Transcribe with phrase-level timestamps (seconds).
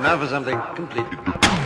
[0.00, 1.59] Now for something completely.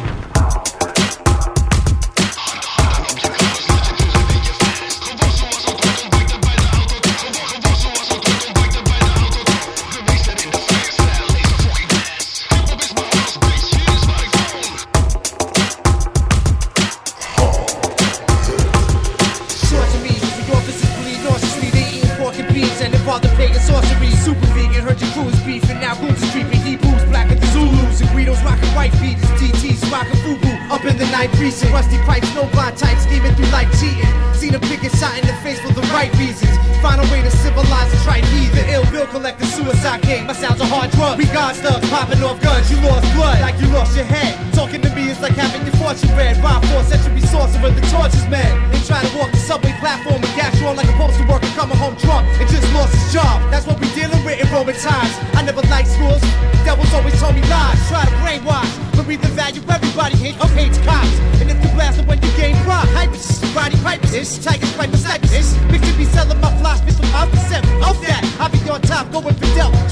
[39.94, 41.18] cockade, my sound's a hard drug.
[41.18, 44.34] We got stuff popping off guns, you lost blood like you lost your head.
[44.54, 46.36] Talking to me is like having your fortune read.
[46.42, 48.50] Rhyme force, that should be sorcerer, the charges man.
[48.72, 51.50] And try to walk the subway platform and gas you on like a postal worker
[51.54, 53.38] coming home drunk and just lost his job.
[53.50, 55.14] That's what we dealing with in Roman times.
[55.34, 56.22] I never liked schools,
[56.66, 57.78] devils always told me lies.
[57.88, 61.14] Try to brainwash, but we the value everybody hate, up hates cops.
[61.38, 65.54] And if you blast them when you game rock, hypers, body pipers, tigers, pipers, snipers.
[65.70, 67.64] Bitch, you be selling my flies, from my percent.
[68.04, 69.83] That, I be on top, going for Fidel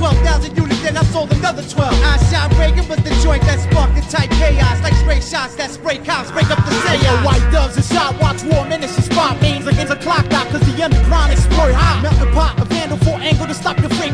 [1.63, 1.95] the 12.
[1.95, 4.83] I shot Reagan, but the joint that sparked the tight chaos.
[4.83, 7.03] Like stray shots that spray cops, break up the seance.
[7.03, 10.47] Yo, white doves and shot watch war menace and spot names against a clock dot.
[10.49, 12.03] Cause the underground is spur hot.
[12.03, 14.12] Melt the pot, a vandal for angle to stop your fate.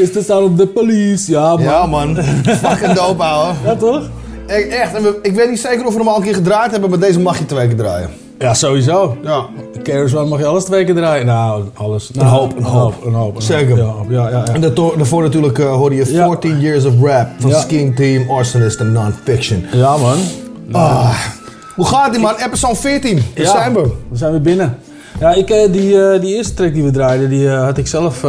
[0.00, 1.30] Is de sound of the police.
[1.30, 1.62] Ja, man.
[1.62, 2.16] Ja, man.
[2.44, 3.52] Fucking dope, ouwe.
[3.64, 4.02] Ja, toch?
[4.46, 6.70] E- Echt, en we- ik weet niet zeker of we hem al een keer gedraaid
[6.70, 8.10] hebben, maar deze mag je twee keer draaien.
[8.38, 9.16] Ja, sowieso.
[9.22, 9.44] Ja.
[9.82, 11.26] Keros One mag je alles twee keer draaien.
[11.26, 12.10] Nou, alles.
[12.10, 12.94] Nou, hoop, een hoop.
[13.04, 13.80] Een hoop, een Zeker.
[13.80, 14.06] hoop.
[14.10, 14.52] Ja, ja, ja.
[14.54, 16.26] En daarvoor, natuurlijk eh, hoorde je Ja.
[16.26, 17.52] 14 Years of Rap van.
[17.52, 19.64] Skin Team, Arsonist en Non-Fiction.
[19.72, 20.16] ja man.
[20.72, 21.10] Ah.
[21.76, 22.34] Hoe gaat die man?
[22.46, 23.14] Episode 14.
[23.34, 23.80] Daar Ja, zijn we.
[24.08, 24.78] We zijn weer binnen.
[25.20, 27.86] Ja, ik, eh, die, eh, die eerste track die we draaiden, die eh, had ik
[27.86, 28.22] zelf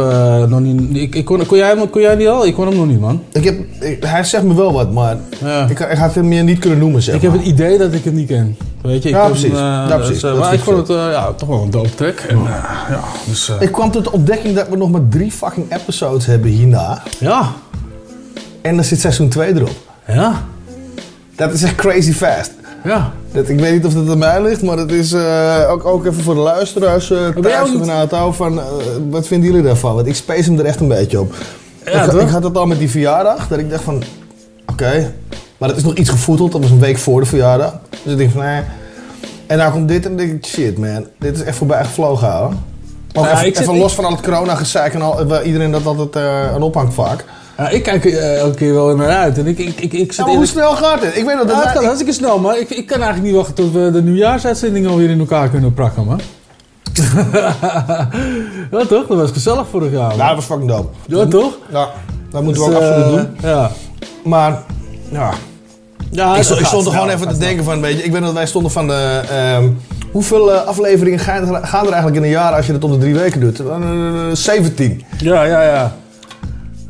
[0.48, 0.96] nog niet...
[0.96, 2.46] Ik, ik kon, kon, jij hem, kon jij die al?
[2.46, 3.22] Ik kon hem nog niet, man.
[3.32, 5.66] Ik heb, ik- hij zegt me wel wat, maar Ja.
[5.68, 8.04] ik, ik had hem meer niet kunnen noemen, zeg Ik heb het idee dat ik
[8.04, 8.56] het niet ken.
[8.82, 9.50] Weet je, ik Ja, precies.
[9.50, 10.20] hem, Ja, precies.
[10.20, 12.18] dus, maar ik vond het ja, toch wel een dope track.
[12.18, 12.38] En,
[12.90, 16.50] ja, dus, Ik kwam tot de ontdekking dat we nog maar drie fucking episodes hebben
[16.50, 17.02] hierna.
[17.18, 17.52] ja,
[18.62, 19.76] En dan zit seizoen 2 erop.
[20.06, 20.42] ja,
[21.36, 22.52] Dat is echt crazy fast.
[22.84, 23.12] ja.
[23.32, 26.06] Dat, ik weet niet of dat aan mij ligt, maar het is eh, ook, ook
[26.06, 28.66] even voor de luisteraars uh, jij thuis van van eh,
[29.10, 29.94] wat vinden jullie daarvan?
[29.94, 31.34] Want ik space hem er echt een beetje op.
[31.84, 34.02] Ja, ik, had het al met die verjaardag, dat ik dacht van
[34.66, 35.12] oké,
[35.58, 37.78] maar het is nog iets gevoeteld, dat was een week voor de verjaardag.
[38.02, 38.62] Dus ik denk van nee.
[39.46, 42.32] En nou komt dit en dan denk ik shit man, dit is echt voorbij gevlogen
[42.32, 42.52] hoor.
[43.12, 46.16] Ook Ja, even, los van al het corona gezeik en al, iedereen dat altijd
[46.54, 47.24] aan ophangt vaak.
[47.60, 49.38] Ja, ik kijk er eh, elke keer wel naar uit.
[49.38, 51.16] En ik, ik, ik, ik zit maar hoe snel gaat dit?
[51.16, 53.34] Ik weet dat Ja, het het gaat hartstikke snel, maar ik, ik kan eigenlijk niet
[53.36, 56.20] wachten tot we de nieuwjaarsuitzending alweer in elkaar kunnen prakken, man.
[58.70, 59.06] ja, toch?
[59.06, 60.16] Dat was gezellig vorig jaar.
[60.16, 60.88] Ja, dat was fucking dope.
[61.06, 61.58] Ja, toch?
[61.72, 61.88] Ja,
[62.30, 63.50] dat moeten Dus, we ook absoluut eh, doen.
[63.50, 63.70] Ja.
[64.24, 64.62] Maar
[65.10, 65.30] ja,
[66.10, 68.12] ja ik, stond, ik gaat stond er gewoon even te denken van, weet je, ik
[68.12, 69.68] weet dat wij stonden van de, ehm,
[70.12, 73.14] hoeveel eh, afleveringen gaan er, eigenlijk in een jaar als je dat om de drie
[73.14, 73.60] weken doet?
[73.60, 73.66] Eh,
[74.32, 75.04] 17.
[75.18, 75.34] snel.
[75.34, 75.96] Ja, ja, ja.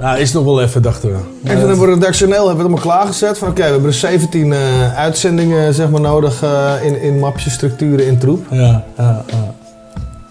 [0.01, 1.15] Ja, is nog wel even, dachten we.
[1.45, 3.93] En toen hebben we redactioneel hebben we het allemaal klaargezet van, oké, we hebben er
[3.95, 4.59] 17 eh,
[4.97, 8.47] uitzendingen zeg maar nodig eh, in, in mapjes, structuren, in troep.
[8.51, 9.55] Ja, ja, ja.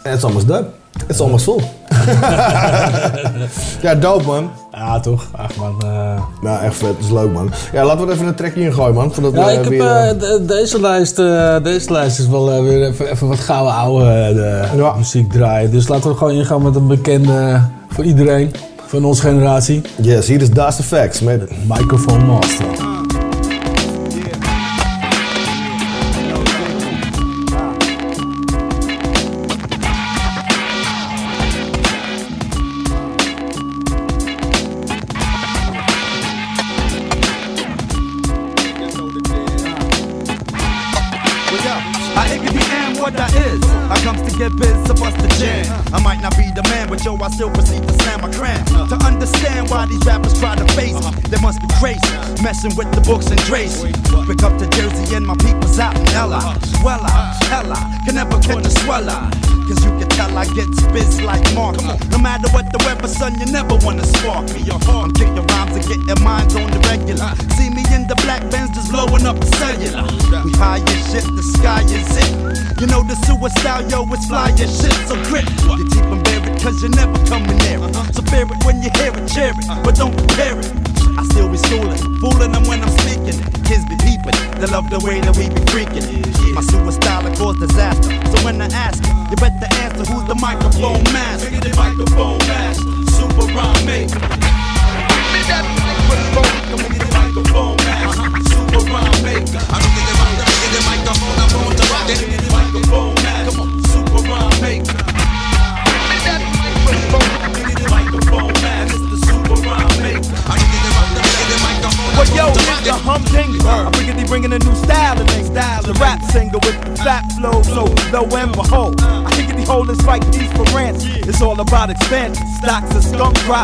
[0.04, 0.66] En het is almost done.
[1.00, 1.62] Het is almost vol.
[3.82, 4.50] ja, dope man.
[4.72, 5.26] Ja, toch?
[5.32, 5.76] Ach man.
[5.84, 6.22] eh.
[6.42, 6.88] Nou, echt vet.
[6.96, 7.52] Dat is leuk man.
[7.74, 9.14] Ja, laten we er even een trekje in gooien man.
[9.14, 11.16] Voordat Ja, we ik heb, weer, deze, lijst,
[11.64, 14.94] deze lijst is wel weer even, even wat gouden oude de Ja.
[14.98, 15.72] muziek draaien.
[15.72, 18.52] Dus laten we gewoon ingaan met een bekende voor iedereen.
[18.90, 19.82] Van onze generatie.
[20.02, 22.89] Yes, hier is Das Effects met Microphone Master.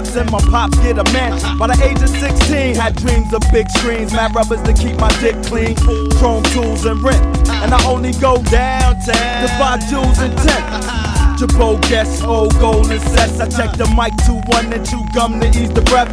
[0.04, 1.58] And and my pops get a mansion.
[1.58, 5.08] By the age of 16, had dreams of big screens, mad rubbers to keep my
[5.22, 5.76] dick clean,
[6.20, 7.24] chrome tools and rent.
[7.48, 11.06] And I only go downtown to buy jewels and tent.
[11.40, 13.40] Jabot guess old gold and sets.
[13.40, 16.12] I check the mic to one and two gum to ease the breath.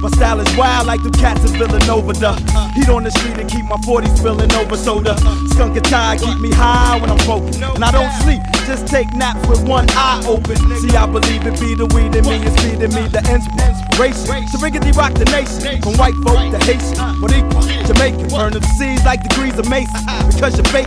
[0.00, 2.12] My style is wild like the cats in Villanova.
[2.12, 2.32] The
[2.72, 4.76] heat on the street and keep my 40s spilling over.
[4.76, 5.16] So the
[5.52, 7.60] skunk and tie keep me high when I'm focused.
[7.60, 10.54] And I don't sleep, just take naps with one eye open.
[10.78, 14.46] See, I believe it be the weed in me is feeding me the inspiration.
[14.46, 18.30] To riggedy rock the nation, from white folk to Haitian, but equal Jamaican.
[18.30, 19.98] Burn the seas like degrees of Mason.
[20.30, 20.86] Because you're fake,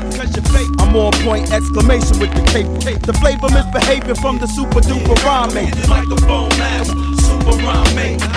[0.80, 2.72] I'm on point, exclamation with the cape.
[3.04, 5.52] The flavor misbehaving from the super duper rhyme
[5.92, 8.32] microphone master, super rhyme maker.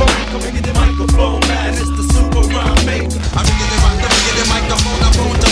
[0.00, 3.20] Come the microphone master, it's the super rhyme maker.
[3.36, 5.45] I can get the microphone, I'm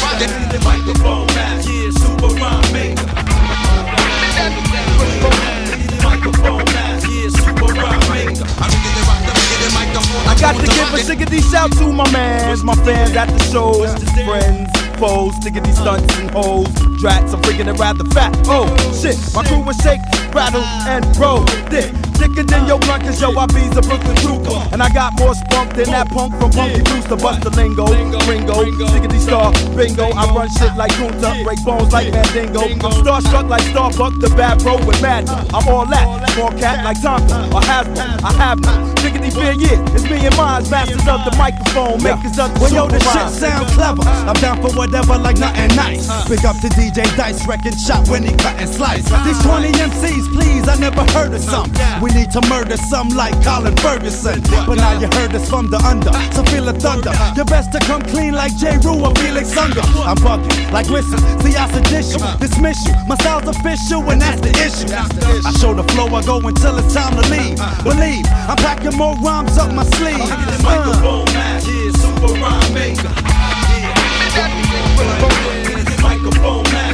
[10.26, 11.06] I got to give a it.
[11.06, 13.90] sickety shout to my mans, my fans at the shows,
[14.24, 16.68] friends, foes, stickety stunts and hoes,
[17.00, 17.34] drats.
[17.34, 18.36] I'm freaking it rather fat.
[18.46, 20.00] Oh shit, my crew was shake,
[20.32, 21.44] rattle, and roll.
[21.70, 24.58] Dick, thicker than your blunt, cause yo, I be's a Brooklyn trooper.
[24.72, 27.16] And I got more spunk than that punk from Punky Brewster.
[27.16, 27.86] Bust the lingo,
[28.26, 30.10] Ringo, stickety star, bingo.
[30.14, 32.62] I run shit like Kunta, break bones like Mandingo.
[32.62, 35.28] I'm starstruck like Starbuck, the bad bro with mad.
[35.28, 38.22] Uh, I'm all that, small cat like Tonka or Hasbro.
[38.22, 39.94] I have no stickety uh, fear, yeah.
[39.94, 41.32] It's me and mine, masters of the
[41.74, 44.02] makers the Well, yo, the shit sound clever.
[44.06, 46.06] I'm down for whatever, like nothing nice.
[46.28, 49.04] Big up to DJ Dice, wrecking shot when he cut and slice.
[49.26, 51.70] These 20 MCs, please, I never heard of some.
[52.00, 54.42] We need to murder some like Colin Ferguson.
[54.66, 57.12] But now you heard us from the under, so feel the thunder.
[57.36, 58.78] You best to come clean like J.
[58.78, 59.82] Rue or Felix Unger.
[60.06, 61.18] I'm bugging like whistle.
[61.42, 62.94] See, I sedish you, dismiss you.
[63.08, 64.88] My style's official, and that's the issue.
[64.94, 67.58] I show the flow, I go until it's time to leave.
[67.82, 70.22] Believe, I'm packing more rhymes up my sleeve.
[70.64, 71.63] Uh.
[72.04, 73.10] Yeah, super rhyme maker.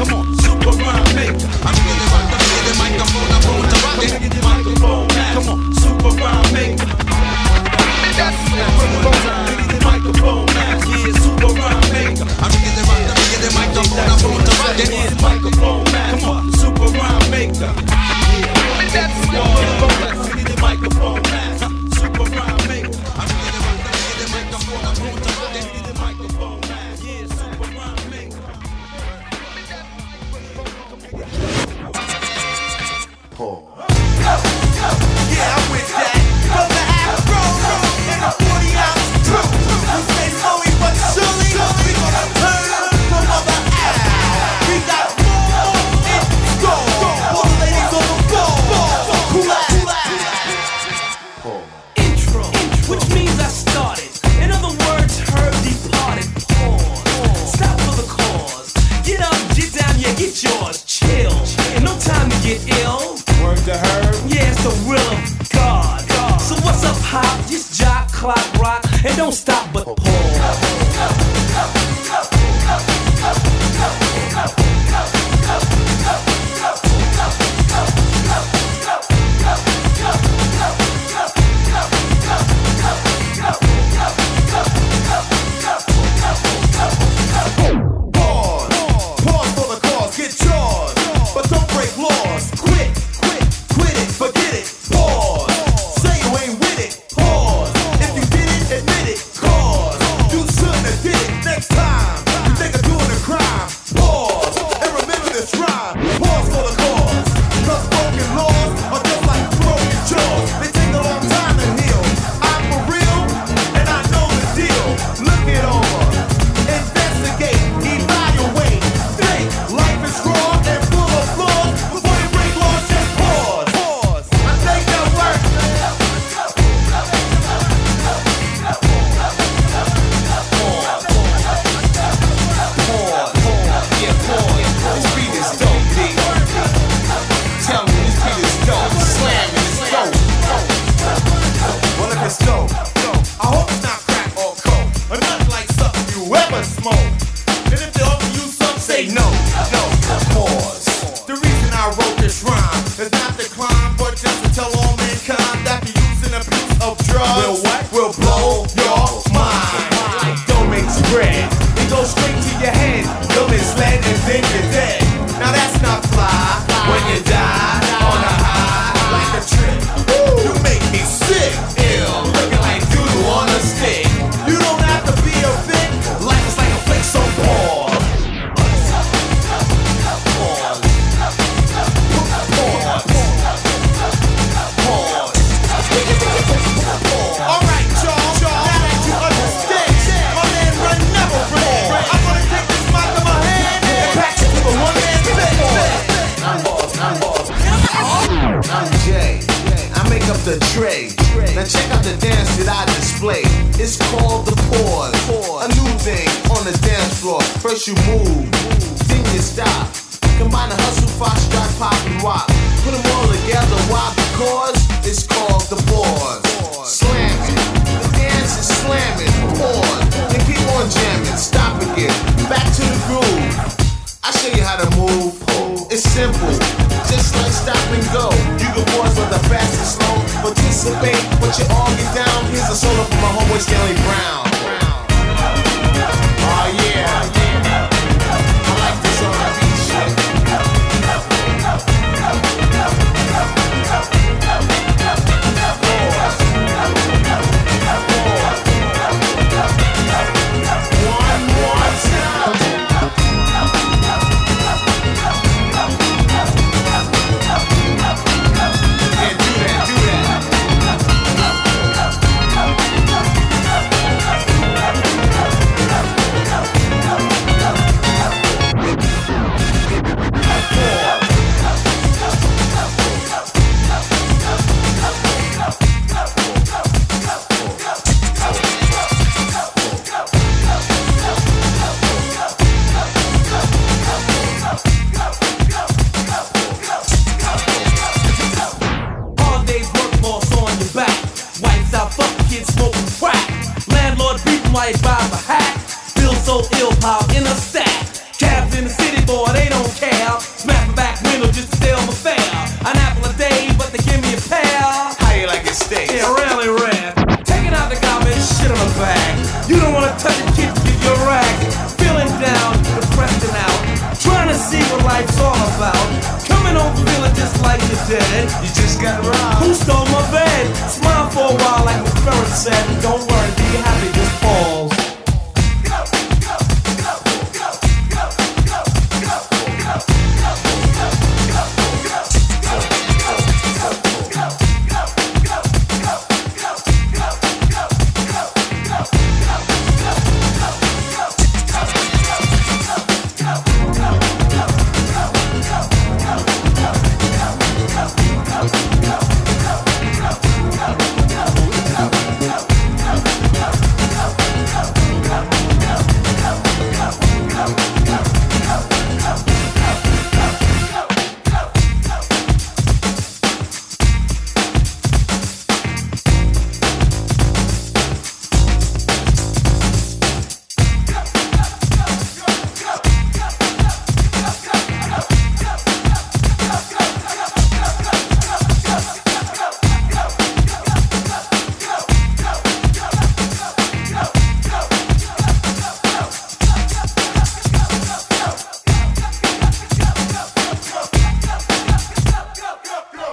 [0.00, 1.48] On, super rhyme maker.
[1.60, 4.00] I can get the mic, I can get the microphone, I'm rock
[4.42, 6.88] microphone come on, super rhyme maker.
[9.84, 10.78] Microphone yeah,
[11.20, 12.26] super rhyme maker.
[12.26, 14.74] I can get the mic, I can get the microphone, I'm rock
[15.22, 17.72] microphone super rhyme maker.
[20.40, 21.39] The microphone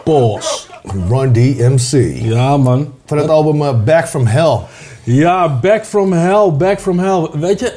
[0.07, 0.65] Pause.
[1.09, 2.21] Run DMC.
[2.23, 2.93] Ja, man.
[3.05, 4.59] Van het album eh, Back From Hell.
[5.03, 7.29] Ja, Back From Hell, Back From Hell.
[7.33, 7.73] Weet je,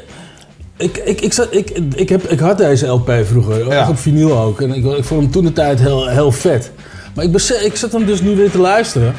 [0.77, 3.89] ik, ik, ik, zat, ik, ik, heb, ik had deze LP vroeger, eh, ja.
[3.89, 4.61] op vinyl ook.
[4.61, 6.71] En ik, ik vond hem toen de tijd heel, heel vet.
[7.15, 9.15] Maar ik, besef, ik zat hem dus nu weer te luisteren.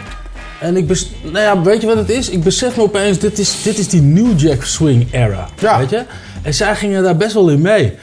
[0.59, 2.29] En ik besef, nou ja, weet je wat het is?
[2.29, 5.47] Ik besef me opeens, dit is, dit is die New Jack Swing era.
[5.59, 5.77] Ja.
[5.77, 6.03] Weet je?
[6.41, 7.93] En zij gingen daar best wel in mee.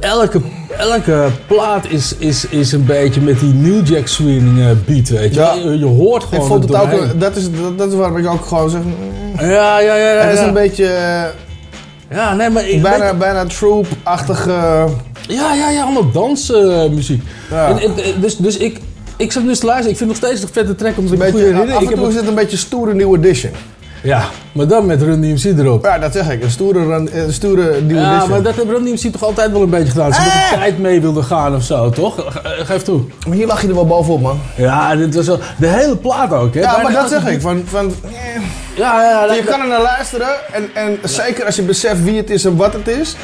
[0.00, 0.40] Elke,
[0.78, 5.34] elke plaat is, is, is een beetje met die New Jack Swing eh, beat, weet
[5.34, 5.78] je.
[5.78, 5.84] Je.
[5.84, 8.80] hoort gewoon ik vond het, ook, dat, is, dat, is waarom ik ook gewoon zeg...
[8.82, 9.48] Mm.
[9.48, 10.06] Ja, ja, ja.
[10.06, 10.86] het is een beetje...
[10.86, 11.24] Eh,
[12.16, 13.18] ja, nee, maar ik, bijna, weet...
[13.18, 14.50] bijna troop-achtige...
[15.28, 17.22] Ja, ja, ja, allemaal dansmuziek.
[17.50, 17.76] Eh,
[18.20, 18.80] dus, dus ik,
[19.16, 19.90] ik zat nu te luisteren.
[19.90, 21.60] Ik vind het nog steeds een vette track om te goede herinneren.
[21.60, 23.52] Af en toe ik heb is het een beetje stoere nieuwe edition.
[24.02, 25.84] Ja, maar dan met Run DMC erop.
[25.84, 26.42] Ja, dat zeg ik.
[26.42, 28.30] Een stoere, run- eh, een stoere nieuwe Ja, edition.
[28.30, 30.12] maar dat heeft Run DMC toch altijd wel een beetje gedaan.
[30.14, 32.14] Ze de tijd mee wilden gaan of zo, toch?
[32.14, 33.00] Ge- Geef toe.
[33.26, 34.40] Maar hier lag je er wel bovenop, man.
[34.56, 35.38] Ja, dit was wel...
[35.58, 36.60] De hele plaat ook, hè?
[36.60, 37.40] Ja, Bijna maar dat zeg ik.
[37.40, 38.10] Van, van, eh,
[38.76, 39.32] Ja, ja, ja.
[39.34, 40.28] je kan er naar luisteren.
[40.52, 43.16] En, en zeker als je beseft wie het is en wat het is.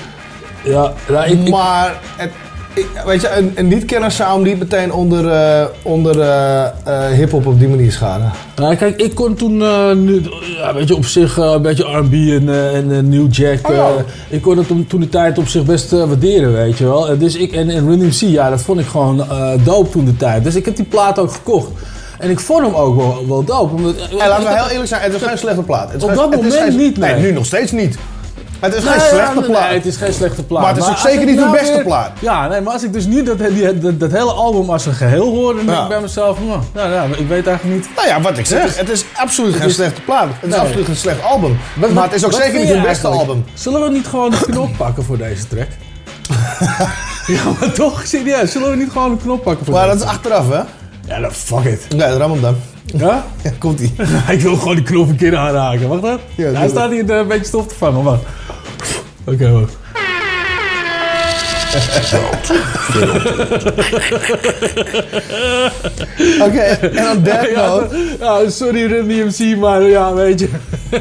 [0.64, 0.92] Ja,
[1.26, 2.30] ik- Maar het,
[2.76, 6.70] ik- weet je, een, een niet-kenner zou hem niet meteen onder, eh, onder eh, eh,
[7.16, 8.30] hip-hop op die manier schaden.
[8.56, 9.56] Nou, kijk, ik kon toen,
[10.04, 10.22] nu,
[10.56, 12.48] ja, weet je, op zich een beetje R&B en,
[12.92, 13.68] en New Jack.
[13.68, 13.88] Oh, ja.
[14.28, 17.18] ik kon het toen, de tijd op zich best waarderen, weet je wel.
[17.18, 19.24] Dus ik, en, en Run DMC, ja, dat vond ik gewoon
[19.64, 20.44] dope toen de tijd.
[20.44, 21.68] Dus ik heb die plaat ook gekocht.
[22.18, 23.74] En ik vond hem ook wel, wel dope.
[23.74, 25.92] Omdat, En laten we heel eerlijk zijn, het is geen slechte plaat.
[25.92, 27.14] Het Op dat het moment geen- niet, nee.
[27.14, 27.98] nu nog steeds niet.
[28.60, 29.68] Het is Nee, geen slechte nee, plaat.
[29.68, 30.62] Nee, het is geen slechte plaat.
[30.62, 32.10] Maar het is ook zeker niet de nou beste plaat.
[32.20, 33.38] Ja, nee, maar als ik dus nu dat,
[33.98, 37.02] dat, hele album als een geheel hoor, dan denk ik bij mezelf, nou, nou, ja,
[37.02, 37.88] ik weet eigenlijk niet...
[37.96, 40.28] Nou ja, wat ik zeg, het is absoluut geen slechte plaat.
[40.28, 40.60] Het is Nee.
[40.60, 41.58] absoluut geen slecht album.
[41.94, 43.44] Maar het is ook zeker niet hun beste album.
[43.54, 45.68] Zullen we niet gewoon de knop pakken voor deze track?
[47.36, 48.52] ja, maar toch, serieus.
[48.52, 50.60] Zullen we niet gewoon een knop pakken voor Maar dat is achteraf, hè?
[51.06, 51.86] Ja, dan fuck it.
[51.88, 52.56] Ja, ram hem dan.
[52.84, 53.24] Ja?
[53.42, 53.94] Ja, komt ie.
[54.28, 55.88] ik wil gewoon die knop een keer aanraken.
[55.88, 56.20] Wacht.
[56.34, 58.22] Ja, doe Hij staat hier een beetje stof te vangen, wacht.
[59.26, 59.76] Oké, wacht.
[66.42, 67.96] Oké, en on that note.
[68.20, 70.48] ja, sorry Run DMC, maar ja, weet je.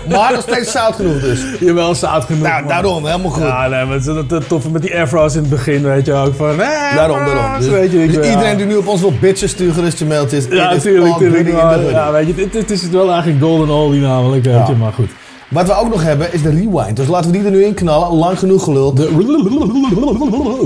[0.10, 1.40] Maar nog steeds zout genoeg dus.
[1.60, 2.42] Jawel, staat genoeg.
[2.44, 2.68] Nou, man.
[2.70, 3.44] daarom, helemaal goed.
[3.44, 6.14] Ja, nee, maar het is dat toffe met die afro's in het begin, weet je
[6.14, 6.36] ook.
[6.36, 7.60] Van, eh, Daarom, daarom.
[7.60, 8.32] Dus, weet je, ik, dus ja.
[8.32, 10.46] iedereen die nu op ons wil bitchen, stuur gerust je mailtjes.
[10.50, 11.38] Ja, It is tuurlijk, all tuurlijk.
[11.44, 11.96] goody in maar, the hoodie.
[11.96, 14.94] ja, weet je, dit, dit is het wel eigenlijk golden oldie namelijk, weet je, maar
[14.94, 15.10] goed.
[15.50, 16.96] Wat we ook nog hebben is de rewind.
[16.96, 18.18] Dus laten we die er nu in knallen.
[18.18, 18.98] Lang genoeg geluld.
[18.98, 19.08] De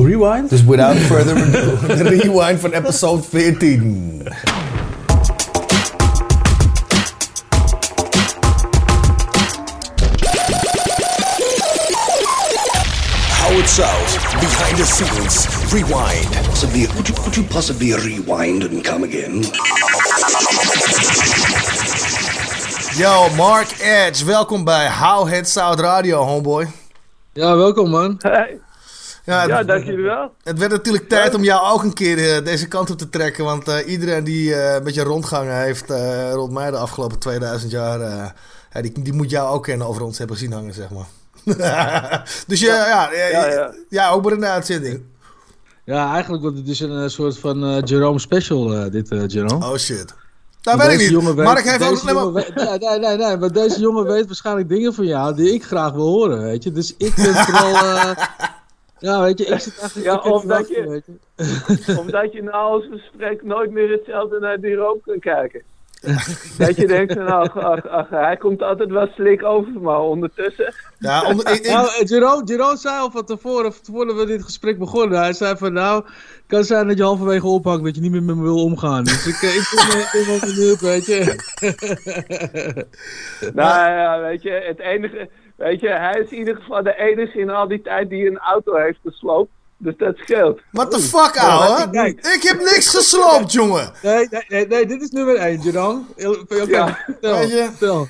[0.06, 0.50] rewind?
[0.50, 4.22] Dus without further ado, de rewind van episode 14.
[13.32, 16.30] Howard South, behind the scenes, rewind.
[16.46, 19.44] Possibly, would you, could you possibly rewind and come again?
[23.00, 26.68] Yo, Mark Edge, welkom bij How Head South Radio, homeboy.
[27.34, 28.20] Ja, welkom man.
[28.22, 30.34] Ja, het, Ja, dank jullie wel.
[30.44, 33.44] het werd natuurlijk tijd om jou ook een keer eh, deze kant op te trekken.
[33.46, 37.72] Want eh, iedereen die eh, een beetje rondgangen heeft eh, rond mij de afgelopen 2000
[37.72, 38.02] jaar...
[38.02, 38.30] eh,
[38.74, 41.08] ja, die, die moet jou ook kennen over ons hebben zien hangen, zeg maar.
[42.48, 43.74] dus ja, ja, ja, Ja, ja.
[43.90, 45.02] ja, ook bij de uitzending.
[45.86, 49.66] Ja, eigenlijk wordt het dus een soort van eh, Jerome special, eh, dit eh, Jerome.
[49.66, 50.14] Oh shit.
[50.78, 51.24] Nou, weet ik niet.
[51.36, 52.04] weet- Mark heeft deze ook...
[52.04, 55.06] nee, maar- jongen weet- nee, nee, nee, nee, maar deze jongen weet waarschijnlijk dingen van
[55.06, 56.72] jou die ik graag wil horen, weet je.
[56.72, 57.74] Dus ik ben vooral...
[57.96, 58.12] eh,
[59.00, 60.08] ja, weet je, ik zit eigenlijk...
[60.10, 61.98] Ja, ik heb omdat je- weet je.
[62.00, 65.62] Omdat je na als gesprek nooit meer hetzelfde naar die rook kunt kijken.
[66.58, 70.74] dat je denkt van, ach, ach, ach, hij komt altijd wel slik over, maar ondertussen...
[71.00, 74.44] Ja, onder, ik, ik- Nou, eh, Jerome, Jerome zei al van tevoren, voordat we dit
[74.44, 78.02] gesprek begonnen, hij zei van nou, het kan zijn dat je halverwege ophangt, dat je
[78.02, 79.04] niet meer met me wil omgaan.
[79.04, 81.36] Dus ik, eh, ik ben wel benieuwd, weet je.
[83.54, 85.30] Nou ja, weet je, het enige...
[85.56, 88.38] Weet je, hij is in ieder geval de enige in al die tijd die een
[88.38, 89.52] auto heeft gesloopt.
[89.82, 90.60] Dus dat scheelt.
[90.72, 92.08] What the fuck, ouwe?
[92.36, 93.92] Ik heb niks gesloopt, jongen.
[94.04, 96.02] Nee, nee, nee, nee, dit is nummer 1, Jerome.
[96.18, 96.98] Oké, Ja.
[97.42, 98.06] je?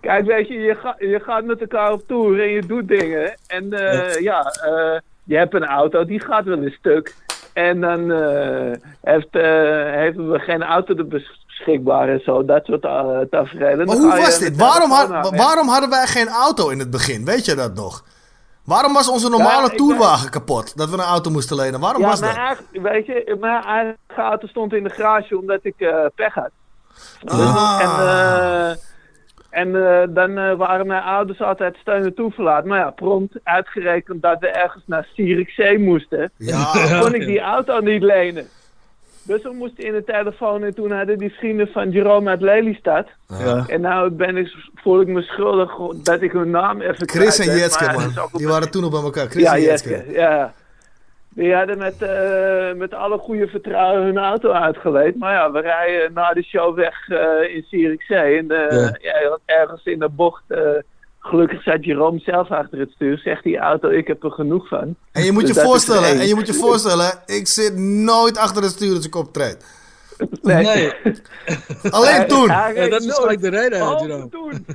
[0.00, 3.34] Kijk, weet je, je, ga, je gaat met elkaar op tour en je doet dingen.
[3.46, 7.14] En eh, ja, eh, je hebt een auto, die gaat wel een stuk.
[7.52, 9.42] En dan eh, heeft, eh,
[10.02, 12.44] hebben we geen auto er beschikbaar en zo.
[12.44, 13.86] Dat soort uh, tafereelen.
[13.86, 14.56] Maar Dan hoe was dit?
[14.56, 17.24] Waarom, had- waarom hadden wij geen auto in het begin?
[17.24, 18.04] Weet je dat nog?
[18.66, 20.76] Waarom was onze normale Ja, tourwagen kapot?
[20.76, 21.80] Dat we een auto moesten lenen.
[21.80, 22.44] Waarom Ja, was mijn dat?
[22.44, 26.50] eigen, weet je, mijn eigen auto stond in de garage omdat ik eh, pech had.
[27.24, 27.78] Ah.
[27.80, 28.70] En, eh,
[29.50, 32.64] en eh, dan waren mijn ouders altijd steun en toeverlaat.
[32.64, 36.30] Maar ja, prompt uitgerekend dat we ergens naar Zierikzee moesten.
[36.36, 38.48] Ja, kon ik die auto niet lenen.
[39.26, 43.06] Dus we moesten in de telefoon en toen hadden die vrienden van Jerome uit Lelystad.
[43.28, 43.64] Ja.
[43.68, 47.48] En nou ben ik, voel ik me schuldig dat ik hun naam even Chris kwijt
[47.50, 48.28] en Jetske, maar man.
[48.32, 49.26] Die een- waren toen nog bij elkaar.
[49.26, 49.88] Chris ja, en Jetske.
[49.90, 50.52] Jetske, ja.
[51.28, 55.16] Die hadden met, eh, met alle goede vertrouwen hun auto uitgeleend.
[55.16, 58.38] Maar ja, we rijden na de show weg eh, in Zierikzee.
[58.38, 60.60] En eh, ja, ergens in de bocht, eh,
[61.26, 63.18] gelukkig zat Jerome zelf achter het stuur.
[63.18, 64.96] Zegt die auto, ik heb er genoeg van.
[65.12, 68.38] En je moet je Dus is voorstellen, en je moet je voorstellen, ik zit nooit
[68.38, 69.84] achter het stuur als ik optreed.
[70.42, 70.64] Nee.
[70.64, 70.92] Nee,
[71.90, 72.46] Alleen toen.
[72.46, 74.28] ja, dat is gelijk de reden, Jerome.
[74.28, 74.66] toen.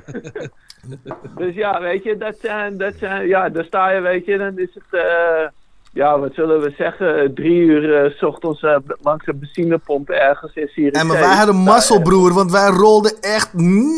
[1.36, 4.58] dus ja, weet je, dat zijn, dat zijn, ja, daar sta je, weet je, dan
[4.58, 5.46] is het, eh,
[5.92, 10.54] ja, wat zullen we zeggen, drie uur eh, s ochtends eh, langs een benzinepomp ergens
[10.54, 10.88] in Syrië.
[10.88, 13.52] En maar wij hadden mazzel, broer, want wij rolden echt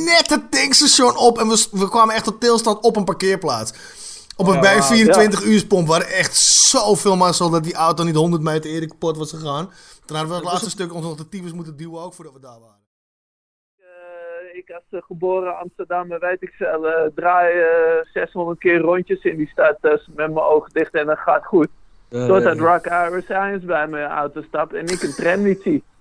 [0.05, 4.03] net het tankstation op en we, we kwamen echt tot tilstand op een parkeerplaats.
[4.37, 4.83] Op een bij een ja.
[4.83, 9.17] 24 uur pomp waren echt zoveel mazzel dat die auto niet 100 meter eerder kapot
[9.17, 9.71] was gegaan.
[10.07, 12.41] Toen hadden we het laatste stuk ons nog de tyfus moeten duwen ook voordat we
[12.41, 12.83] daar waren.
[13.77, 19.25] Eh, ik als uh, geboren Amsterdammer, weet ik veel, eh, draai eh, 600 keer rondjes
[19.25, 21.69] in die stad eh, met mijn ogen dicht en dat gaat goed.
[22.09, 22.63] Ja, Totdat ja.
[22.63, 25.83] Rock Hour Science bij mijn auto stapt en ik een tram niet zie.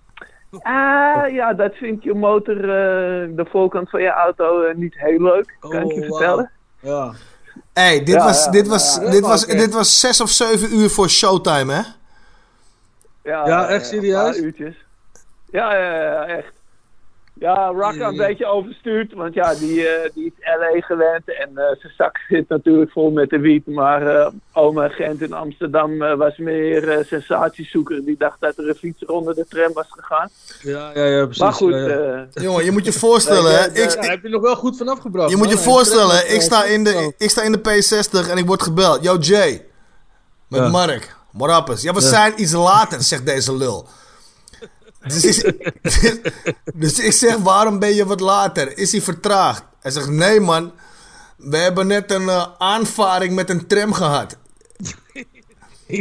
[0.61, 5.21] Ah, ja, dat vindt je motor, eh, de voorkant van je auto, eh, niet heel
[5.21, 6.51] leuk, kan ik je Oh, vertellen.
[6.79, 7.11] Ja.
[7.73, 10.29] Hey, dit, Ja, was, ja, dit, was, ja, dit, ja, was, dit was 6 of
[10.29, 11.81] 7 uur voor showtime, hè?
[13.23, 14.21] Ja, Ja, echt eh, serieus?
[14.23, 14.75] Paar uurtjes.
[15.51, 16.51] Ja, ja, ja, echt.
[17.43, 21.63] Ja, Rock een beetje overstuurd, want ja, die, eh, die is LA gewend en eh,
[21.79, 23.67] zijn zak zit natuurlijk vol met de wiet.
[23.67, 28.05] Maar eh oma Gent in Amsterdam eh, was meer eh, sensatiezoeker.
[28.05, 30.29] Die dacht dat er een fietser onder de tram was gegaan.
[30.61, 31.41] Ja, ja, ja, precies.
[31.43, 32.27] Maar goed, ja, ja.
[32.33, 33.65] eh, Jongen, je moet je voorstellen, hè?
[33.67, 35.29] Ik, Ja, daar heb je nog wel goed vanaf gebracht.
[35.29, 38.45] je moet je voorstellen, ik sta, in de, ik sta in de P60 en ik
[38.45, 39.03] word gebeld.
[39.03, 39.65] Yo, Jay.
[40.47, 40.67] Met Ja.
[40.69, 41.15] Mark.
[41.31, 41.77] What up?
[41.77, 42.07] Ja, we Ja.
[42.07, 43.85] zijn iets later, zegt deze lul.
[45.03, 45.71] Dus ik,
[46.81, 48.77] dus ik zeg, waarom ben je wat later?
[48.77, 49.63] Is hij vertraagd?
[49.79, 50.71] Hij zegt, nee man.
[51.37, 54.37] We hebben net een eh, aanvaring met een tram gehad.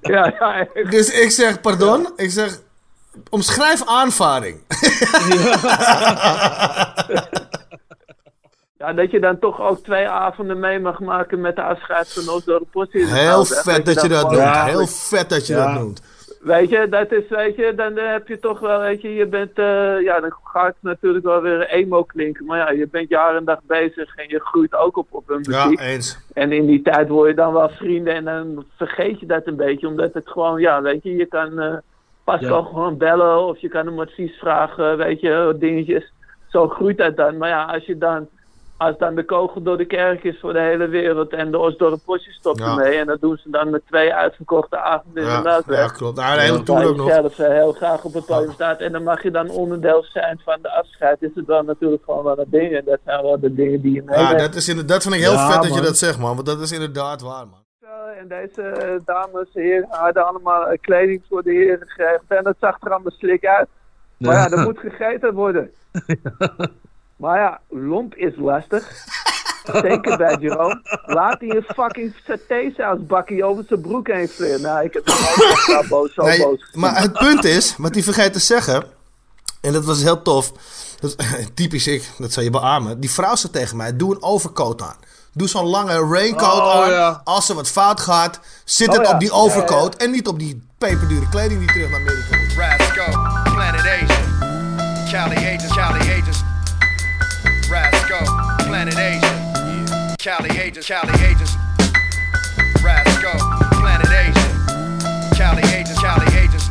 [0.00, 0.90] ja, ja, echt.
[0.90, 2.08] Dus ik zeg, pardon?
[2.16, 2.60] Ik zeg,
[3.30, 4.60] omschrijf aanvaring.
[8.78, 12.42] ja, dat je dan toch ook twee avonden mee mag maken met de afscheid van
[12.70, 13.06] politie.
[13.06, 14.56] Heel vet dat je dat noemt.
[14.56, 16.02] Heel vet dat je dat noemt.
[16.40, 19.58] Weet je, dat is, weet je, dan heb je toch wel, weet je, je bent,
[19.58, 22.44] eh, ja, dan gaat het natuurlijk wel weer emo klinken.
[22.46, 25.44] Maar ja, je bent jaar en dag bezig en je groeit ook op, op een
[25.50, 25.80] Ja, muziek.
[25.80, 26.18] eens.
[26.34, 29.56] En in die tijd word je dan wel vrienden en dan vergeet je dat een
[29.56, 29.86] beetje.
[29.86, 31.74] Omdat het gewoon, ja, weet je, je kan eh
[32.24, 36.12] Pascal gewoon bellen of je kan hem advies vragen, weet je, dingetjes.
[36.48, 37.36] Zo groeit dat dan.
[37.36, 38.28] Maar ja, als je dan,
[38.78, 42.00] als dan de kogel door de kerk is voor de hele wereld en de Osdorp
[42.04, 42.66] Potje stopt Ja.
[42.70, 42.98] ermee.
[42.98, 45.78] En dat doen ze dan met twee uitverkochte avonden in de Ja, Melkweg.
[45.78, 46.16] ja, klopt.
[46.16, 47.08] Nou, de hele tour je ook nog.
[47.08, 48.80] zelf eh, heel graag op het podium staat.
[48.80, 51.22] En dan mag je dan onderdeel zijn van de afscheid.
[51.22, 52.72] Is het dan natuurlijk gewoon wel een ding.
[52.76, 54.38] En dat zijn wel de dingen die je Ja, meeneemt.
[54.38, 56.34] dat, is inderdaad, dat vind ik heel Ja, vet dat je dat zegt, man.
[56.34, 57.66] Want dat is inderdaad waar, man.
[58.20, 62.36] En deze eh, dames en heren hadden allemaal eh, kleding voor de heren gegeven.
[62.36, 63.68] En dat zag er allemaal slik uit.
[64.18, 65.70] Maar ja, er moet gegeten worden.
[67.18, 68.88] Maar ja, lomp is lastig.
[69.82, 70.80] Zeker bij Jerome.
[71.06, 74.60] Laat hij een fucking satésaus bakkie over zijn broek heen vliegen.
[74.62, 76.70] Nou, ik heb hem wel boos, zo Nee, boos.
[76.72, 78.84] maar het punt is, wat hij vergeet te zeggen,
[79.60, 80.52] en dat was heel tof,
[81.00, 81.16] dat,
[81.54, 83.00] typisch ik, dat zou je beamen.
[83.00, 84.96] Die vrouw zei tegen mij, doe een overcoat aan.
[85.32, 86.90] Doe zo'n lange raincoat Oh, aan.
[86.90, 87.20] ja.
[87.24, 89.12] Als er wat fout gaat, zit Oh, het ja.
[89.12, 89.46] op die Ja, ja, ja.
[89.48, 92.52] overcoat en niet op die peperdure kleding die terug naar Amerika moet.
[92.56, 93.12] Rasco,
[93.54, 94.26] Planet Asia.
[95.10, 95.34] Cali
[100.18, 101.54] Cali Agents, Cali Agents.
[102.82, 103.38] Rasco,
[103.78, 105.30] Planet Asia.
[105.36, 106.68] Cali Agents, Cali Agents.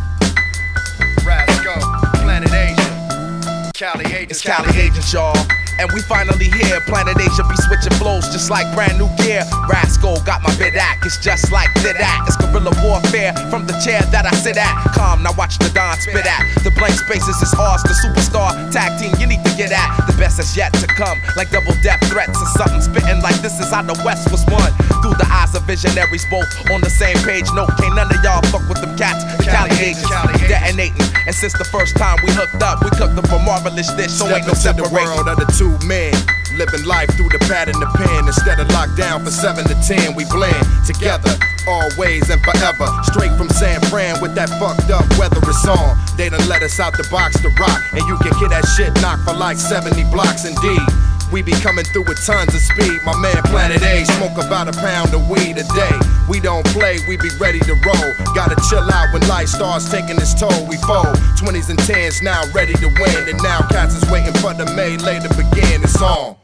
[1.26, 1.80] Rasco,
[2.22, 3.72] Planet Asia.
[3.74, 5.34] Cali Agents, It's Cali Agents, y'all.
[5.80, 6.82] And we finally here.
[6.90, 9.46] Planet Asia be switching flows just like brand new gear.
[9.70, 11.06] Rasco got my bid act.
[11.06, 12.26] It's just like that.
[12.26, 14.74] It's guerrilla warfare from the chair that I sit at.
[14.98, 16.42] Calm, now watch the Don spit at.
[16.66, 17.84] The blank spaces is ours.
[17.84, 20.08] The superstar tag team you need to get at.
[20.10, 21.18] The best is yet to come.
[21.38, 24.74] Like double death threats or something spitting like this is how the West was won.
[25.06, 27.46] Through the eyes of visionaries, both on the same page.
[27.54, 29.22] No, can't none of y'all fuck with them cats.
[29.38, 30.10] The Cali Agents
[30.48, 31.06] detonating.
[31.28, 34.12] And since the first time we hooked up, we cooked up a marvelous dish.
[34.12, 36.14] So Step ain't no into the world of the two men.
[36.56, 38.28] Living life through the pad and the pen.
[38.28, 41.34] Instead of locked down for 7 to 10, we blend together.
[41.68, 42.88] Always and forever.
[43.04, 45.98] Straight from San Fran with that fucked up weather it's on.
[46.16, 47.82] They done let us out the box to rock.
[47.92, 50.88] And you can get that shit knocked for like 70 blocks indeed.
[51.32, 53.00] We be coming through with tons of speed.
[53.04, 55.98] My man Planet A smoke about a pound of weed a day.
[56.30, 58.10] We don't play, we be ready to roll.
[58.34, 60.66] Gotta chill out when life starts taking its toll.
[60.68, 63.30] We fold 20s and 10s now ready to win.
[63.30, 65.84] And now cats is waiting for the melee to begin.
[65.84, 66.36] It's on.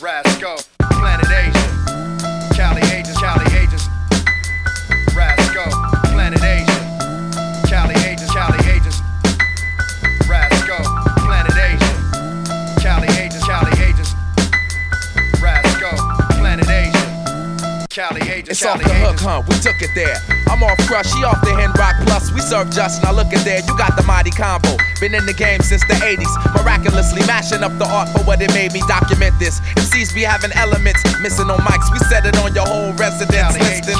[0.00, 1.63] Rasco, Planet Asia.
[18.54, 19.42] It's off the hook, huh?
[19.50, 20.14] We took it there.
[20.46, 22.30] I'm off crush, she off the hen rock plus.
[22.30, 23.58] We serve just, now look at there.
[23.58, 24.78] You got the mighty combo.
[25.02, 26.30] Been in the game since the 80s.
[26.54, 29.58] Miraculously mashing up the art for what it made me document this.
[29.74, 31.90] MCs be having elements missing on mics.
[31.90, 33.58] We set it on your whole residence.
[33.58, 33.90] Listen.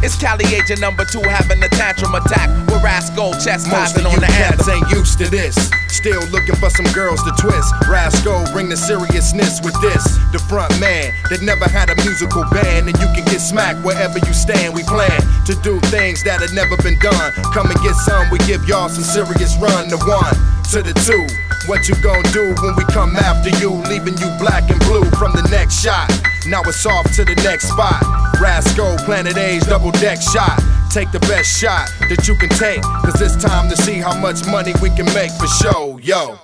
[0.00, 2.48] It's Cali agent number two having a tantrum attack.
[2.72, 4.88] With Rasco Most chastising of on you the cats anthem.
[4.88, 5.68] ain't used to this.
[5.88, 7.72] Still looking for some girls to twist.
[7.88, 10.04] Rasco, bring the seriousness with this.
[10.32, 14.18] The front man that never had a musical band, and you can get smacked wherever
[14.18, 14.74] you stand.
[14.74, 17.32] We plan to do things that had never been done.
[17.56, 19.88] Come and get some, we give y'all some serious run.
[19.88, 20.36] The one
[20.70, 21.24] to the two.
[21.66, 25.32] What you gonna do when we come after you, leaving you black and blue from
[25.32, 26.08] the next shot?
[26.46, 28.00] Now it's off to the next spot.
[28.40, 30.56] Rasco, Planet A's double deck shot.
[30.98, 34.44] Take the best shot that you can take, cause it's time to see how much
[34.50, 36.34] money we can make for show, yo.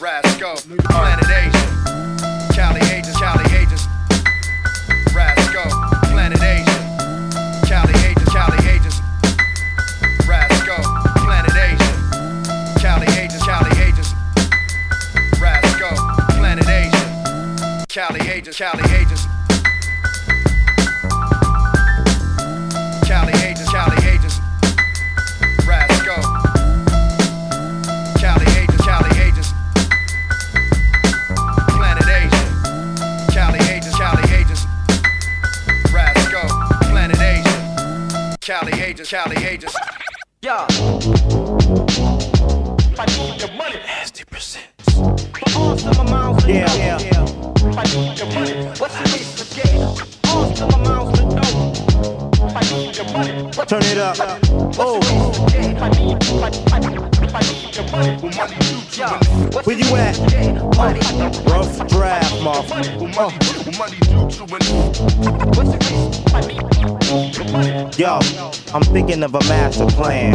[0.00, 0.56] Rasco,
[0.88, 1.68] Planet Asia,
[2.56, 3.84] Cali Agents, Cali Agents.
[5.12, 5.60] Rasco,
[6.08, 6.72] Planet Asia,
[7.68, 8.96] Cali Agents, Cali Agents.
[10.24, 10.80] Rasco,
[11.20, 11.92] Planet Asia,
[12.80, 14.14] Cali Agents, Cali Agents.
[15.36, 15.90] Rasco,
[16.32, 19.09] Planet Asia, Cali Agents, Cali Agents.
[39.00, 39.76] Agents, Cali Agents.
[40.42, 40.66] Yeah.
[42.98, 43.76] I need your money.
[43.86, 44.66] Nasty percent.
[46.46, 46.98] Yeah, yeah.
[47.78, 48.66] I need your money.
[48.78, 49.80] What's the reason again?
[50.28, 52.30] All some amounts to know.
[52.54, 53.50] I need your money.
[53.66, 54.16] Turn it up.
[54.78, 56.69] Oh.
[59.64, 60.18] Where you at?
[61.46, 63.38] Rough draft, motherfucker.
[67.98, 68.18] Yo,
[68.74, 70.34] I'm thinking of a master plan.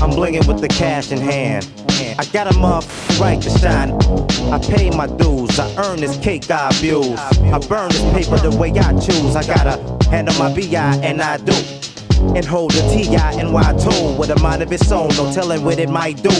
[0.00, 1.70] I'm blinging with the cash in hand.
[2.18, 3.92] I got a motherfucking right to shine.
[4.52, 5.58] I pay my dues.
[5.58, 7.18] I earn this cake I abuse.
[7.18, 9.36] I burn this paper the way I choose.
[9.36, 9.78] I gotta
[10.10, 11.52] handle my BI and I do
[12.36, 15.08] and hold the T-I-N-Y tone with a mind of its own.
[15.16, 16.30] No telling what it might do.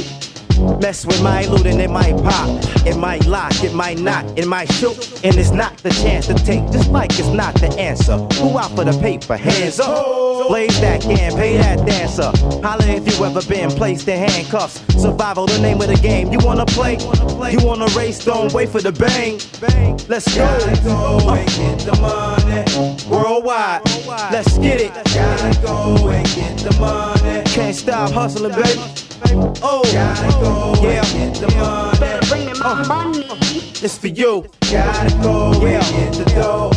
[0.80, 2.48] Mess with my loot and it might pop.
[2.86, 5.24] It might lock, it might not, it might shoot.
[5.24, 8.16] And it's not the chance to take, just like it's not the answer.
[8.40, 9.36] Who out for the paper?
[9.36, 10.48] Hands up.
[10.48, 12.32] Blaze that can, pay that dancer.
[12.62, 14.80] Holla if you ever been placed in handcuffs.
[15.00, 16.32] Survival, the name of the game.
[16.32, 16.98] You wanna play?
[17.50, 18.24] You wanna race?
[18.24, 19.38] Don't wait for the bang.
[20.08, 20.44] Let's go.
[20.44, 22.64] Uh, get the money.
[23.08, 23.82] Worldwide.
[24.32, 24.94] Let's get it.
[25.14, 27.42] Gotta go and get the money.
[27.44, 29.07] Can't stop hustling, baby.
[29.62, 31.02] Oh, gotta go yeah.
[31.12, 31.98] get the money.
[31.98, 33.26] Better bring me my money.
[33.82, 34.46] It's for you.
[34.70, 35.80] Gotta go yeah.
[35.90, 36.68] get the dough.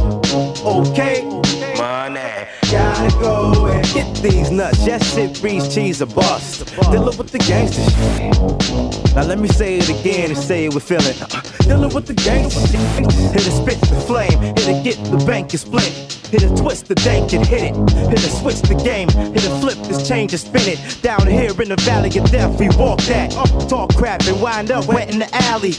[0.66, 1.61] Okay.
[1.82, 2.46] Money.
[2.70, 4.86] Gotta go and get these nuts.
[4.86, 6.68] Yes, it breeds cheese a bust.
[6.92, 9.16] Dealing with the gangster shit.
[9.16, 11.18] Now let me say it again and say it with feeling.
[11.20, 13.12] Uh, dealing with the gangster shit.
[13.34, 14.40] Hit it, spit the flame.
[14.40, 15.92] Hit it, get the bank and split.
[16.30, 17.76] Hit it, twist the dank and hit it.
[18.12, 19.10] Hit it, switch the game.
[19.10, 21.02] Hit it, flip this change and spin it.
[21.02, 23.32] Down here in the valley of death, we walk that.
[23.68, 25.74] Talk crap and wind up wet in the alley.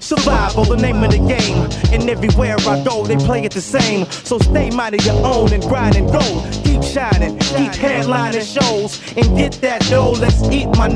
[0.00, 1.68] Survival, the name of the game.
[1.92, 4.06] And everywhere I go, they play it the same.
[4.06, 6.20] So stay minded your own and grind and go.
[6.62, 9.00] Keep shining, keep headlining shows.
[9.16, 10.94] And get that dough, let's eat my n-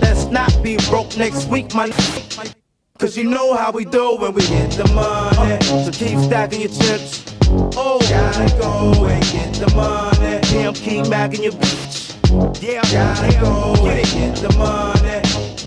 [0.00, 2.48] Let's not be broke next week, my n-
[2.98, 5.60] Cause you know how we do when we get the money.
[5.84, 7.24] So keep stacking your chips.
[7.76, 10.38] Oh, gotta go and get the money.
[10.44, 12.62] Pimp, keep bagging your bitch.
[12.62, 15.13] Yeah, gotta go and get the money.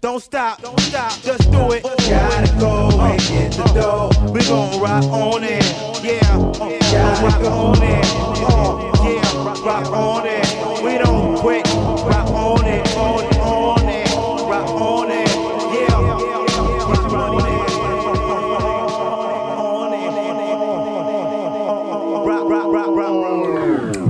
[0.02, 1.84] Don't stop, don't stop, just do it.
[1.84, 4.10] Gotta go and get the dough.
[4.32, 5.64] We gon' rock on it,
[6.04, 6.22] yeah.
[6.38, 8.06] Uh, gotta rock on it,
[8.44, 9.44] uh, yeah.
[9.46, 10.84] Rock, rock on it.
[10.84, 11.68] We don't quit.
[11.68, 14.10] Rock on it, on it, on it.
[14.48, 15.30] Rock on it,
[15.74, 16.18] yeah.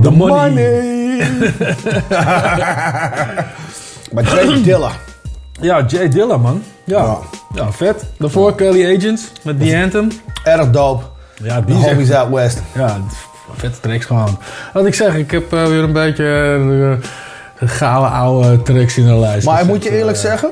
[0.02, 0.68] The money.
[4.12, 5.07] Maar Jay Dilla.
[5.60, 6.62] Ja, Jay Dilla, man.
[6.84, 7.18] Ja.
[7.54, 7.72] ja.
[7.72, 8.04] vet.
[8.18, 10.08] Daarvoor Kelly Agents met The Anthem.
[10.44, 11.04] Erg dope.
[11.42, 12.62] Ja, die homies out west.
[12.74, 12.96] Ja,
[13.56, 14.38] vette tracks gewoon.
[14.72, 16.56] Wat ik zeg, ik heb eh, weer een beetje
[17.60, 19.46] uh, gouden oude tracks in de lijst.
[19.46, 20.50] Maar ik moet je eerlijk Eh, zeggen,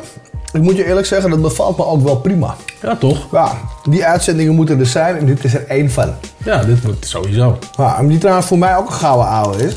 [0.52, 2.54] ik moet je eerlijk zeggen, dat bevalt me ook wel prima.
[2.82, 3.26] Ja, toch?
[3.32, 3.52] Ja,
[3.88, 6.14] die uitzendingen moeten er zijn en dit is er één van.
[6.44, 7.59] Ja, dit wordt sowieso.
[7.76, 9.74] Ja, en die trouwens voor mij ook een gouden ouwe is.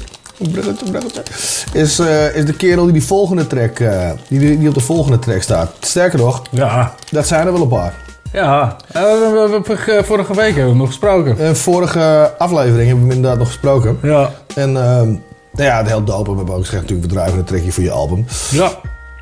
[1.73, 5.19] Is, eh, is de kerel die die volgende track, eh, die, die op de volgende
[5.19, 5.71] track staat.
[5.79, 6.93] Sterker nog, ja.
[7.11, 7.93] dat zijn er wel een paar.
[8.33, 11.37] Ja, eh, we, hebben vorige week hebben we nog gesproken.
[11.37, 13.97] In vorige aflevering hebben we inderdaad nog gesproken.
[14.01, 14.31] Ja.
[14.55, 15.07] En ehm,
[15.51, 16.31] nou ja, het heel dope.
[16.31, 18.25] We hebben ook gezegd natuurlijk, we drijven een trekje voor je album.
[18.51, 18.71] Ja.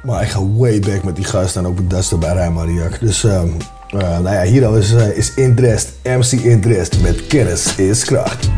[0.03, 2.99] Maar ik ga way back met die gasten en ook met Duster bij Rijmariak.
[2.99, 3.49] Dus ehm
[3.87, 8.49] eh, nou ja, hier is, is Interest, MC Interest met Kennis is Kracht.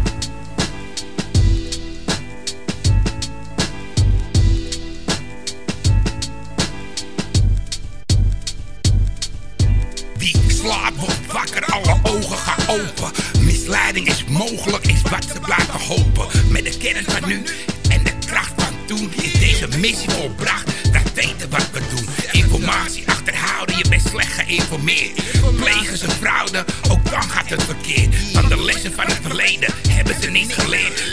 [10.60, 13.12] Wie slaapt wordt wakker, alle ogen gaan open.
[13.40, 16.52] Misleiding is mogelijk, is wat ze blijven hopen.
[16.52, 17.44] Met de kennis van nu
[17.90, 20.94] en de kracht van toen is deze missie volbracht.
[20.94, 22.06] Dat weten wat we doen.
[22.32, 25.22] Informatie achterhouden, je bent slecht geïnformeerd.
[25.56, 28.16] Plegen ze fraude, ook dan gaat het verkeerd.
[28.34, 31.04] Van de lessen van het verleden hebben ze niet geleerd.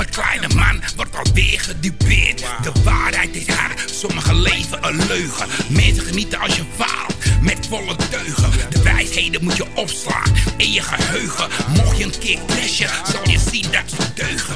[0.00, 2.44] Arme kleine man wordt alweer gedupeerd.
[2.62, 5.46] De waarheid is hard, sommigen leven een leugen.
[5.68, 8.50] Mensen genieten als je faalt, met volle teugen.
[8.70, 11.48] De wijsheden moet je opslaan in je geheugen.
[11.68, 14.54] Mocht je een keer crashen, zal je zien dat ze deugen.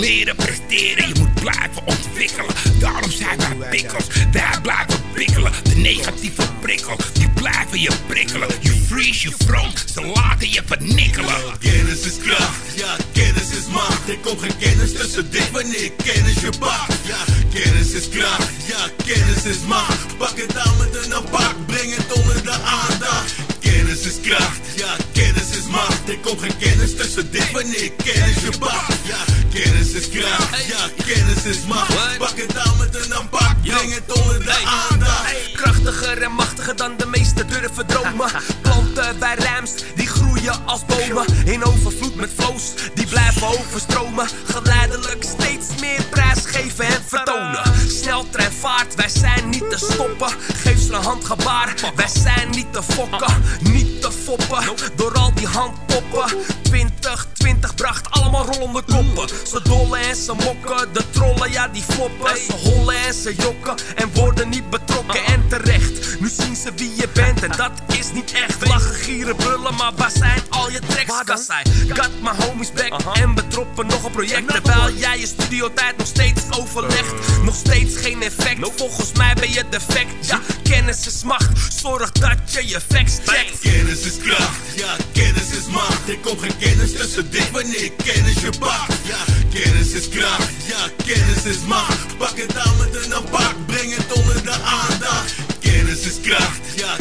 [0.00, 2.54] Leren, presteren, je moet blijven ontwikkelen.
[2.78, 5.52] Daarom zijn wij bikkels, wij blijven bikkelen.
[5.62, 8.48] De negatieve prikkel, die blijven je prikkelen.
[8.60, 11.58] Je freeze, je front, ze laten je vernikkelen.
[11.58, 14.08] Kennis is kracht, ja, kennis is macht.
[14.08, 16.94] Er komt geen kennis tussen dit wanneer kennis je pakt.
[17.06, 17.24] Ja,
[17.54, 20.16] kennis is kracht, ja, kennis is macht.
[20.16, 23.49] Pak het aan met een pak, breng het onder de aandacht.
[23.70, 26.08] Kennis is kracht, ja, kennis is macht.
[26.08, 28.94] Er komt geen kennis tussen dit wanneer kennis je pakt.
[29.02, 29.20] Ja,
[29.52, 32.18] kennis is kracht, ja, kennis is macht.
[32.18, 35.52] Pak het aan met een pak, breng het onder de aandacht.
[35.52, 38.30] Krachtiger en machtiger dan de meesten durven dromen.
[38.62, 41.26] Planten bij rijms, die groeien als bomen.
[41.44, 42.62] In overvloed met flows,
[42.94, 44.28] die blijven overstromen.
[44.44, 46.04] Geleidelijk steeds meer
[46.46, 47.62] geven en vertonen.
[47.88, 50.30] Sneltreinvaart, wij zijn niet te stoppen.
[50.54, 53.42] Geef ze een handgebaar, wij zijn niet te fokken.
[53.60, 56.36] Niet te foppen, door al die handpoppen.
[56.62, 59.28] 2020 bracht allemaal rollende koppen.
[59.46, 62.36] Ze dollen en ze mokken, de trollen ja die floppen.
[62.36, 65.99] Ze hollen en ze jokken en worden niet betrokken en terecht.
[66.20, 68.66] Nu zien ze wie je bent en dat is niet echt.
[68.66, 71.24] Lachen, gieren, brullen, maar waar zijn al je tracks?
[71.24, 74.48] Kassai, got my homies back en betroppen nog een project.
[74.48, 77.14] Terwijl jij je studiotijd nog steeds overlegt.
[77.42, 80.26] Nog steeds geen effect, volgens mij ben je defect.
[80.26, 83.58] Ja, kennis is macht, zorg dat je je facts checkt.
[83.60, 86.08] Kennis is kracht, ja, kennis is macht.
[86.08, 88.94] Er komt geen kennis tussen dit wanneer kennis je pakt.
[89.02, 89.18] Ja,
[89.52, 92.16] kennis is kracht, ja, kennis is macht.
[92.18, 95.39] Pak het aan met een pak, breng het onder de aandacht.
[95.70, 96.98] Genesis Craft, ya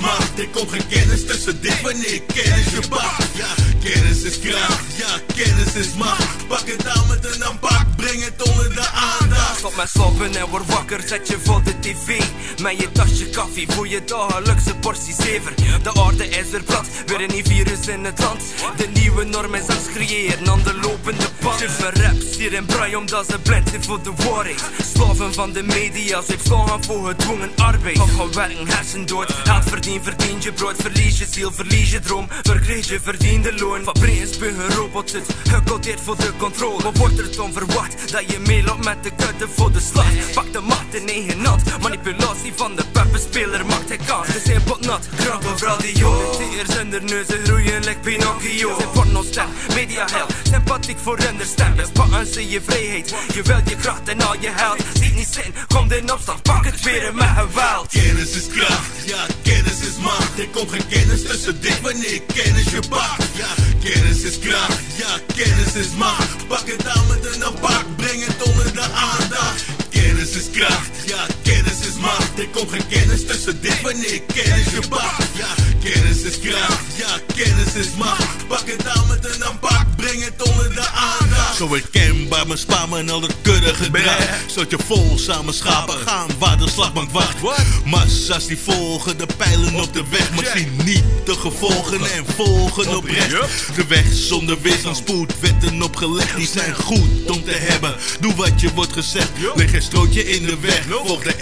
[0.00, 0.38] macht.
[0.38, 3.16] Er komt geen kennis tussen dit wanneer kennis je bak?
[3.34, 3.50] Ja,
[3.82, 4.84] kennis is kracht.
[4.96, 6.46] Ja, kennis is macht.
[6.48, 9.58] Pak het aan met een aanpak, breng het onder de aandacht.
[9.58, 12.22] Stop met slapen en word wakker, zet je voor de tv.
[12.62, 15.54] Met je tasje koffie voor je dagelijkse portie zever.
[15.82, 18.42] De aarde is er plat, weer een virus in het land.
[18.76, 21.60] De nieuwe norm is als creëren aan de lopende band.
[21.60, 24.58] Je verrapt hier in braai omdat ze blind zijn voor de warring.
[24.94, 27.96] Slaven van de media, ze slagen voor gedwongen arbeid.
[27.96, 29.89] Van gaan werken, hersendood, gaat verdienen.
[29.90, 32.28] 10 verdient je brood, verlies je ziel, verlies je droom.
[32.42, 33.82] Verkreeg je verdiende loon.
[33.82, 36.82] Fabrice, robots robot zit gecodeerd voor de controle.
[36.82, 40.32] Wat wordt er dan verwacht dat je meeloopt met de kutten voor de slag?
[40.34, 44.26] Pak de macht in één nat, manipulatie van de puppenspeler maakt hij kans.
[44.26, 46.36] Het is een nat, die of radio.
[46.38, 48.76] Dicteers en de neuzen groeien like Pinocchio.
[48.78, 51.74] Zijn porno-stem, media-hel, sympathiek voor renderstem.
[51.76, 54.82] Bespannen in je vrijheid, je wil je kracht en al je held.
[55.00, 57.88] Ziet niet zin, kom in opstand, pak het weer met geweld.
[57.88, 60.38] Kennis is kracht, ja, kennis is macht.
[60.38, 63.24] Er komt geen kennis tussen dit wanneer kennis je pakt.
[63.36, 63.50] Ja,
[63.84, 66.46] kennis is kracht, ja, kennis is macht.
[66.48, 69.64] Pak het aan met een pak, breng het onder de aandacht.
[69.90, 72.38] Kennis is kracht, ja, kennis is macht.
[72.38, 75.26] Er komt geen kennis tussen dit wanneer kennis je pakt.
[75.36, 75.48] Ja,
[75.82, 78.46] kennis is kracht, ja, kennis is macht.
[78.48, 81.56] Pak het aan met een pak, breng het onder de aandacht.
[81.56, 84.28] Zo herkenbaar, mijn spam en al het kudde gedrag.
[84.46, 87.36] Zodat je vol samen schapen gaan waar de slagbank wacht.
[87.84, 92.96] Massa's die volgen de pijlen op de weg, maar zien niet de gevolgen en volgen
[92.96, 93.30] oprecht.
[93.74, 97.96] De weg zonder weerstand, spoedwetten opgelegd, die zijn goed om te hebben.
[98.20, 100.84] Doe wat je wordt gezegd, leg een strootje in de weg.
[101.04, 101.34] Volg de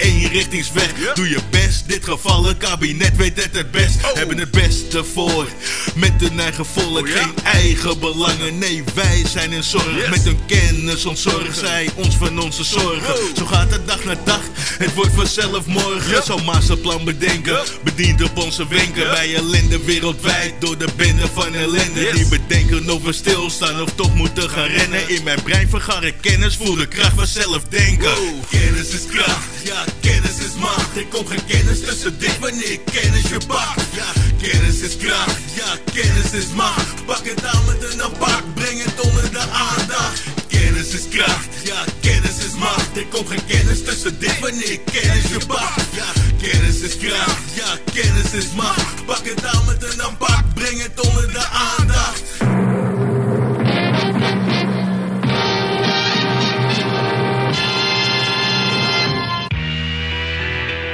[1.14, 1.88] doe je best.
[1.88, 3.96] Dit gevallen kabinet weet het het best.
[4.14, 5.46] Hebben het beste voor,
[5.94, 8.58] met hun eigen volk, geen eigen belangen.
[8.58, 13.14] Nee, wij zijn in zorg, met hun kennis ontzorg zij ons van onze zorgen.
[13.36, 14.40] Zo gaat het dag na dag,
[14.78, 16.22] het wordt vanzelf morgen.
[16.22, 19.10] Zo masterplan bedenken, bediend op onze wenken.
[19.10, 22.10] Bij ellende wereldwijd, door de bende van ellende.
[22.12, 25.08] Die bedenken of we stilstaan of toch moeten gaan rennen.
[25.08, 28.14] In mijn brein vergar ik kennis, voel de kracht vanzelf denken.
[28.50, 30.96] Kennis is kracht, ja, kennis is macht.
[30.96, 33.82] Er komt geen kennis tussen dit wanneer kennis je pakt.
[33.92, 34.08] Ja,
[34.42, 37.04] kennis is kracht, ja, kennis is macht.
[37.06, 40.22] Pak het aan met een pak, breng het onder de aandacht.
[40.48, 42.96] Kennis is kracht, ja, kennis is macht.
[42.96, 45.86] Er komt geen kennis tussen dit wanneer kennis je pakt.
[45.92, 46.08] Ja,
[46.42, 49.04] kennis is kracht, ja, kennis is macht.
[49.06, 52.77] Pak het aan met een pak, breng het onder de aandacht.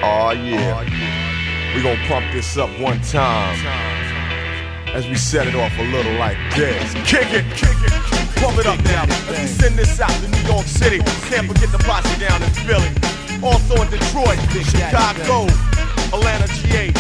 [0.07, 0.85] Oh yeah.
[1.75, 3.57] We gonna pump this up one time.
[4.93, 6.93] As we set it off a little like this.
[7.09, 7.93] Kick it, kick it,
[8.37, 9.09] pump it up now.
[9.33, 10.99] As we send this out to New York City.
[11.33, 12.93] Can't forget the posse down in Philly.
[13.41, 15.49] Also in Detroit, Chicago,
[16.13, 16.93] Atlanta, GA.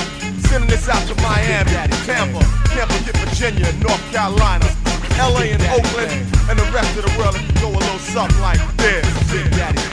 [0.48, 1.76] Sending this out to Miami,
[2.08, 2.40] Tampa,
[2.72, 4.64] can't forget Virginia, North Carolina,
[5.20, 6.08] LA and Oakland,
[6.48, 7.36] and the rest of the world.
[7.36, 9.83] If you go a little something like this.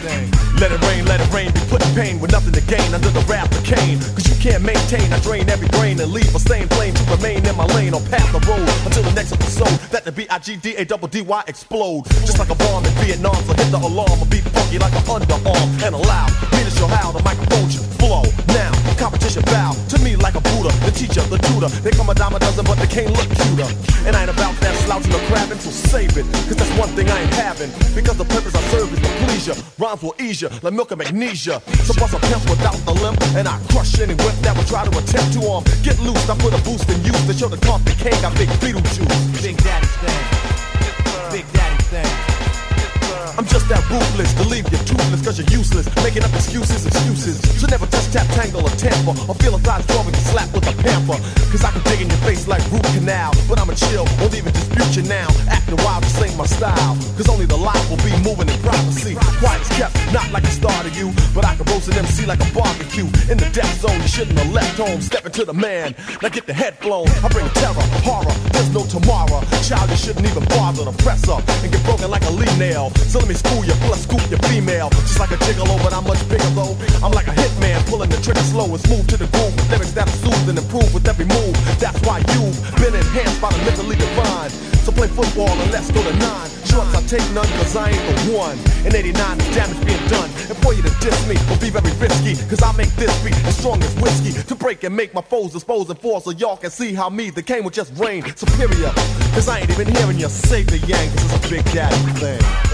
[0.61, 3.09] Let it rain, let it rain, be put in pain with nothing to gain under
[3.09, 3.97] the wrath of Cain.
[4.13, 7.43] Cause you can't maintain, I drain every brain and leave a stain flame to remain
[7.43, 12.05] in my lane or path the road until the next episode that the B-I-G-D-A-double-D-Y explode.
[12.29, 15.01] Just like a bomb in Vietnam, so hit the alarm or be funky like an
[15.09, 18.23] underarm and allow me show how the microphone should flow.
[18.49, 21.69] Now, competition bow to me like a Buddha, the teacher, the tutor.
[21.85, 23.69] They come a dime a dozen, but they can't look cuter.
[24.05, 26.25] And I ain't about that slouching or crabbing, so save it.
[26.49, 27.69] Cause that's one thing I ain't having.
[27.93, 29.53] Because the purpose I serve is to please ya.
[29.77, 31.61] Rhymes will ease ya, like milk and magnesia.
[31.85, 34.85] So bust a pimp without the limp, and I crush any whip that would try
[34.85, 36.29] to attempt to um get loose.
[36.29, 39.43] I put a boost in use to show the compton king I big Beetlejuice.
[39.43, 40.21] Big Daddy's thing.
[41.31, 42.20] Big Daddy's thing.
[43.37, 45.87] I'm just that ruthless to leave you toothless cause you're useless.
[46.03, 47.39] Making up excuses, excuses.
[47.59, 49.15] So never touch, tap, tangle, or tamper.
[49.29, 51.17] Or feel a size 12 and slapped with a pamper.
[51.51, 53.31] Cause I can dig in your face like root canal.
[53.47, 55.27] But I'm a chill, won't even dispute you now.
[55.47, 56.97] Acting wild, this ain't my style.
[57.15, 59.15] Cause only the live will be moving in privacy.
[59.39, 61.13] Quiet kept, not like a star to you.
[61.33, 63.07] But I can roast an MC like a barbecue.
[63.31, 64.99] In the death zone, you shouldn't have left home.
[65.01, 67.07] Stepping to the man, now get the head blown.
[67.23, 69.39] I bring terror, horror, there's no tomorrow.
[69.63, 72.91] Child, you shouldn't even bother to press up and get broken like a Lee nail.
[73.07, 74.89] So let me school you, plus scoop your female.
[75.05, 76.73] Just like a gigolo, but I'm much bigger though.
[77.05, 79.93] I'm like a hitman, pulling the trigger slow and smooth to the groove with lyrics
[79.93, 81.53] that soothe and improve with every move.
[81.77, 84.49] That's why you've been enhanced by the mentally divine.
[84.81, 86.49] So play football and let's go to nine.
[86.65, 88.57] Shorts, I take none cause I ain't the one.
[88.89, 90.29] In 89, the damage being done.
[90.49, 92.33] And for you to diss me will be very risky.
[92.49, 94.33] Cause I make this beat as strong as whiskey.
[94.33, 97.29] To break and make my foes dispose and fall so y'all can see how me,
[97.29, 98.89] the Kane will just reign superior.
[99.37, 102.70] Cause I ain't even hearing you say the yang, cause it's a big daddy thing.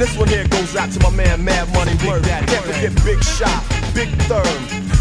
[0.00, 2.24] And this one here goes out to my man Mad Money Word.
[2.24, 3.60] Can't forget Big Shot,
[3.92, 4.48] Big Thurm.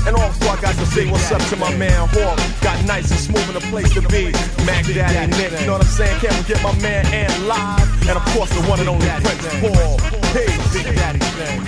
[0.04, 2.36] And also I got to say what's up to my man Hawk.
[2.60, 4.36] Got nice and smooth in the place to be.
[4.68, 6.20] Mac Daddy Nick, you know what I'm saying?
[6.20, 8.10] Can't forget my man and Live.
[8.12, 10.04] And of course the one and only Prince Paul.
[10.36, 11.64] Hey, Big Daddy thing.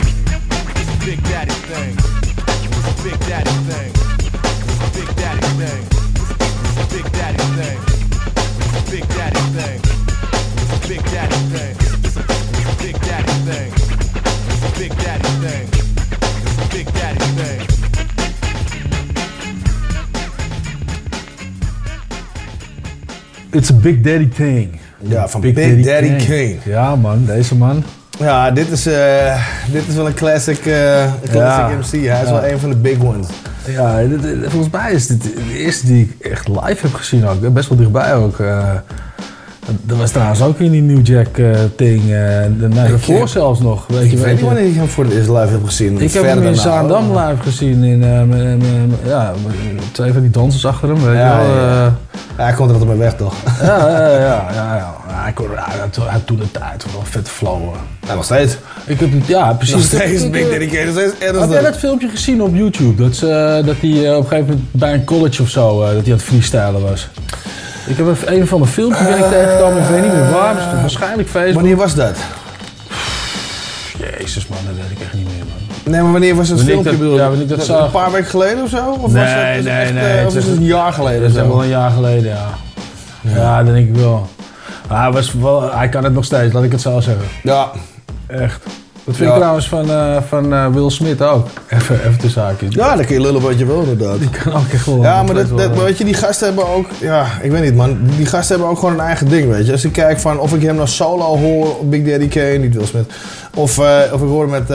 [0.75, 1.95] It's a Big Daddy thing.
[1.95, 3.91] It's a Big Daddy thing.
[3.95, 5.87] It's a Big Daddy thing.
[6.67, 7.79] It's a Big Daddy thing.
[7.79, 9.79] It's a Big Daddy thing.
[9.79, 11.90] It's a Big Daddy thing.
[15.41, 15.69] Thing.
[15.71, 17.67] It's a Big Daddy thing.
[23.51, 24.79] It's a Big Daddy Thing.
[24.99, 25.53] Ja, van Big,
[25.85, 26.59] Daddy, King.
[26.65, 27.83] Ja man, deze man.
[28.19, 31.69] Ja, dit is, eh, dit is wel een classic, eh, een classic Ja.
[31.69, 31.91] MC.
[31.91, 32.31] Hij is Ja.
[32.31, 33.27] wel een van de big ones.
[33.67, 37.25] Ja, dit- dit- volgens mij is dit de eerste die ik echt live heb gezien
[37.27, 37.53] ook.
[37.53, 38.39] Best wel dichtbij ook.
[38.39, 38.69] eh.
[39.81, 42.01] Dat was trouwens ook in die New Jack eh, thing.
[42.01, 42.07] eh
[42.59, 43.85] de, daarvoor zelfs nog.
[43.87, 46.01] Weet Ik je, weet weet niet wanneer ik hem voor het eerst live heb gezien.
[46.01, 47.83] Ik heb hem in Zaandam live gezien.
[47.83, 48.63] In, eh, met-
[49.05, 49.33] ja,
[49.91, 51.03] twee van die dansers achter hem.
[51.03, 51.55] Weet Ja, je wel.
[51.55, 51.95] ja, ja.
[52.37, 53.33] Ja, hij komt er altijd mee weg, toch?
[53.61, 54.75] ja, ja, ja, ja, ja.
[54.75, 54.93] ja.
[55.21, 57.61] Hij, kon, had, toen de tijd wel vet flow.
[58.07, 58.57] Ja, nog steeds.
[58.85, 59.75] Ik heb ja, precies.
[59.75, 61.39] Nog steeds Ik- ik- steeds ernstig.
[61.39, 63.03] Had jij dat filmpje gezien op YouTube?
[63.03, 65.97] Dat, ze, dat hij op een gegeven moment bij een college of zo, dat hij
[66.03, 67.09] aan het freestylen was.
[67.91, 70.53] Ik heb een, een van de filmpjes ben ik tegengekomen, ik weet niet meer waar,
[70.53, 71.53] dus waarschijnlijk Facebook.
[71.53, 72.17] Wanneer was dat?
[74.17, 75.91] Jezus man, dat weet ik echt niet meer man.
[75.93, 76.89] Nee, maar wanneer was Wanneer ik filmpje?
[76.91, 77.19] dat- bedoel je?
[77.19, 77.85] ja, wanneer ik dat zag.
[77.85, 78.89] Een paar weken geleden of zo?
[78.91, 80.17] Of was nee, dat, is het nee, echt, nee.
[80.19, 81.21] eh, of is het een jaar geleden?
[81.21, 82.47] Dat is wel een jaar geleden, ja.
[83.21, 84.27] Ja, dat denk ik wel.
[84.89, 87.25] Maar hij, was wel, hij kan het nog steeds, laat ik het zo zeggen.
[87.43, 87.71] Ja.
[88.27, 88.63] Echt.
[89.03, 89.33] Dat vind Ja.
[89.33, 91.47] ik trouwens van, eh, van eh, Will Smith ook.
[91.67, 92.75] Even, even de zaakjes.
[92.75, 94.19] Ja, dan kun je lullen wat je wil inderdaad.
[94.19, 95.01] Die kan ook echt wel.
[95.01, 96.85] Ja, maar dat, dat, weet je, die gasten hebben ook...
[96.99, 97.97] Ja, ik weet niet man.
[98.17, 99.71] Die gasten hebben ook gewoon een eigen ding, weet je.
[99.71, 102.75] Als ik kijk van of ik hem nou solo hoor op Big Daddy Kane, niet
[102.75, 103.11] Will Smith.
[103.55, 104.69] Of, eh, of ik hoor met...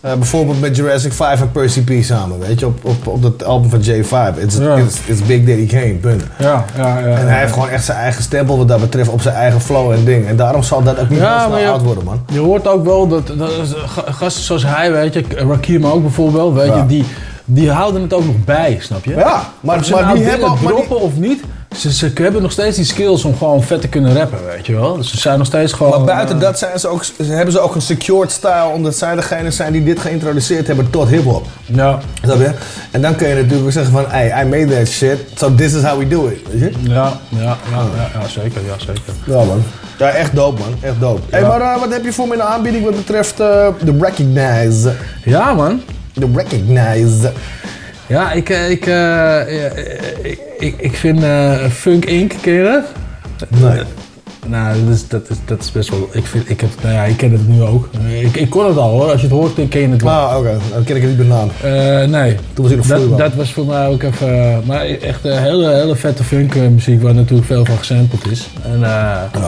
[0.00, 3.22] eh Eh, bijvoorbeeld met Jurassic 5 en Percy P samen, weet je, op, op, op
[3.22, 4.38] dat album van J5.
[4.42, 4.74] It's, Ja.
[4.76, 6.22] it's, it's Big Daddy Kane, punt.
[6.38, 7.16] Ja, ja, ja.
[7.16, 9.90] En hij heeft gewoon echt zijn eigen stempel wat dat betreft op zijn eigen flow
[9.92, 10.26] en ding.
[10.26, 12.20] En daarom zal dat ook niet Ja, snel je- oud worden, man.
[12.32, 13.50] Je hoort ook wel dat, dat
[13.86, 17.04] ga- gasten zoals hij, weet je, Rakim ook bijvoorbeeld, weet je, die,
[17.44, 19.14] die houden het ook nog bij, snap je?
[19.14, 21.42] Ja, maar- ze maar nou die hebben ook- die- of niet,
[21.76, 24.74] ze, ze hebben nog steeds die skills om gewoon vet te kunnen rappen, weet je
[24.74, 24.96] wel.
[24.96, 25.90] Dus ze zijn nog steeds gewoon...
[25.90, 29.14] Maar buiten eh, dat zijn ze ook, hebben ze ook een secured style, omdat zij
[29.14, 31.46] degene zijn die dit geïntroduceerd hebben tot hip-hop.
[31.64, 31.98] Ja.
[32.24, 32.50] Snap je?
[32.90, 35.82] En dan kun je natuurlijk zeggen van, hey, I made that shit, so this is
[35.82, 36.38] how we do it.
[36.50, 36.90] Weet je?
[36.90, 37.56] Ja, ja, ja,
[37.96, 39.02] ja, ja, zeker, ja, zeker.
[39.26, 39.62] Ja, man.
[39.98, 40.74] Ja, echt dope, man.
[40.80, 41.20] Echt dope.
[41.30, 41.48] Hé, Ja.
[41.48, 44.92] maar eh, wat heb je voor me in de aanbieding wat betreft eh, de Recognize?
[45.24, 45.82] Ja, man.
[46.12, 47.32] De Recognize.
[48.08, 49.72] Ja, ik, eh, ik, eh, eh,
[50.22, 52.32] ik, ik, ik vind eh, Funk Inc.
[52.44, 52.84] dat?
[53.48, 53.82] Nee.
[54.48, 56.08] Nou, dat is, dat, is, dat is best wel.
[56.12, 57.88] Ik, vind, ik, heb, nou ja, ik ken het nu ook.
[58.22, 59.10] Ik, ik kon het al hoor.
[59.10, 60.12] Als je het hoort, dan ken je het wel.
[60.12, 60.56] Ah, oké.
[60.72, 61.50] Dan ken ik het niet bij naam.
[61.62, 62.36] Eh, nee.
[62.52, 64.62] Toen was ik nog dat, dat was voor mij ook even.
[64.64, 68.48] maar echt een hele, hele vette funk muziek waar natuurlijk veel van gesampled is.
[68.62, 69.40] En eh,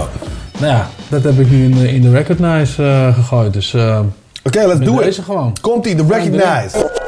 [0.59, 3.53] nou ja, dat heb ik nu in de, in de Recognize gegooid.
[3.53, 3.75] Dus.
[4.45, 5.21] Oké, let's do it.
[5.25, 5.57] gewoon.
[5.61, 7.00] Komt-ie, de Recognize.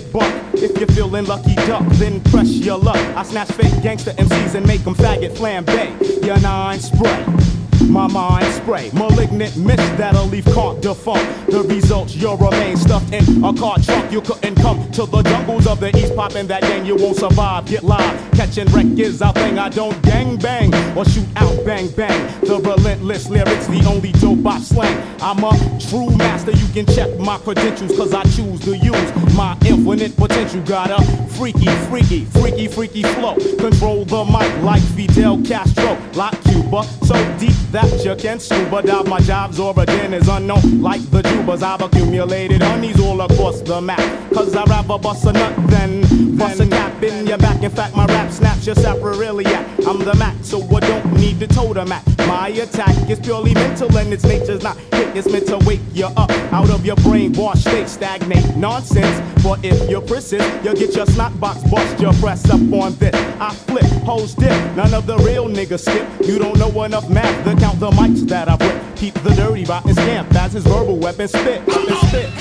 [0.00, 0.54] Get bucked.
[0.54, 2.96] If you're feeling lucky duck, then press your luck.
[3.16, 6.24] I snatch fake gangster MCs and make them faggot flambe.
[6.24, 7.26] Your nine spray.
[7.88, 11.50] My mind spray, malignant mist that'll leave can't defunct.
[11.50, 14.12] The results, you'll remain stuffed in a car trunk.
[14.12, 17.66] You couldn't come to the jungles of the east, popping that gang, you won't survive.
[17.66, 19.58] Get live, catching wreck is our thing.
[19.58, 22.40] I don't gang bang or shoot out bang bang.
[22.42, 24.96] The relentless lyrics, the only dope I slang.
[25.20, 28.09] I'm a true master, you can check my credentials, cause
[38.70, 39.06] scuba dive.
[39.06, 41.62] My job's origin is unknown, like the tubers.
[41.62, 43.98] I've accumulated honeys all across the map.
[44.32, 46.02] Cause I'd rather bust a nut than
[46.36, 47.62] bust a cap in your back.
[47.62, 49.86] In fact, my rap snaps your sapriliac.
[49.86, 52.04] I'm the Mac, so I don't need the totem at.
[52.26, 54.49] My attack is purely mental and its nature's
[55.20, 57.90] It's meant to wake you up out of your brainwash state.
[57.90, 59.20] Stagnate nonsense.
[59.44, 62.00] But if you're persist, you'll get your snot box bust.
[62.00, 63.14] Your press up on this.
[63.38, 64.50] I flip, hoes dip.
[64.76, 66.08] None of the real niggas skip.
[66.26, 68.96] You don't know enough math to count the mics that I rip.
[68.96, 71.66] Keep the dirty rotten scamp as his verbal weapon spit.
[71.66, 72.39] Weapon spit.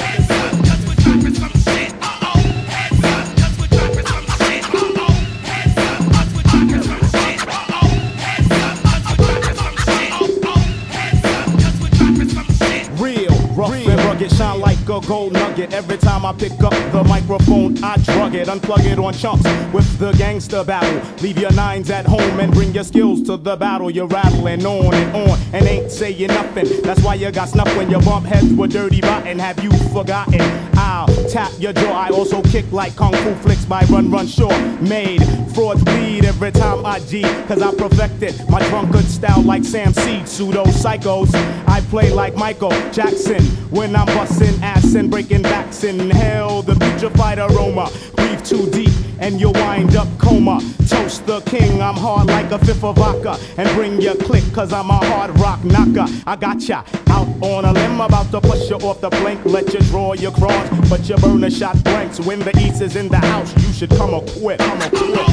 [15.09, 15.73] Gold nugget.
[15.73, 19.43] Every time I pick up the microphone, I drug it, unplug it on chunks
[19.73, 21.01] with the gangster battle.
[21.23, 23.89] Leave your nines at home and bring your skills to the battle.
[23.89, 26.83] You're rattling on and on and ain't saying nothing.
[26.83, 29.39] That's why you got snuff when you bump heads with dirty rotten.
[29.39, 30.41] Have you forgotten?
[30.77, 31.91] I'll tap your jaw.
[31.91, 34.55] I also kick like kung fu flicks by Run Run Shaw.
[34.79, 35.23] Made
[35.59, 40.27] frauds bleed every time I G, cause I perfected my drunkard style like Sam Seed.
[40.27, 41.29] Pseudo psychos.
[41.67, 45.83] I play like Michael Jackson when I'm busting ass and breaking backs.
[45.83, 47.89] Inhale the putrefied aroma.
[48.15, 50.61] Breathe too deep and you'll wind up coma.
[50.87, 53.37] Toast the king, I'm hard like a fifth of vodka.
[53.57, 56.05] And bring your click, cause I'm a hard rock knocker.
[56.25, 59.43] I got ya out on a limb, about to push you off the plank.
[59.45, 62.19] Let you draw your cross, but you burn a shot blanks.
[62.19, 64.59] When the east is in the house, you should come quit.
[64.59, 65.28] Come a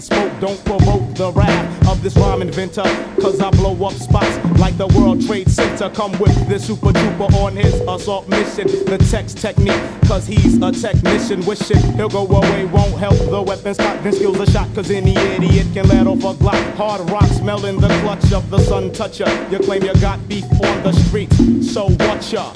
[0.00, 0.40] secondhand smoke.
[0.40, 2.82] Don't provoke the wrath of this rhyme inventor,
[3.20, 5.90] cause I blow up spots like the World Trade Center.
[5.90, 8.66] Come with this super duper on his assault mission.
[8.66, 11.44] The text technique, cause he's a technician.
[11.46, 14.02] Wishing he'll go away, won't help the weapon spot.
[14.02, 16.74] Then skills a shot, cause any idiot can let off a glock.
[16.74, 19.28] Hard rock smelling the clutch of the sun toucher.
[19.50, 21.32] You claim you got beef on the street,
[21.62, 22.52] so what ya?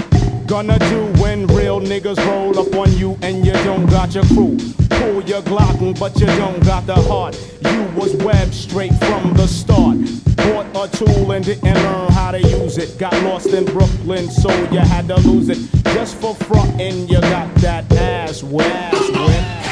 [0.46, 4.56] Gonna do when real niggas roll up on you and you don't got your crew.
[4.98, 7.36] Pull your Glock, but you don't got the heart.
[7.62, 9.98] You was webbed straight from the start.
[10.36, 12.98] Bought a tool and didn't learn how to use it.
[12.98, 15.58] Got lost in Brooklyn, so you had to lose it.
[15.94, 18.92] Just for frontin', you got that ass wet.
[18.92, 19.67] Come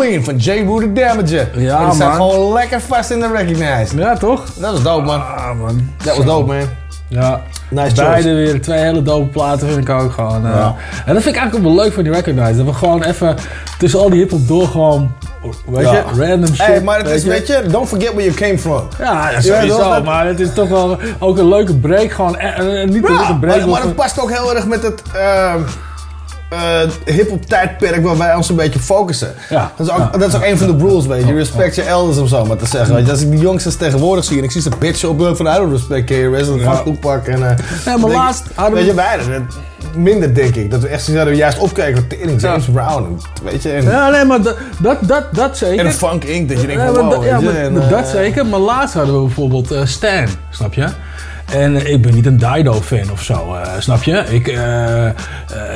[0.00, 0.64] Clean van J.
[0.66, 1.48] Rooted Damager.
[1.60, 2.30] Ja, En die staat man.
[2.30, 3.92] gewoon lekker vast in de Recognized.
[3.98, 4.44] Ja, toch?
[4.58, 5.20] Dat was dope, man.
[5.20, 5.90] Ah, man.
[6.04, 6.66] Dat was dope, man.
[7.08, 7.40] Ja.
[7.70, 8.34] Nice Beide choice.
[8.34, 10.46] weer twee hele dope platen vind ik ook gewoon.
[10.46, 10.52] eh.
[10.54, 10.74] Ja.
[11.06, 12.56] En dat vind ik eigenlijk ook wel leuk van die Recognize.
[12.56, 13.36] Dat we gewoon even
[13.78, 15.12] tussen al die hiphop door gewoon,
[15.66, 15.92] weet Ja.
[15.92, 16.66] je, random shit.
[16.66, 18.82] Hey, maar het is, weet je, don't forget where you came from.
[18.98, 20.02] Ja, sowieso.
[20.02, 22.10] maar het is toch wel ook een leuke break.
[22.10, 23.58] Gewoon, en, en niet Ja, een break.
[23.58, 25.60] maar, maar dat past ook heel erg met het ehm
[26.50, 26.58] eh,
[27.14, 29.34] hip-hop tijdperk waar wij ons een beetje focussen.
[29.48, 29.72] Ja.
[29.76, 30.10] Dat is ook, Ja.
[30.18, 31.34] dat is ook een van de rules, weet je.
[31.34, 32.94] Respect je elders om zo maar te zeggen.
[32.94, 33.10] Weet je.
[33.12, 35.54] Als ik die jongsters tegenwoordig zie en ik zie ze bitchen op hun van I
[35.54, 36.74] don't respect KRS en Ja.
[36.74, 37.50] van toepak en...
[37.50, 39.40] eh, Ja, maar laatst hadden we- Weet je,
[39.96, 40.70] minder, denk ik.
[40.70, 43.04] Dat we echt zouden juist opkijken van Tering, James Brown.
[43.04, 45.84] en, Weet je, en, Ja, nee, maar dat, dat, dat, dat zeker.
[45.86, 46.48] en Funk Inc.
[46.48, 48.46] Dat je denkt van wow, dat- ja, maar en, dat eh, zeker.
[48.46, 50.86] Maar laatst hadden we bijvoorbeeld eh, Stan, snap je?
[51.52, 54.24] En ik ben niet een Dido-fan of zo, eh, snap je?
[54.28, 55.12] Ik, eh, eh,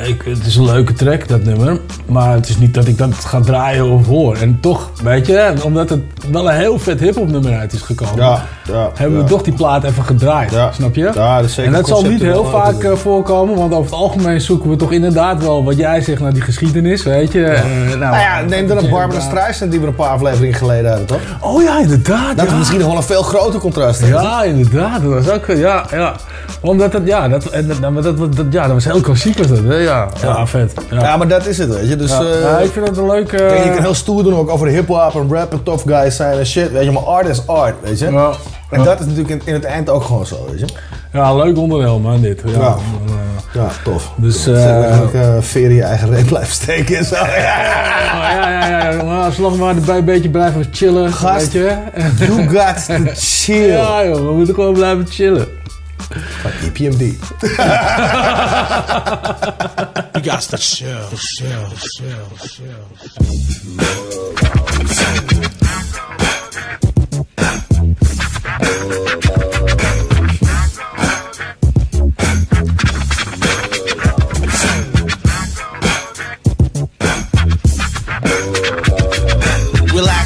[0.07, 1.79] ik, het is een leuke track, dat nummer.
[2.05, 4.35] Maar het is niet dat ik dat ga draaien of hoor.
[4.35, 6.01] En toch, weet je, omdat het
[6.31, 8.15] wel een heel vet hip-hop nummer uit is gekomen.
[8.15, 11.11] Ja, ja, hebben we toch die plaat even gedraaid, snap je?
[11.13, 14.41] Ja, dat is zeker en dat zal niet heel vaak voorkomen, want over het algemeen
[14.41, 17.59] zoeken we toch inderdaad wel wat jij zegt naar die geschiedenis, weet je?
[17.87, 21.07] Nou, Nou ja, neem dan een Barbara Streisand die we een paar afleveringen geleden hadden,
[21.07, 21.21] toch?
[21.39, 22.37] Oh ja, inderdaad.
[22.37, 24.05] Dat is misschien nog wel een veel groter contrast.
[24.05, 25.01] Ja, inderdaad.
[25.01, 26.13] Dat was ook, ja, ja.
[26.61, 29.47] Omdat het, ja, dat, en, dat, maar dat, dat, ja, dat was heel klassiek was
[29.47, 29.75] dat, hè?
[29.75, 30.73] Ja, ja, vet.
[30.89, 30.99] Ja.
[31.01, 31.95] Ja, maar dat is het, weet je.
[31.95, 32.21] Dus, Ja.
[32.21, 33.35] eh, Ja, ik vind het een leuke...
[33.35, 36.37] Kijk, je kan heel stoer doen ook over hip-hop en rap en tough guys zijn
[36.39, 36.91] en shit, weet je.
[36.91, 38.11] Maar art is art, weet je.
[38.11, 38.31] Ja.
[38.69, 40.65] En dat is natuurlijk in, in het eind ook gewoon zo, weet je.
[41.15, 42.41] Ja, leuk onderdeel, man, dit.
[42.45, 42.77] Ja, Ja.
[43.53, 44.11] Ja, tof.
[44.15, 44.97] Dus, uh,
[45.39, 47.15] veer in je eigen reet blijven steken en zo.
[47.25, 49.03] ja, ja, ja, ja.
[49.03, 51.77] Maar als we nog maar erbij een beetje blijven chillen, Gast, weet je.
[52.25, 53.67] You got to chill.
[53.67, 55.47] Ja, joh, we moeten gewoon blijven chillen.
[56.41, 56.99] Van EPMD.
[60.11, 62.75] You got to chill, chill, chill, chill.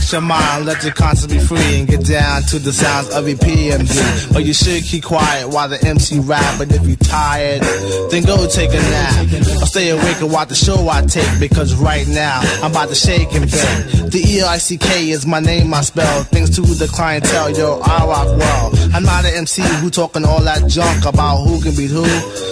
[0.09, 3.25] Relax your mind, let your conscience be free and get down to the sounds of
[3.25, 4.33] EPMD.
[4.33, 6.57] But you should keep quiet while the MC rap.
[6.57, 7.61] But if you tired,
[8.09, 9.27] then go take a nap.
[9.61, 12.95] Or stay awake and watch the show I take because right now I'm about to
[12.95, 14.09] shake and bake.
[14.09, 16.23] The E I C K is my name, I spell.
[16.23, 18.71] Thanks to the clientele, yo, I rock well.
[18.93, 22.05] I'm not an MC who talking all that junk about who can beat who.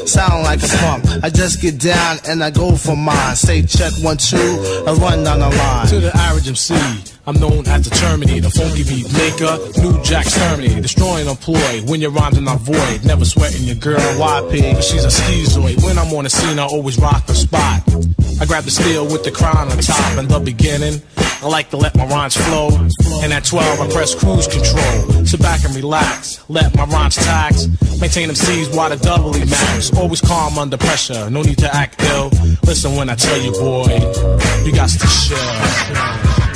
[0.06, 1.06] Sound like a pump.
[1.24, 3.36] I just get down and I go for mine.
[3.36, 4.38] Say check one two,
[4.86, 5.88] I run down the line.
[5.88, 6.76] To the average MC,
[7.28, 11.84] I'm known as the Terminator, the funky beat maker, new jack terminator, destroying employ.
[11.84, 15.84] When your rhymes are not void, never sweating your girl YP, cause she's a schizoid.
[15.84, 17.84] When I'm on the scene, I always rock the spot.
[18.40, 21.02] I grab the steel with the crown on top in the beginning.
[21.44, 22.70] I like to let my rhymes flow.
[23.22, 25.26] And at 12, I press cruise control.
[25.26, 26.42] Sit back and relax.
[26.48, 27.68] Let my rhymes tax.
[28.00, 29.92] Maintain them C's while the doubly max.
[29.98, 31.30] Always calm under pressure.
[31.30, 32.30] No need to act ill.
[32.64, 33.92] Listen when I tell you, boy,
[34.64, 36.47] you got to chill.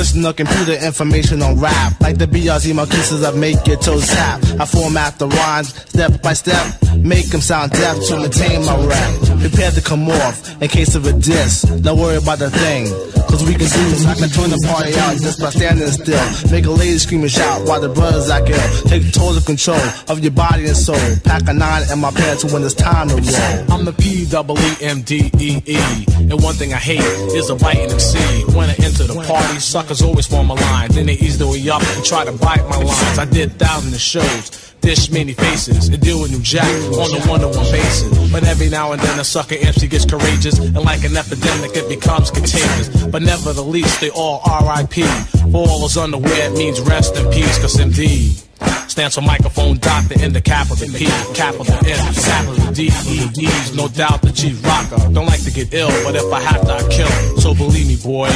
[0.00, 2.00] The to computer information on rap.
[2.00, 4.40] Like the BRZ Marquises I make your toes tap.
[4.58, 6.64] I format the rhymes step by step.
[6.96, 9.20] Make them sound deaf to maintain my rap.
[9.40, 11.62] Prepare to come off in case of a diss.
[11.84, 12.88] Don't worry about a thing.
[13.28, 14.06] Cause we can do this.
[14.06, 16.50] I can turn the party out just by standing still.
[16.50, 18.88] Make a lady scream and shout while the brothers act ill.
[18.88, 20.98] Take total control of your body and soul.
[21.24, 23.72] Pack a nine in my pants when it's time to roll.
[23.72, 25.78] I'm the P double E M D E E.
[26.16, 27.04] And one thing I hate
[27.36, 28.18] is a biting MC.
[28.56, 29.60] When I enter the party,
[29.90, 30.90] suckers always form a line.
[30.92, 33.18] Then they way up and try to bite my lines.
[33.18, 37.20] I did thousands of shows, dish many faces, and deal with New Jack on a
[37.26, 38.30] one to one basis.
[38.30, 41.88] But every now and then a sucker MC gets courageous, and like an epidemic, it
[41.88, 42.88] becomes contagious.
[43.06, 45.04] But nevertheless, they all RIP.
[45.50, 48.46] For all those unaware, it means rest in peace, cause MD.
[48.88, 53.26] Stands for microphone doctor in the capital P, capital M, capital D, E.
[53.74, 54.98] No doubt the chief rocker.
[55.12, 57.38] Don't like to get ill, but if I have to, I kill.
[57.38, 58.28] So believe me, boy,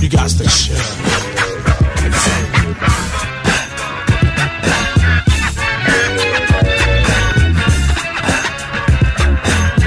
[0.00, 0.76] you got to chill.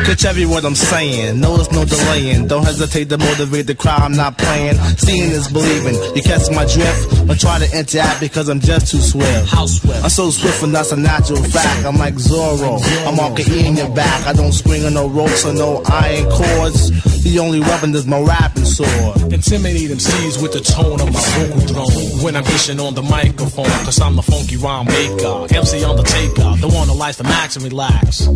[0.10, 1.40] Catch every word I'm saying.
[1.40, 2.48] No, there's no delaying.
[2.48, 4.02] Don't hesitate to motivate the crowd.
[4.02, 4.74] I'm not playing.
[4.98, 5.94] Seeing is believing.
[6.16, 9.48] You catch my drift, but try to interact because I'm just too swift.
[9.48, 10.04] How swift?
[10.04, 11.86] I'm so swift and that's a natural fact.
[11.86, 12.82] I'm like Zorro.
[13.06, 14.26] I'm all E in your back.
[14.26, 16.90] I don't swing on no ropes or no iron cords.
[17.22, 19.32] The only weapon is my rapping sword.
[19.32, 22.24] Intimidate MCs with the tone of my vocal throne.
[22.24, 25.54] When I'm dishing on the microphone, cause I'm the funky rhyme maker.
[25.54, 28.28] MC on the takeout, the one who likes to max and relax.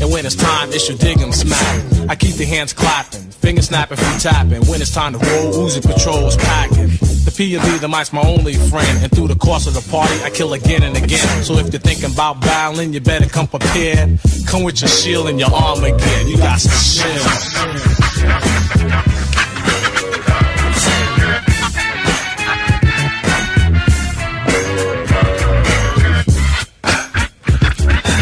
[0.00, 1.82] And when it's time, it's your dig 'em smack.
[2.08, 4.64] I keep the hands clapping, fingers snapping, feet tapping.
[4.66, 6.98] When it's time to roll, Uzi patrols packing.
[7.24, 9.02] The P B, the mic's my only friend.
[9.02, 11.44] And through the course of the party, I kill again and again.
[11.44, 14.18] So if you're thinking about battling, you better come prepared.
[14.46, 16.28] Come with your shield and your armor again.
[16.28, 17.24] You got some chill.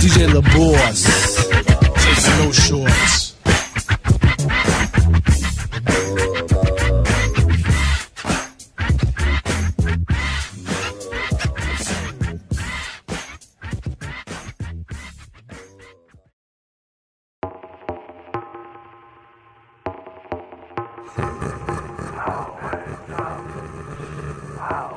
[0.00, 1.17] DJ LaBoss.
[2.48, 3.34] No shorts.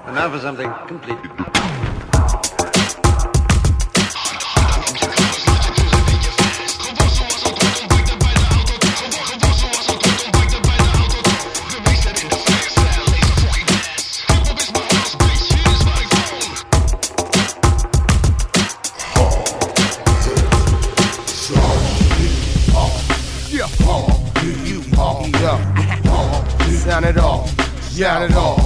[0.06, 1.51] And now for something completely.
[28.02, 28.58] Sound it all.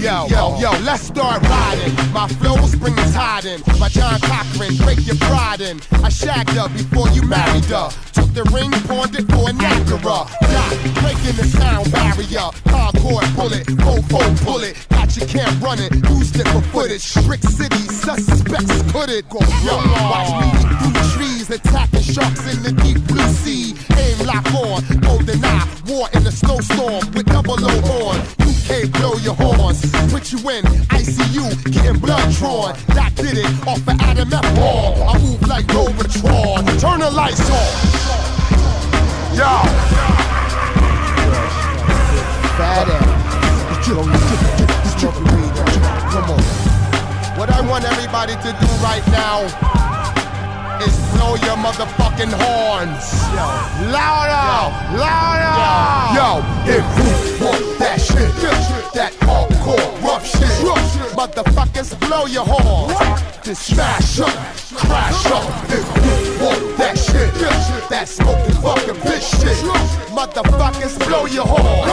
[0.00, 1.94] Yo, yo, yo, let's start riding.
[2.12, 3.62] My flow spring is hiding.
[3.78, 5.80] My John Cochran, break your pride in.
[6.02, 7.88] I shagged her before you married her.
[8.10, 10.26] Took the ring, pawned it for an Niagara.
[10.26, 10.74] Doc,
[11.06, 12.50] breaking the sound barrier.
[12.66, 14.74] Hardcore bullet, fofo bullet.
[14.90, 17.14] Got your camp running, used it for footage.
[17.26, 19.24] Brick City, suspects put it.
[19.30, 19.76] Yo,
[20.10, 20.50] watch me
[20.82, 23.76] through trees, attacking sharks in the deep blue sea.
[23.94, 26.99] Aim lock on, golden eye, war in the snowstorm
[29.38, 32.74] your horns, put you in ICU, getting blood drawn.
[32.88, 34.44] Doc did it off of Adam F.
[34.58, 35.08] Hall.
[35.08, 36.66] I move like Robotron.
[36.78, 37.70] Turn the lights on.
[39.36, 39.50] Yo.
[42.58, 43.20] Fat ass.
[46.10, 46.42] Come on.
[47.38, 49.44] What I want everybody to do right now
[50.82, 53.04] is blow your motherfucking horns.
[53.90, 55.56] Louder, louder.
[56.16, 60.52] Yo, if you want that shit, that hardcore rough shit,
[61.16, 62.92] motherfuckers blow your horns.
[63.42, 64.28] Just smash up,
[64.76, 65.48] crash up.
[65.72, 67.32] If you want that shit,
[67.88, 69.56] that smoking fucking bitch shit,
[70.12, 71.88] motherfuckers blow your horns.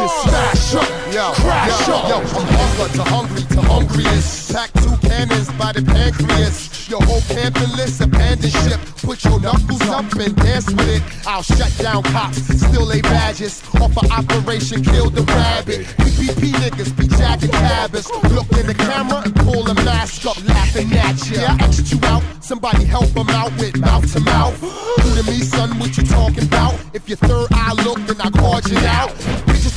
[0.00, 2.08] Just smash up, yo, crash up.
[2.08, 4.45] Yo, I'm hunger to hungry to hungriest.
[4.56, 6.88] Pack two cannons by the pancreas.
[6.88, 8.80] Your whole camping list, abandoned ship.
[9.04, 11.02] Put your knuckles up and dance with it.
[11.26, 13.62] I'll shut down cops, still lay badges.
[13.74, 15.84] Off of Operation Kill the Rabbit.
[16.00, 18.08] PPP niggas be jacking cabins.
[18.32, 21.38] Look in the camera and pull the mask up, laughing at ya.
[21.38, 24.58] Yeah, I asked you out, somebody help them out with mouth to mouth.
[24.58, 26.80] Who to me, son, what you talking about?
[26.94, 29.12] If your third eye look, then I called you out.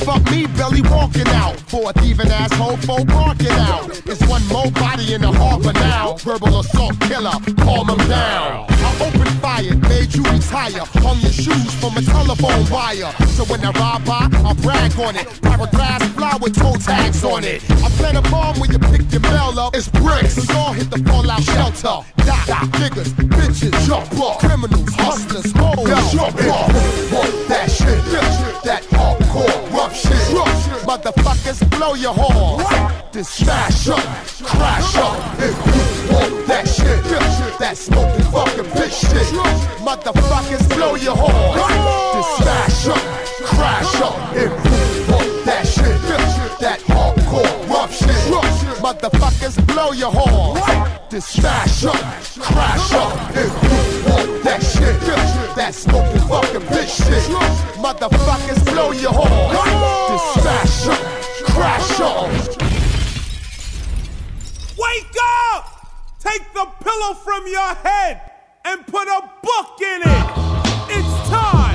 [0.04, 1.60] Fuck me, belly walking out.
[1.68, 3.88] For a thieving asshole, full barking out.
[4.04, 6.14] There's one more body in the harbor now.
[6.14, 8.66] Verbal assault killer, calm him down.
[8.70, 10.84] I opened fire, made you retire.
[11.04, 13.12] Hung your shoes from a telephone wire.
[13.36, 15.26] So when I ride by, I brag on it.
[15.42, 17.62] Paragraphs fly with toe tags on it.
[17.70, 19.76] I plant a bomb when you pick your bell up.
[19.76, 22.08] It's bricks, so y'all hit the fallout shelter.
[22.24, 24.40] Die, die, niggas, bitches, jump up.
[24.40, 26.72] Criminals, hustlers, hoes, jump up.
[27.48, 28.00] That shit,
[28.64, 30.12] that hardcore rough shit.
[30.86, 32.64] Motherfuckers blow your horn.
[33.12, 34.04] Just smash up,
[34.42, 35.16] crash up.
[35.38, 37.02] If you want that shit,
[37.58, 39.28] that smoking fucking bitch shit.
[39.86, 41.58] Motherfuckers blow your horn.
[42.14, 43.02] Just smash up,
[43.44, 44.16] crash up.
[44.36, 46.00] If you want that shit,
[46.60, 48.20] that hardcore rough shit.
[48.84, 50.60] Motherfuckers blow your horn.
[51.10, 52.00] Just smash up,
[52.40, 53.12] crash up.
[53.34, 55.00] If you want that shit,
[55.56, 56.09] that smoking
[56.70, 57.24] bitch shit.
[57.76, 59.30] Motherfuckers blow your horn.
[60.34, 60.98] Smash up,
[61.44, 62.30] crash up.
[64.78, 65.16] Wake
[65.52, 65.64] up!
[66.18, 68.20] Take the pillow from your head
[68.64, 70.26] and put a book in it.
[70.96, 71.69] It's time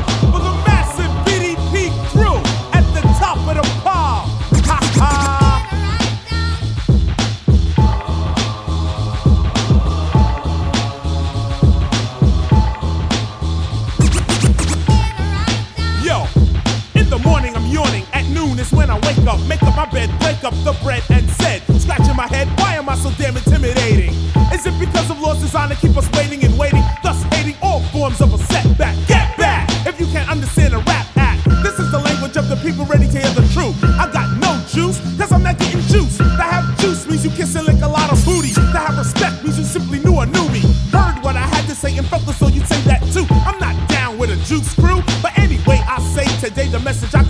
[18.95, 22.27] I wake up, make up my bed, break up the bread, and said, scratching my
[22.27, 24.15] head, why am I so damn intimidating?
[24.55, 27.81] Is it because of laws designed to keep us waiting and waiting, thus hating all
[27.91, 28.95] forms of a setback?
[29.05, 31.43] Get back if you can't understand a rap act.
[31.61, 33.75] This is the language of the people ready to hear the truth.
[33.99, 36.15] I got no juice, cause I'm not getting juice.
[36.17, 38.53] To have juice means you kiss and lick a lot of booty.
[38.53, 40.61] To have respect means you simply knew or knew me.
[40.95, 43.27] Heard what I had to say and felt it, so you'd say that too.
[43.43, 47.24] I'm not down with a juice crew, but anyway, I say today the message I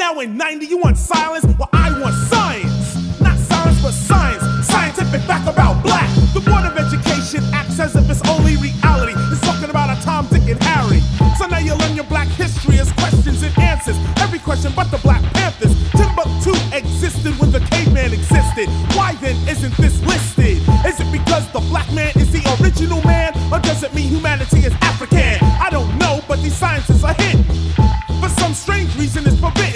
[0.00, 1.44] Now in 90, you want silence?
[1.58, 3.20] Well, I want science.
[3.20, 4.42] Not silence, but science.
[4.66, 6.08] Scientific fact about black.
[6.32, 9.12] The Board of Education acts as if it's only reality.
[9.30, 11.00] It's talking about a Tom, Dick, and Harry.
[11.36, 13.98] So now you learn your black history as questions and answers.
[14.16, 15.76] Every question but the Black Panthers.
[15.92, 18.70] Timbuktu existed when the caveman existed.
[18.96, 20.64] Why then isn't this listed?
[20.88, 23.36] Is it because the black man is the original man?
[23.52, 25.44] Or does it mean humanity is African?
[25.60, 27.44] I don't know, but these sciences are hidden.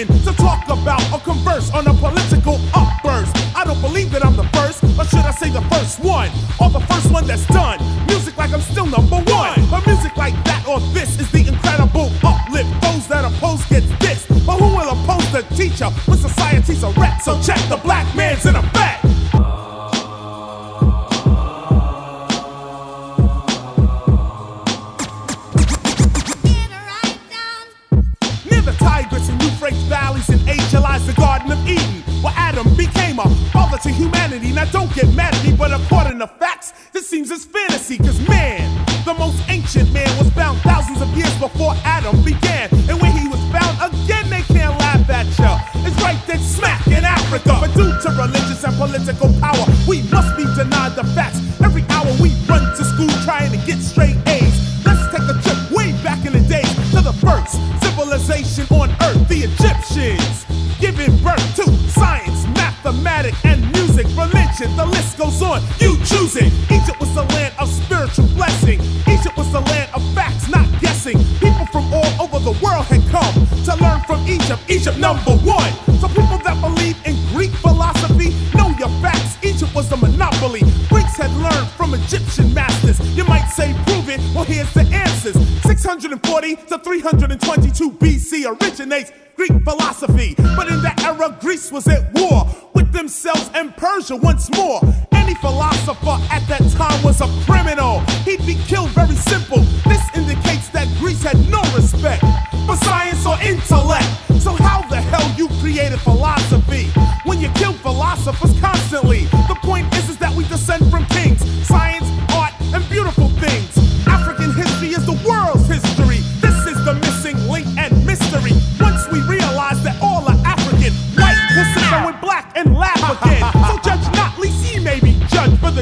[0.09, 3.33] To talk about or converse on a political upburst.
[3.55, 6.29] I don't believe that I'm the first, or should I say the first one?
[6.61, 7.79] Or the first one that's done.
[8.07, 9.59] Music like I'm still number one.
[9.71, 12.69] But music like that or this is the incredible uplift.
[12.83, 14.27] Those that oppose get this.
[14.47, 17.21] But who will oppose the teacher when society's a wreck?
[17.21, 18.74] So check the black man's in effect.
[34.65, 37.99] Now don't get mad at me, but according to facts, this seems as fantasy.
[37.99, 38.65] Cause man,
[39.05, 42.73] the most ancient man was found thousands of years before Adam began.
[42.89, 45.61] And when he was found again, they can't laugh at ya.
[45.85, 47.59] It's right then smack in Africa.
[47.61, 51.45] But due to religious and political power, we must be denied the facts.
[51.61, 54.57] Every hour we run to school trying to get straight A's.
[54.87, 59.29] Let's take a trip way back in the days to the first civilization on earth,
[59.29, 60.47] the Egyptians.
[60.81, 64.07] Giving birth to science, mathematics, and music,
[64.59, 65.63] religion, the list goes on.
[65.79, 66.53] You choose it.
[66.71, 68.81] Egypt was the land of spiritual blessing.
[69.09, 71.19] Egypt was the land of facts, not guessing.
[71.41, 73.35] People from all over the world had come
[73.65, 74.61] to learn from Egypt.
[74.69, 75.73] Egypt number one.
[76.01, 79.37] So people that believe in Greek philosophy know your facts.
[79.43, 80.63] Egypt was the monopoly.
[80.89, 82.99] Greeks had learned from Egyptian masters.
[83.17, 84.21] You might say, prove it.
[84.35, 85.37] Well, here's the answers.
[85.63, 90.35] 640 to 322 BC originates Greek philosophy.
[90.57, 92.47] But in that era, Greece was at war
[93.15, 94.81] themselves and Persia once more.
[95.13, 98.01] Any philosopher at that time was a criminal.
[98.25, 99.61] He'd be killed very simple.
[99.87, 102.25] This indicates that Greece had no respect
[102.67, 104.07] for science or intellect.
[104.41, 106.87] So how the hell you created philosophy
[107.25, 109.29] when you killed philosophers constantly?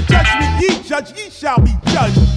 [0.07, 2.32] The judgment ye judge, ye shall be judged.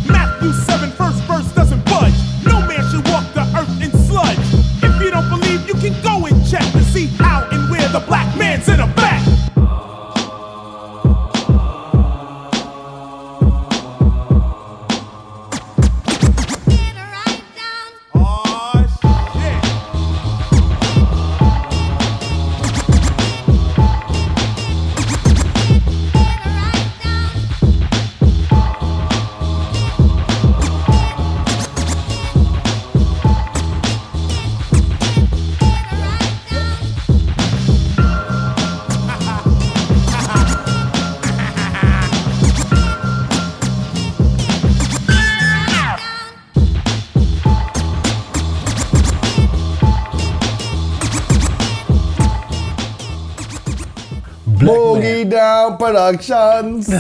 [55.76, 56.88] Productions.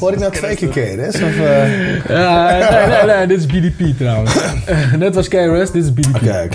[0.00, 1.14] Hoor ik nou twee keer KRS?
[1.22, 2.04] Of, eh?
[2.08, 4.34] Ja, nee, nee, nee, dit is BDP trouwens.
[4.98, 6.16] Net was KRS, dit is BDP.
[6.16, 6.48] Oké,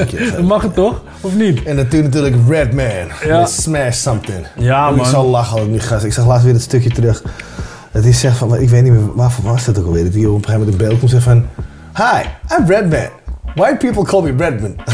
[0.00, 0.42] oké.
[0.42, 1.02] Mag het toch?
[1.20, 1.62] Of niet?
[1.62, 3.08] En natuurlijk, natuurlijk Redman.
[3.24, 3.46] Ja.
[3.46, 4.46] Smash Something.
[4.56, 5.06] Ja, Ik man.
[5.06, 6.04] zal lachen ik nu gast.
[6.04, 7.22] Ik zag laatst weer het stukje terug.
[7.92, 10.04] Dat hij zegt van, maar ik weet niet meer, waarvoor was dat ook alweer?
[10.04, 11.46] Dat hij op een gegeven moment in beeld komt en zegt van...
[11.96, 12.22] Hi,
[12.58, 13.08] I'm Redman.
[13.54, 14.74] White people call me Redman.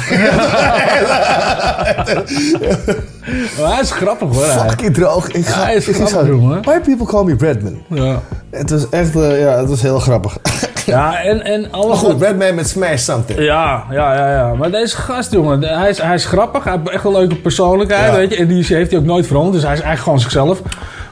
[3.61, 4.45] Maar hij is grappig hoor.
[4.45, 5.29] Fucking droog.
[5.29, 6.63] Ik ga, hij is ik grappig, ga- jongen.
[6.63, 7.83] White people call me Redman.
[7.89, 8.21] Ja.
[8.51, 10.37] Het was echt, eh, ja, het was heel grappig.
[10.87, 13.39] Ja, en, en alles Maar goed, wat- Redman met Smash Something.
[13.39, 14.55] Ja, ja, ja, ja.
[14.55, 16.65] Maar deze gast, jongen, hij is, hij is grappig.
[16.65, 18.17] Hij heeft echt een leuke persoonlijkheid, Ja.
[18.17, 18.37] weet je.
[18.37, 19.55] En die heeft hij ook nooit veranderd.
[19.55, 20.63] Dus hij is eigenlijk gewoon zichzelf,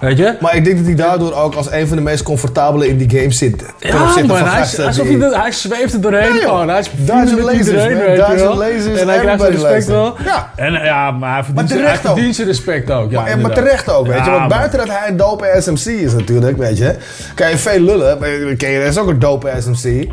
[0.04, 0.34] weet je.
[0.40, 3.18] Maar ik denk dat hij daardoor ook als een van de meest comfortabele in die
[3.18, 3.64] game zit.
[3.78, 3.94] Ja,
[4.26, 6.66] man, hij, is- alsof hij, dat- hij zweeft er doorheen Ja.
[6.66, 8.16] Hij is Duizend met lasers, iedereen, man.
[8.16, 10.14] Duizend lasers, En hij krijgt zijn respect wel.
[10.24, 10.50] Ja.
[10.56, 13.10] En ja, maar hij verdient, Maar zijn- terecht hij verdient zijn respect ook.
[13.10, 14.30] Ja, maar, en- maar terecht ook, weet je.
[14.30, 16.94] Want buiten dat hij een dope SMC is natuurlijk, weet je.
[17.34, 18.18] Kan je veel lullen.
[18.18, 20.06] maar KRS is ook een dope SMC.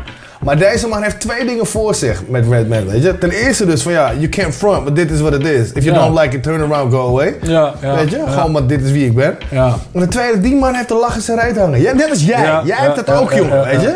[0.44, 3.18] Maar deze man heeft twee dingen voor zich met Redman, weet je.
[3.18, 5.72] Ten eerste dus van ja, you can't front, but dit is what it is.
[5.72, 6.02] If you Ja.
[6.04, 7.36] don't like it, turn around, go away.
[7.42, 9.36] Ja, ja, weet je, gewoon maar dit is wie ik ben.
[9.50, 9.74] Ja.
[9.92, 11.80] En de tweede, die man heeft de lach in zijn reet hangen.
[11.80, 12.60] Ja, net als jij.
[12.64, 13.94] Jij hebt dat ook, jongen, ja, weet je.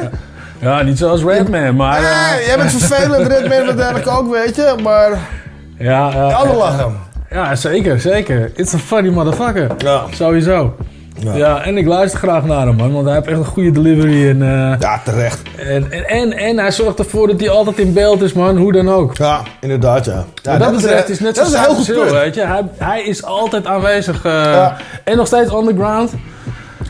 [0.61, 1.97] ja, niet zoals Redman, maar...
[2.03, 4.75] eh, Nee, jij bent vervelend, Redman waarschijnlijk ook, weet je.
[4.83, 5.11] Maar
[5.79, 6.33] Ja, ja.
[6.33, 6.93] alle lachen.
[7.31, 8.51] Ja, zeker, zeker.
[8.55, 9.67] It's a funny motherfucker.
[9.79, 10.03] Ja.
[10.11, 10.77] Sowieso.
[11.19, 11.65] Ja.
[11.65, 12.93] en ik luister graag naar hem, man.
[12.93, 14.29] Want hij heeft echt een goede delivery.
[14.29, 15.43] En, eh, Ja, terecht.
[15.57, 18.57] en, en, en, en hij zorgt ervoor dat hij altijd in beeld is, man.
[18.57, 19.17] Hoe dan ook.
[19.17, 20.25] Ja, inderdaad, ja.
[20.43, 22.21] ja dat betreft eh, is net dat is een zoals heel goed punt.
[22.23, 22.41] weet je.
[22.47, 24.25] Hij, hij is altijd aanwezig.
[24.25, 24.77] eh, Ja.
[25.05, 26.13] En nog steeds underground.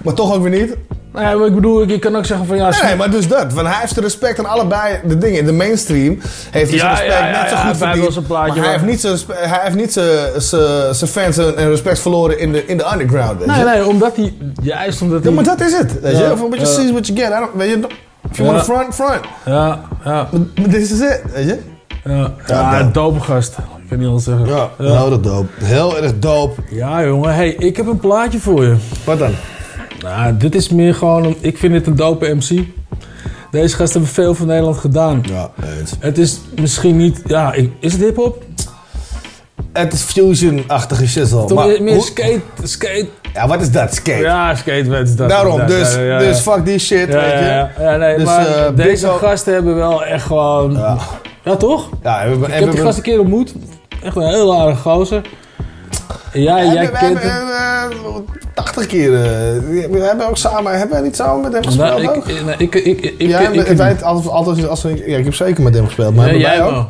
[0.03, 0.77] Maar toch ook weer niet.
[1.17, 2.71] Nee, maar ik bedoel, ik, ik kan ook zeggen van ja...
[2.83, 3.53] Nee, maar dus dat.
[3.53, 5.39] Want hij heeft de respect aan allebei de dingen.
[5.39, 6.19] In de mainstream
[6.51, 8.27] heeft hij zijn Ja, respect ja, ja, net zo ja, goed hij verdiend.
[8.27, 11.99] plaatje maar hij heeft niet zijn, hij heeft niet zijn- zijn zijn fans en respect
[11.99, 13.63] verloren in de, in de underground, weet je.
[13.65, 14.35] Nee, nee, omdat hij...
[14.63, 15.29] Juist omdat hij...
[15.31, 16.23] Ja, maar dat is het, weet je.
[16.23, 16.73] Ja, Of een beetje ja.
[16.73, 17.29] see what you get.
[17.29, 17.77] I don't- Weet je,
[18.31, 18.55] if you Ja.
[18.55, 19.21] want front, front.
[19.45, 20.29] Ja, ja.
[20.61, 21.59] Maar This is it, weet je.
[22.05, 23.21] Ja, Ja, ja, dope.
[23.21, 23.57] gast.
[23.59, 24.47] Ik kan niet anders zeggen.
[24.47, 25.65] Ja, heel erg dope.
[25.65, 26.61] Heel erg dope.
[26.71, 27.35] Ja, jongen.
[27.35, 28.77] Hey, ik heb een plaatje voor je.
[29.05, 29.31] Wat dan?
[30.03, 31.25] Nou, dit is meer gewoon...
[31.25, 32.65] Een, ik vind het een dope MC.
[33.51, 35.23] Deze gasten hebben veel voor Nederland gedaan.
[35.29, 35.93] Ja, eens.
[35.99, 37.23] Het is misschien niet...
[37.27, 38.43] Ja, is het hip-hop?
[39.73, 41.45] Het is fusion-achtige shizzle.
[41.45, 43.07] Toch maar meer, hoe- skate, skate...
[43.35, 44.19] Ja, wat is dat, skate?
[44.23, 45.29] Ja, skate, wat is dat?
[45.29, 46.19] Daarom, dus, ja, ja, ja.
[46.19, 47.67] dus fuck die shit, Ja, weet je.
[47.83, 50.73] ja, nee, Dus, maar eh, deze gasten hebben wel echt gewoon...
[51.45, 51.89] Ja, toch?
[52.03, 53.55] Ja, en we, en Ik we heb die hebben- gast een keer ontmoet.
[54.03, 55.21] Echt een heel aardige gozer.
[56.33, 57.47] Ja, jij we, kent we hem.
[57.49, 59.15] hebben eh, 80 keer.
[59.15, 59.21] eh,
[59.91, 60.79] we hebben ook samen.
[60.79, 62.03] Hebben we niet samen met hem gespeeld?
[62.03, 62.27] Nou, ook?
[62.27, 65.17] ik, ik, ik, ik, ik, ja, ik, ik, ik, weet altijd, altijd als we, ja,
[65.17, 66.71] ik heb zeker met hem gespeeld, maar Ja, hebben wij jij ook.
[66.71, 66.89] wel.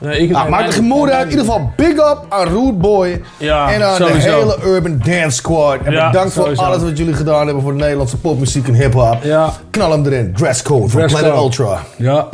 [0.00, 1.24] Nee, ik, Nou, maakt de gemoeden uit.
[1.24, 3.20] In ieder geval big up aan Root Boy.
[3.36, 4.28] Ja, en aan sowieso.
[4.46, 5.76] de hele Urban Dance Squad.
[5.84, 6.62] En Ja, bedankt voor sowieso.
[6.62, 9.16] alles wat jullie gedaan hebben voor de Nederlandse popmuziek en hip-hop.
[9.22, 9.52] Ja.
[9.70, 10.32] Knal hem erin.
[10.36, 11.42] Dresscode van Dress Planet code.
[11.44, 11.82] Ultra.
[11.96, 12.28] Ja.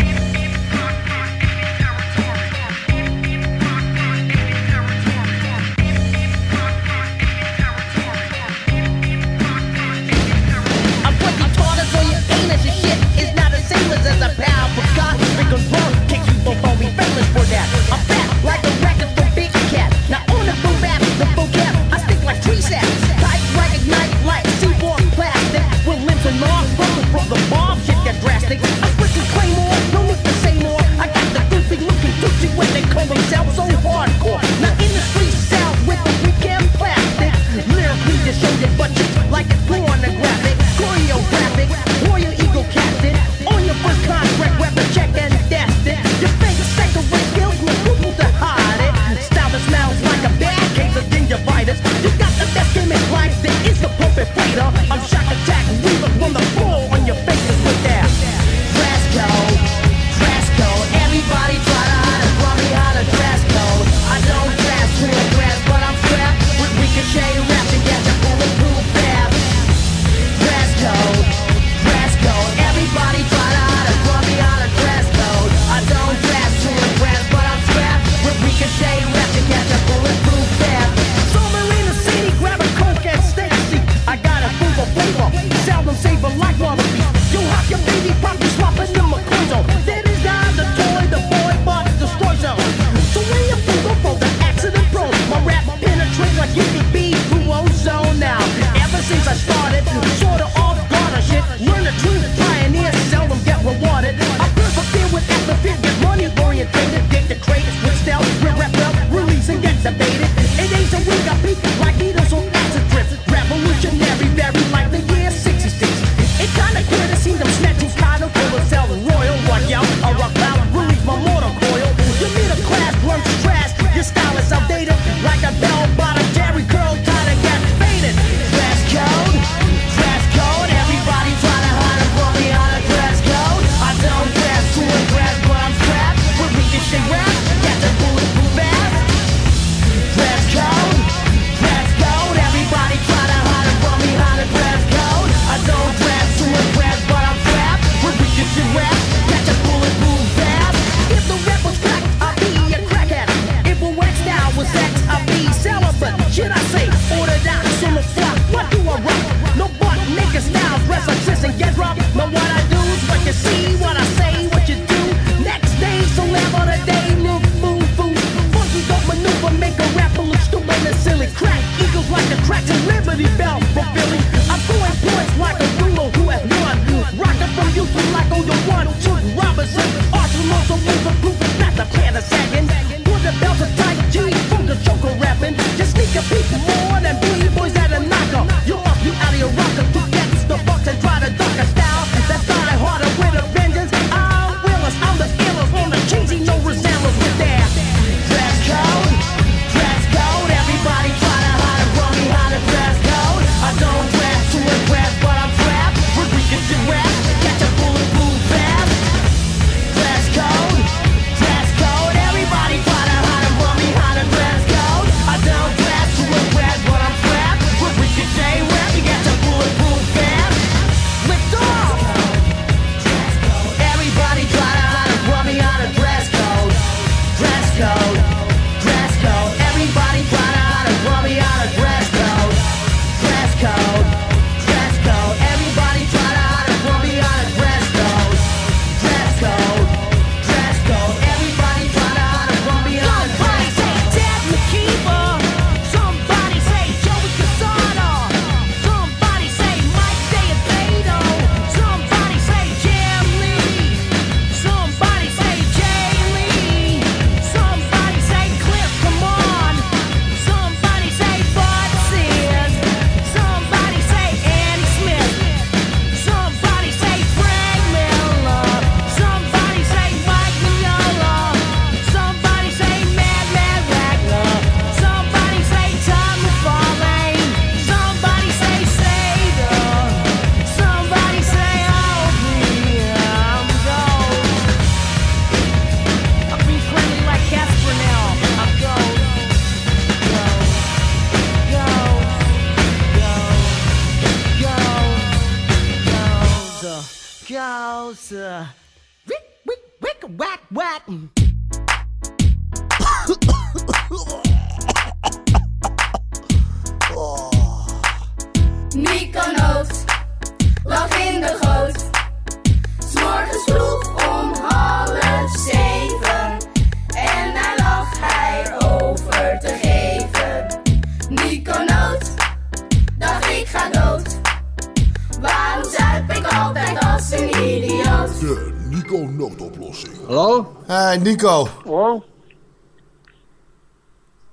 [331.36, 331.64] Nico.
[331.84, 332.24] Hallo?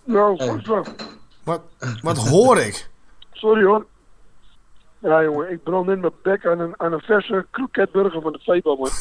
[0.03, 0.83] Ja, goed zo.
[1.43, 1.61] Wat,
[2.01, 2.89] wat hoor ik?
[3.31, 3.85] Sorry hoor.
[4.99, 8.39] Ja jongen, ik brand in mijn bek aan een, aan een verse kroketburger van de
[8.39, 8.89] Febo man.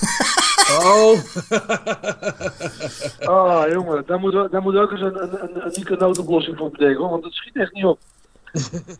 [0.72, 1.18] Oh.
[3.36, 7.00] ah jongen, daar moet, daar moet ook eens een, een, een, een noodoplossing voor bedenken
[7.00, 7.98] hoor, want het schiet echt niet op.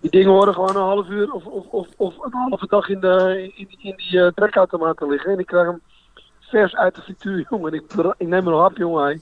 [0.01, 3.01] Die dingen horen gewoon een half uur of, of, of, of een halve dag in,
[3.01, 5.33] de, in, die- in die uh, trekautomaten liggen.
[5.33, 5.81] En ik krijg hem
[6.53, 7.73] vers uit de frituur, jongen.
[7.73, 9.03] Ik, ik neem er een hap, jongen.
[9.05, 9.21] hij.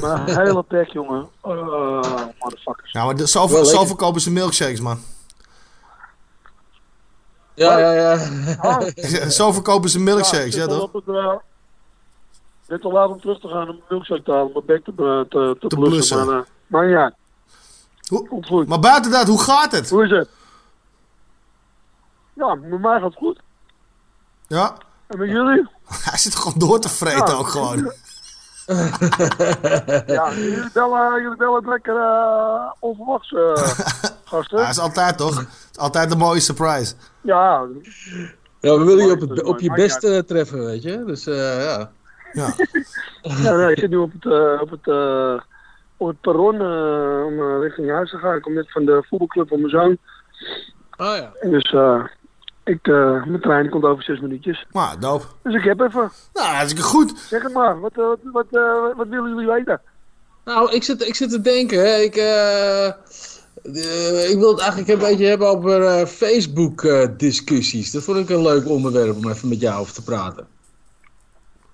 [0.00, 1.28] Maar een hele pek, jongen.
[1.40, 2.02] Oh,
[2.38, 2.92] motherfuckers.
[2.92, 3.86] Ja, maar de, zo, Wel zo lekker.
[3.86, 4.98] verkopen ze milkshakes, man.
[7.54, 9.28] Ja, ja, ja.
[9.30, 10.92] zo verkopen ze milkshakes, ja, al toch?
[10.92, 14.50] het, eh, Ik ben te laat om terug te gaan om een milkshake te halen,
[14.52, 15.78] mijn bek te, te, te, Te blussen.
[15.78, 16.26] blussen.
[16.26, 17.14] Maar, eh, maar ja.
[18.66, 19.90] Maar buiten dat, hoe gaat het?
[19.90, 20.28] Hoe is het?
[22.32, 23.40] Ja, met mij gaat het goed.
[24.46, 24.76] Ja?
[25.08, 25.68] En met jullie?
[26.10, 27.32] Hij zit gewoon door te vreten Ja.
[27.32, 27.92] ook gewoon.
[30.06, 33.54] ja, jullie bellen, jullie bellen lekker uh, onverwachts, eh,
[34.30, 34.58] gasten.
[34.58, 35.36] Ja, dat is altijd toch?
[35.38, 36.94] Het is altijd een mooie surprise.
[37.20, 37.66] Ja.
[38.60, 41.04] Ja, we willen je op, het, op je best eh, treffen, weet je.
[41.04, 41.90] Dus eh, ja.
[42.32, 42.54] Ja.
[43.22, 44.26] Ja, nee, ik zit nu op het,
[44.60, 44.86] op het,
[45.96, 48.36] op het perron eh, om richting huis te gaan.
[48.36, 49.98] Ik kom net van de voetbalclub van mijn zoon.
[50.96, 51.32] Oh ja.
[51.40, 52.04] En dus eh,
[52.68, 54.66] ik, eh, mijn trein komt over zes minuutjes.
[54.72, 55.34] Maar, doop.
[55.42, 56.10] Dus ik heb even.
[56.32, 57.18] Nou, hartstikke goed.
[57.18, 59.80] Zeg het maar, wat, eh, wat, wat, eh, wat willen jullie weten?
[60.48, 61.96] Nou, ik zit, ik zit te denken, hè.
[61.96, 67.90] Ik, eh, eh, ik wil het eigenlijk een beetje hebben over eh, Facebook-discussies.
[67.90, 70.46] dat vond ik een leuk onderwerp om even met jou over te praten.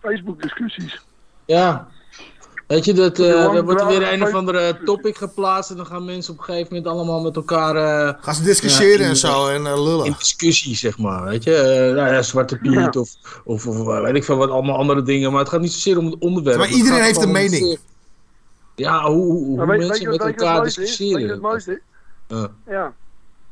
[0.00, 1.04] Facebook discussies.
[1.44, 1.88] Ja.
[2.66, 5.86] Weet je, dat, eh, er wordt er weer een of andere topic geplaatst en dan
[5.86, 7.76] gaan mensen op een gegeven moment allemaal met elkaar...
[7.76, 10.06] eh, Gaan ze discussiëren in- en zo en eh, lullen.
[10.06, 11.54] In discussie, zeg maar, weet je.
[11.56, 12.90] Eh, nou ja, Zwarte Piet Ja.
[13.00, 13.10] of,
[13.44, 15.30] of, of eh, weet ik veel wat, allemaal andere dingen.
[15.30, 16.58] Maar het gaat niet zozeer om het onderwerp.
[16.58, 17.78] Maar iedereen heeft een mening.
[18.74, 20.76] Ja, hoe, hoe, hoe Maar weet- weet mensen met weet je wat elkaar is?
[20.76, 21.20] Weet je discussiëren.
[21.22, 21.80] wat het mooiste is?
[22.28, 22.48] Ja.
[22.66, 22.92] Ja.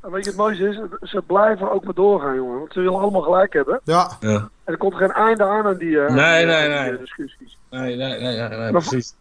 [0.03, 0.81] En weet je het mooiste is?
[1.11, 2.59] Ze blijven ook maar doorgaan, jongen.
[2.59, 3.81] Want ze willen allemaal gelijk hebben.
[3.85, 4.11] Ja.
[4.21, 4.31] Ja.
[4.65, 6.91] En er komt geen einde aan aan die, eh, aan Nee, die, nee, nee.
[6.91, 7.59] eh, discussies.
[7.73, 9.15] Nee, nee, nee, nee, nee, Maar- precies.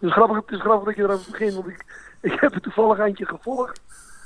[0.00, 1.84] Het is grappig, het is grappig dat je erover begint, want ik,
[2.20, 3.80] ik heb er toevallig eentje gevolgd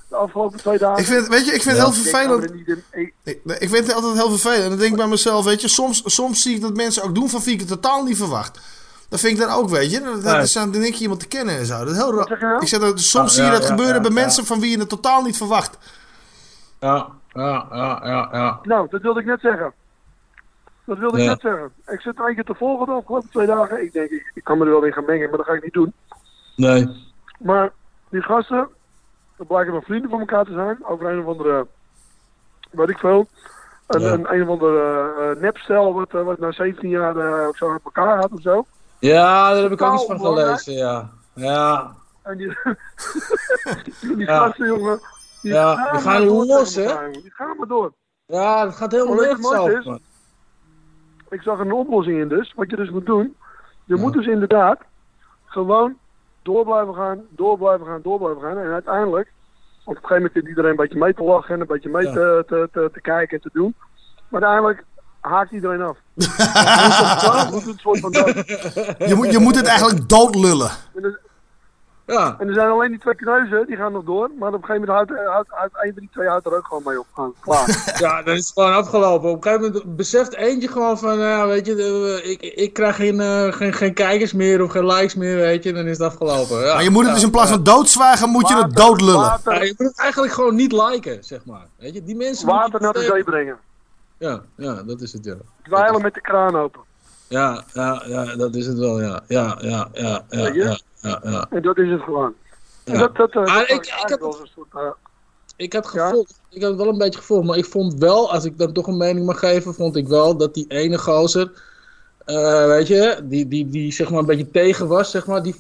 [0.09, 0.99] de afgelopen twee dagen.
[1.01, 2.55] Ik vind, weet je, ik vind het heel Ik vervelend.
[2.55, 4.63] niet in- ik- Ik, ik vind het altijd heel vervelend.
[4.63, 7.15] En dan denk ik bij mezelf, weet je, soms, soms zie ik dat mensen ook
[7.15, 8.61] doen van wie ik het totaal niet verwacht.
[9.09, 10.01] Dat vind ik dan ook, weet je.
[10.01, 11.79] Dat, dat is dan denk je iemand te kennen en zo.
[11.79, 12.39] Dat is heel raar.
[12.41, 12.61] nou?
[12.61, 14.15] Ik zeg dat soms Ah, zie je dat ja, gebeuren ja, bij ja.
[14.21, 15.79] mensen van wie je het totaal niet verwacht.
[16.81, 18.59] Ja, ja, ja, ja, ja.
[18.63, 19.73] Nou, dat wilde ik net zeggen.
[20.85, 21.73] Dat wilde ik net zeggen.
[21.87, 23.83] Ik zit er een keer te volgen de afgelopen twee dagen.
[23.83, 25.63] Ik denk, ik, ik kan me er wel in gaan mengen, maar dat ga ik
[25.65, 25.93] niet doen.
[26.57, 27.07] Nee.
[27.39, 27.73] Maar
[28.11, 28.69] die gasten,
[29.37, 30.79] dat blijken wel vrienden van elkaar te zijn.
[30.87, 31.67] Over een of andere,
[32.71, 33.27] weet ik veel.
[33.87, 34.13] Een, Ja.
[34.13, 37.73] een, een of andere uh, nepstel wat, eh, wat na 17 jaar eh, of zo
[37.73, 38.65] uit elkaar gaat of zo.
[38.99, 41.11] Ja, daar heb ik ook iets van gelezen, ja.
[41.35, 41.93] Ja,
[42.23, 42.49] En die,
[44.01, 44.39] die Ja.
[44.39, 45.01] gasten, jongen.
[45.43, 47.11] Die Ja, gaan, die gaan los, hè?
[47.11, 47.93] Die gaan maar door.
[48.27, 50.01] ja dat gaat helemaal mooiste man.
[51.35, 52.53] Ik zag er een oplossing in dus.
[52.57, 53.37] Wat je dus moet doen.
[53.85, 54.79] Je moet dus inderdaad
[55.47, 55.95] gewoon
[56.43, 58.59] door blijven gaan, door blijven gaan, door blijven gaan.
[58.59, 59.33] En uiteindelijk,
[59.85, 62.07] op een gegeven moment zit iedereen een beetje mee te lachen en een beetje mee
[62.07, 62.13] Ja.
[62.13, 63.75] te, te, te, te kijken en te doen.
[64.29, 64.85] Maar uiteindelijk
[65.21, 65.97] haakt iedereen af.
[67.77, 68.11] Soort van.
[69.09, 70.71] Je moet, je moet het eigenlijk doodlullen.
[72.07, 72.37] En er- Ja.
[72.39, 74.31] En er zijn alleen die twee kneuzen, die gaan nog door.
[74.39, 76.67] Maar op een gegeven moment houdt, houdt, houdt een van die twee houdt er ook
[76.67, 77.07] gewoon mee op.
[77.15, 77.33] Gaan.
[77.41, 77.83] Klaar.
[77.99, 79.31] Ja, dan is het gewoon afgelopen.
[79.31, 82.97] Op een gegeven moment beseft eentje gewoon van, ja, weet je, de- ik, ik krijg
[82.97, 86.07] geen, eh, geen, geen kijkers meer of geen likes meer, weet je, dan is het
[86.07, 86.61] afgelopen.
[86.65, 89.41] Ja, Maar je moet het ja, dus in plaats van doodzwijgen, moet je het doodlullen.
[89.45, 91.67] Ja, je moet het eigenlijk gewoon niet liken, zeg maar.
[91.79, 92.47] Weet je, die mensen...
[92.49, 93.57] Water naar de zee brengen.
[94.19, 95.35] Ja, ja, dat is het, ja.
[95.63, 96.81] Dweilen met de kraan open.
[97.29, 99.21] Ja, ja, ja, dat is het wel, ja.
[99.29, 100.63] Ja, ja, ja, ja, Weet je?
[100.63, 100.79] ja,
[101.09, 101.47] ja, ja.
[101.51, 102.35] En dat is het gewoon.
[102.85, 102.99] En Ja.
[102.99, 104.81] dat, dat, eh, Maar ik- ik heb- soort, eh,
[105.57, 108.59] Ik had gevolgd, ik had wel een beetje gevolgd, maar ik vond wel, als ik
[108.59, 111.51] dan toch een mening mag geven, vond ik wel dat die ene gozer,
[112.25, 115.55] eh, weet je, die, die, die zeg maar een beetje tegen was, zeg maar, die,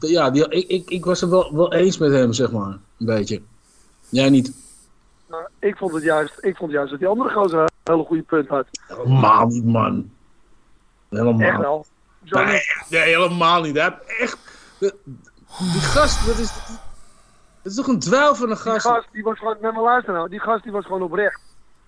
[0.00, 2.68] ja, die, ik, ik, ik was het wel, wel eens met hem, zeg maar,
[2.98, 3.42] een beetje.
[4.08, 4.52] Jij niet?
[5.28, 8.22] nou, ik, vond het juist, ik vond juist dat die andere gozer een hele goede
[8.22, 8.66] punt had.
[8.86, 10.10] Helemaal niet, man.
[11.08, 11.40] Helemaal.
[11.48, 11.86] Echt wel.
[12.90, 13.74] Nee, helemaal niet.
[13.76, 14.38] Hij heeft echt,
[14.78, 14.94] de-
[15.72, 16.52] die gast, dat is,
[17.62, 18.86] dat is toch een dweil van een Die gast.
[18.86, 21.40] gast die was gewoon, met mijn luister nou, die gast die was gewoon oprecht.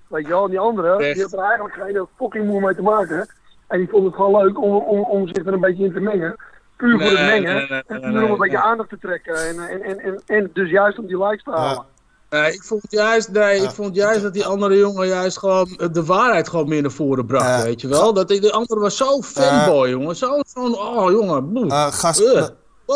[0.06, 1.14] Weet je wel, en die andere, Echt.
[1.14, 3.28] die had er eigenlijk geen fucking moe mee te maken.
[3.66, 6.00] En die vond het gewoon leuk om, om, om zich er een beetje in te
[6.00, 6.36] mengen.
[6.76, 7.54] Puur voor het mengen.
[7.54, 8.66] nee, nee, en puur om een beetje nee.
[8.66, 9.48] aandacht te trekken.
[9.48, 11.84] En, en, en, en, en dus juist om die likes te halen.
[12.30, 15.88] Nee, ik vond juist, nee, ik vond juist dat die andere jongen juist gewoon eh,
[15.92, 18.12] de waarheid gewoon meer naar voren bracht, weet je wel?
[18.12, 20.16] Dat die, de andere was zo fanboy, jongen.
[20.16, 21.66] Zo, zo'n, oh jongen, boe.
[21.66, 22.46] Eh, gast, eh,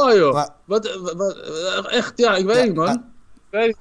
[0.02, 0.32] Oh joh.
[0.32, 2.94] maar- Wat, eh, wat, wat, eh, echt, ja, ik weet niet, man.
[2.94, 3.00] Ik
[3.50, 3.76] weet.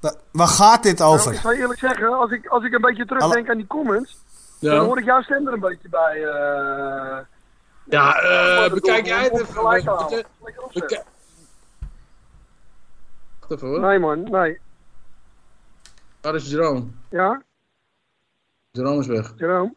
[0.00, 1.32] Wa- Waar gaat dit Nou, over?
[1.32, 4.16] ik zal je eerlijk zeggen, als ik, als ik een beetje terugdenk aan die comments,
[4.60, 4.74] Ja.
[4.74, 6.24] dan hoor ik jouw stem er een beetje bij.
[6.24, 7.18] eh
[7.84, 9.46] Ja, eh, bekijk jij het even.
[9.54, 10.24] gelijk halen.
[10.72, 11.02] Lekker
[13.48, 13.80] even hoor.
[13.80, 14.58] Nee man, nee.
[16.20, 16.84] Waar is Jerome?
[17.10, 17.42] Ja,
[18.70, 19.32] Jerome is weg.
[19.36, 19.74] Jerome?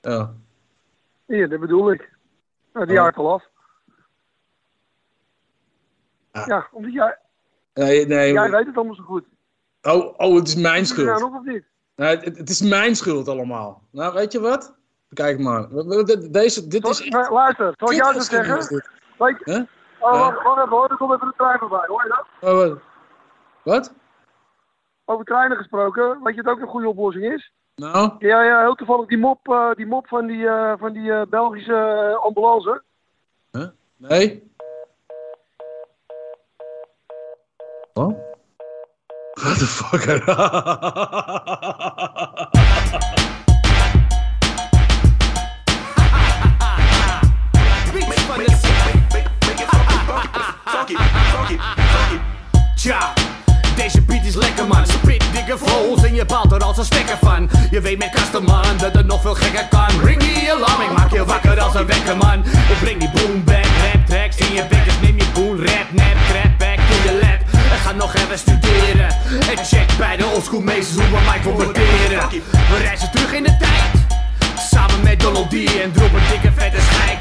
[0.00, 0.32] Ja.
[1.26, 2.10] Hier, dat bedoel ik.
[2.72, 3.02] Nou, die Oh.
[3.02, 3.44] haakt al af.
[6.32, 7.18] Ja, omdat jij,
[7.74, 8.32] Nee, nee.
[8.32, 9.24] jij weet het allemaal zo goed.
[9.82, 11.20] Oh, oh, het is mijn schuld.
[11.20, 11.64] nog of niet?
[11.96, 13.82] Nee, het, het is mijn schuld allemaal.
[13.90, 14.74] Nou, weet je wat?
[15.12, 15.68] Kijk maar.
[16.04, 17.30] Dit- Deze, dit is echt...
[17.30, 18.82] Luister, zal ik jou eens zeggen?
[19.18, 19.66] Weet je,
[19.98, 20.18] oh, Ja.
[20.18, 22.50] wacht, wacht even hoor, er komt even een trein voorbij, hoor je dat?
[22.50, 22.78] Oh, wat?
[23.62, 23.92] Wat?
[25.04, 27.52] Over treinen gesproken, weet je wat ook een goede oplossing is?
[27.74, 28.10] Nou?
[28.18, 31.22] Ja, ja, heel toevallig die mop, eh, die mop van die, eh, van die eh,
[31.28, 32.82] Belgische ambulance.
[33.50, 33.66] Huh?
[33.96, 34.51] Nee?
[37.94, 38.14] Wat?
[39.34, 40.00] What the fuck?
[52.76, 53.12] Tja,
[53.76, 54.86] deze beat is lekker man.
[54.86, 57.50] Spit dikke vogels en je baalt er als een stekker van.
[57.70, 60.00] Je weet met Kasterman dat het nog veel gekker kan.
[60.04, 62.38] Ring die alarm, ik maak je wakker als een wekker man.
[62.44, 64.84] Ik breng die boom back, rap tracks in je bek.
[64.84, 67.51] Dus neem je boel, rap, nap, trap back in je lap.
[67.72, 69.08] En ga nog even studeren.
[69.50, 72.28] En check bij de oldschool meesters hoe we mij comporteren.
[72.70, 73.90] We reizen terug in de tijd.
[74.70, 77.18] Samen met Donald D en drop een dikke vette schijk.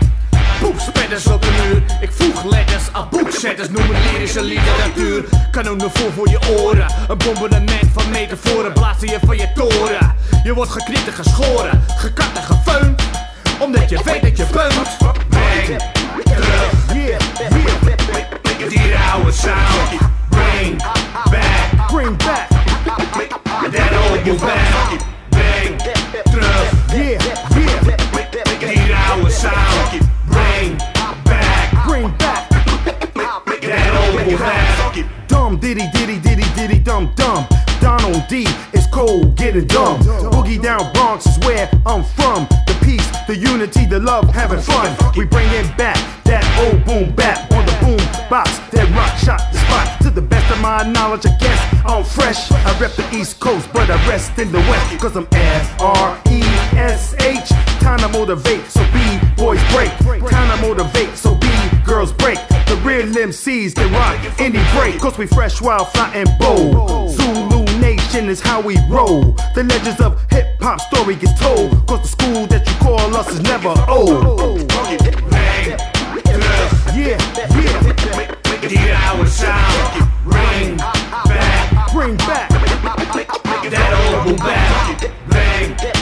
[0.59, 1.83] Poepspetters op de muur.
[2.01, 5.23] Ik voeg letters aan boekzetters, noem het lyrische literatuur.
[5.51, 6.85] Kanonnen vol voor je oren.
[7.07, 10.15] Een bombardement van metaforen blazen je van je toren.
[10.43, 11.83] Je wordt geknipt en geschoren,
[12.37, 13.01] en gefeund.
[13.59, 14.97] Omdat je weet dat je beunt.
[15.29, 15.79] Bang,
[16.29, 17.19] terug, yeah,
[18.89, 19.15] yeah.
[19.15, 20.20] our sound.
[20.61, 22.47] Bring back, bring back
[23.71, 25.01] that old you back.
[25.31, 25.75] Bring
[26.29, 27.17] terug, yeah,
[27.57, 28.69] yeah.
[28.69, 30.05] Hier our sound.
[30.27, 30.77] Bring
[31.25, 35.20] back, bring back that old you back.
[35.31, 37.47] Dumb diddy diddy diddy diddy dum dum.
[37.79, 40.01] Donald D is cold, getting dumb.
[40.33, 42.47] Boogie down Bronx is where I'm from.
[42.67, 44.93] The peace, the unity, the love, having fun.
[45.15, 45.95] We bring it back,
[46.25, 48.59] that old boom bap on the boom box.
[48.71, 50.01] That rock shot the spot.
[50.01, 52.51] To the best of my knowledge, I guess I'm fresh.
[52.51, 54.99] I rep the East Coast, but I rest in the West.
[54.99, 56.41] Cause I'm F R E
[56.75, 57.47] S H.
[57.79, 58.99] Time to motivate, so B
[59.37, 59.91] boys break.
[60.29, 61.47] Time to motivate, so B
[61.85, 62.37] girls break.
[63.11, 65.01] The real MCs can rock any break.
[65.01, 67.09] Cause we fresh, wild, fly, and bold.
[67.09, 69.33] Zulu Nation is how we roll.
[69.53, 71.71] The legends of hip hop story gets told.
[71.88, 74.61] Cause the school that you call us is never old.
[76.95, 77.17] Yeah,
[77.59, 77.88] yeah.
[78.69, 80.09] Hier our sound.
[80.23, 82.49] Bring back, bring back
[83.69, 85.11] that old boom back.
[85.27, 86.00] Bring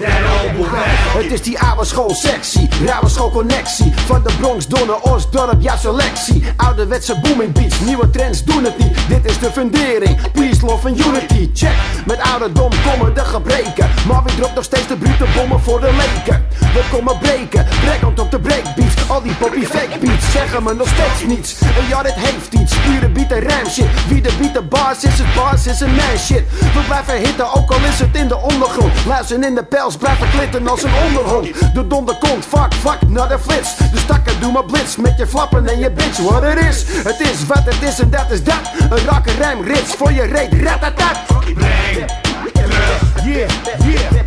[0.00, 3.92] Het is die oude school sexy, rauwe school connectie.
[4.06, 6.44] Van de Bronx, Donner, Osdorp, ja selectie.
[6.56, 9.08] Ouderwetse booming beats, nieuwe trends doen het niet.
[9.08, 11.50] Dit is de fundering, peace, love en unity.
[11.54, 13.90] Check, met ouderdom komen de gebreken.
[14.08, 16.46] Maar wie dropt nog steeds de brute bommen voor de leken?
[16.58, 19.08] We komen breken, brekkend op de breakbeats.
[19.08, 21.60] Al die poppy fake beats zeggen me nog steeds niets.
[21.60, 23.86] En ja, dit heeft iets, pure beat en.
[24.08, 24.62] Wie de beat de
[25.08, 26.44] is, het baas is een man shit.
[26.50, 28.92] We blijven hitten, ook al is het in de ondergrond.
[29.06, 31.74] Luister in de pels, blijven klitten als een onderhond.
[31.74, 33.76] De donder komt, fuck, fuck, naar de flits.
[33.76, 36.18] De stakken, doe maar blitz met je flappen en je bitch.
[36.18, 38.60] Wat het is, het is wat het is en dat is dat.
[38.90, 41.18] Een rakke rijm, rits voor je reet, ratatat.
[41.26, 42.06] Bring
[42.52, 43.48] terug, yeah,
[43.84, 44.20] yeah.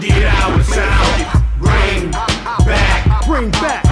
[0.00, 1.26] Hier our sound.
[1.58, 2.10] Bring
[2.64, 3.82] back, bring back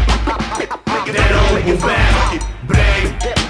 [1.06, 2.40] that old back.
[2.66, 3.43] Bring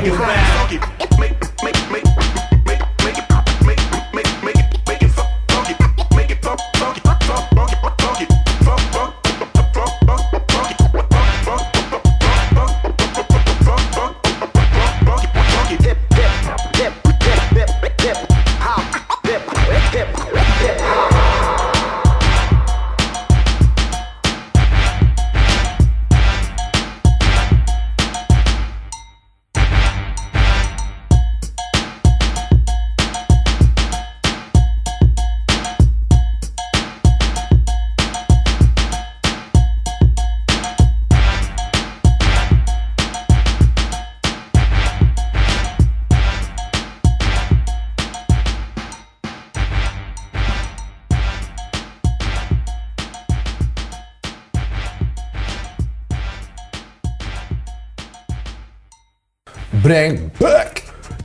[0.00, 0.91] that old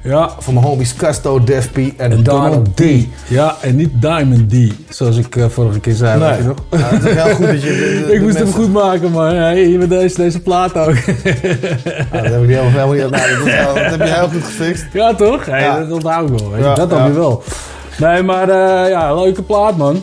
[0.03, 0.29] Ja.
[0.39, 2.81] Van mijn homies Casto, Def P en, En Donald D.
[3.27, 4.53] Ja, en niet Diamond D,
[4.89, 6.19] zoals ik eh, vorige keer zei.
[6.19, 6.29] Nee.
[6.29, 6.57] weet je nog?
[6.71, 7.69] Ja, het is heel goed dat je
[8.01, 9.35] de- de- ik moest hem goed maken, man.
[9.35, 10.95] Ja, hier met deze, deze plaat ook.
[12.11, 13.09] Ah, dat heb ik niet helemaal, niet.
[13.09, 14.85] Nou, dat, heb je heel goed gefixt.
[14.93, 15.45] Ja, toch?
[15.45, 15.79] Hey, Ja.
[15.79, 16.49] Dat onthoud ik wel.
[16.51, 16.65] Weet je.
[16.67, 17.43] Ja, dat dan weer wel.
[17.99, 20.01] Nee, maar eh, ja, leuke plaat, man.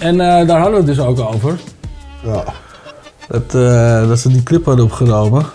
[0.00, 1.58] En eh, daar hadden we het dus ook over.
[2.24, 2.44] Ja.
[3.28, 3.50] Dat,
[4.08, 5.46] dat ze die clip hadden opgenomen.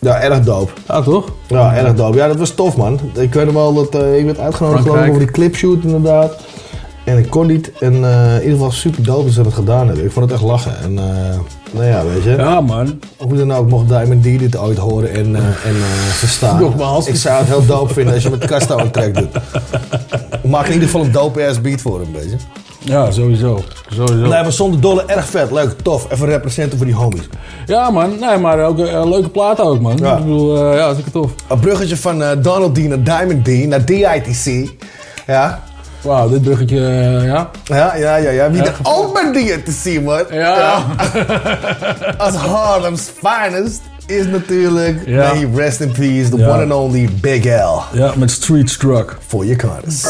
[0.00, 0.72] Ja, erg dope.
[0.88, 1.28] Ja, toch?
[1.46, 2.16] Ja, erg dope.
[2.16, 3.00] Ja, dat was tof, man.
[3.14, 6.36] Ik weet nog wel dat eh, ik werd uitgenodigd geloof ik, over die clipshoot inderdaad.
[7.04, 7.72] En ik kon niet.
[7.80, 10.04] En eh, in ieder geval super dope dat ze dat gedaan hebben.
[10.04, 10.78] Ik vond het echt lachen.
[10.80, 11.38] En eh,
[11.70, 12.30] nou ja, weet je.
[12.30, 13.00] Ja, man.
[13.16, 15.76] Hoe dan ook, mocht Diamond D dit ooit horen en, en
[16.12, 16.60] verstaan.
[16.60, 17.06] Nogmaals.
[17.06, 19.30] Ik zou het heel dope vinden als je met Casto een track doet.
[20.44, 22.36] Maak in ieder geval een dope ass beat voor hem, weet je.
[22.88, 23.62] Ja, sowieso.
[23.88, 24.14] sowieso.
[24.14, 25.50] Nee, maar zonder dolle erg vet.
[25.50, 26.06] Leuk, tof.
[26.12, 27.28] Even representen voor die homies.
[27.66, 28.18] Ja, man.
[28.20, 29.96] Nee, maar ook een een leuke plaat ook, man.
[29.96, 30.12] Ja.
[30.12, 31.30] Ik bedoel, eh, ja, zeker tof.
[31.48, 34.70] Een bruggetje van eh, Donald D naar Diamond D naar DITC.
[35.26, 35.62] Ja.
[36.00, 37.50] Wauw, dit bruggetje, eh, ja.
[37.64, 38.50] Ja, ja, ja, ja.
[38.50, 40.22] Wie Ja, er ook bij DITC, man.
[40.30, 40.82] Ja.
[42.18, 45.34] Als Harlem's finest is natuurlijk, Ja.
[45.34, 47.80] he rest in peace, the one and only Big L.
[47.92, 49.16] Ja, met Street Struck.
[49.26, 50.06] For your kindness.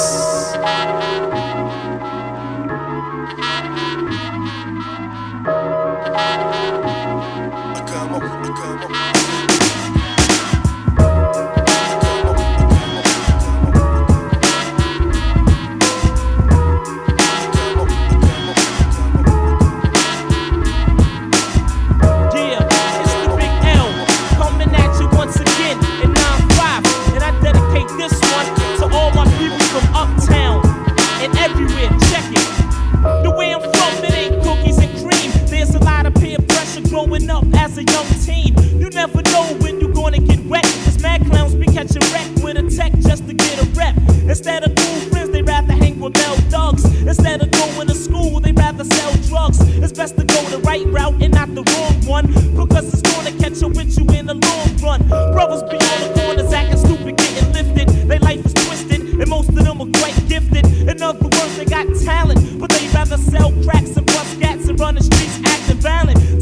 [41.78, 43.96] Mission wreck with a tech just to get a rep.
[44.26, 46.84] Instead of cool friends, they rather hang with Mel thugs.
[47.02, 49.60] Instead of going to school, they rather sell drugs.
[49.78, 52.26] It's best to go the right route and not the wrong one.
[52.56, 55.06] Because it's gonna catch up with you in the long run.
[55.32, 57.88] Brothers be on the corners acting stupid, getting lifted.
[58.08, 60.66] Their life is twisted, and most of them are quite gifted.
[60.66, 64.80] In other words, they got talent, but they rather sell cracks and bust cats and
[64.80, 66.37] run the streets acting violent.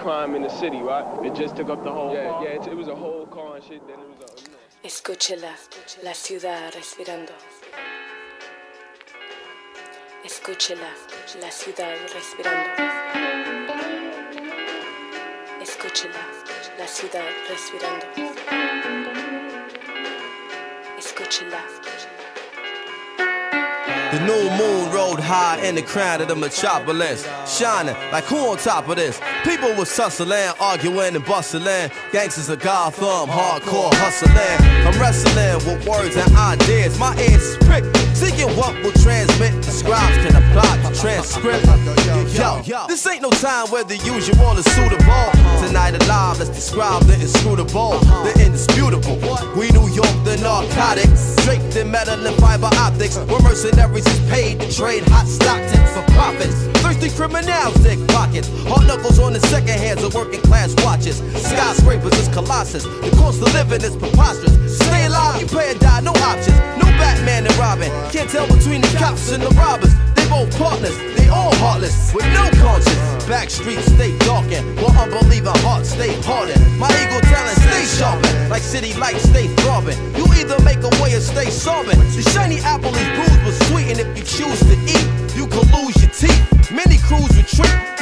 [0.00, 1.04] "Crime in the city," right?
[1.26, 2.14] It just took up the whole.
[2.14, 2.44] Yeah, car.
[2.44, 2.62] yeah.
[2.62, 3.86] It, it was a whole car and shit.
[3.86, 4.42] Then it was a.
[4.42, 4.60] You know.
[4.82, 5.52] Escúchela,
[6.02, 7.32] la ciudad respirando.
[10.24, 10.90] Escúchela,
[11.42, 12.70] la ciudad respirando.
[15.60, 16.24] Escúchela,
[16.78, 18.06] la ciudad respirando.
[20.98, 21.60] Escúchela.
[24.12, 28.56] The new moon rode high in the crown of the metropolis, shining like who on
[28.56, 29.20] top of this?
[29.44, 31.90] People was tussling, arguing and bustling.
[32.12, 34.36] Gangsters of Gotham, hardcore hustling.
[34.86, 36.98] I'm wrestling with words and ideas.
[36.98, 39.52] My ears is pricked, seeking what will transmit.
[39.64, 41.64] The scribes can apply the transcript.
[42.66, 45.30] Yo, this ain't no time where the usual is suitable.
[45.66, 49.16] Tonight alive, let's describe the inscrutable, the indisputable.
[49.56, 53.16] We New York, the narcotics, draped in metal and fiber optics.
[53.16, 56.69] Where mercenaries is paid to trade hot stock tips for profits.
[56.90, 58.50] Thirsty criminals dick pockets.
[58.66, 61.22] Hard knuckles on the second hands of working class watches.
[61.38, 62.82] Skyscrapers is colossus.
[62.82, 64.58] The cost of living is preposterous.
[64.76, 66.58] Stay alive, you pay or die, no options.
[66.82, 67.86] No Batman and Robin.
[68.10, 69.94] Can't tell between the cops and the robbers.
[70.18, 72.98] They both partners, they all heartless, with no conscience.
[73.30, 76.58] Back streets stay darkened, while unbelieving hearts stay hardened.
[76.74, 79.94] My ego talent stay sharpened, like city lights stay throbbing.
[80.18, 82.02] You either make a way or stay sobbing.
[82.18, 85.06] The shiny apple is bruised but sweet, and if you choose to eat,
[85.38, 86.49] you can lose your teeth.
[86.72, 87.99] Many crews retreat,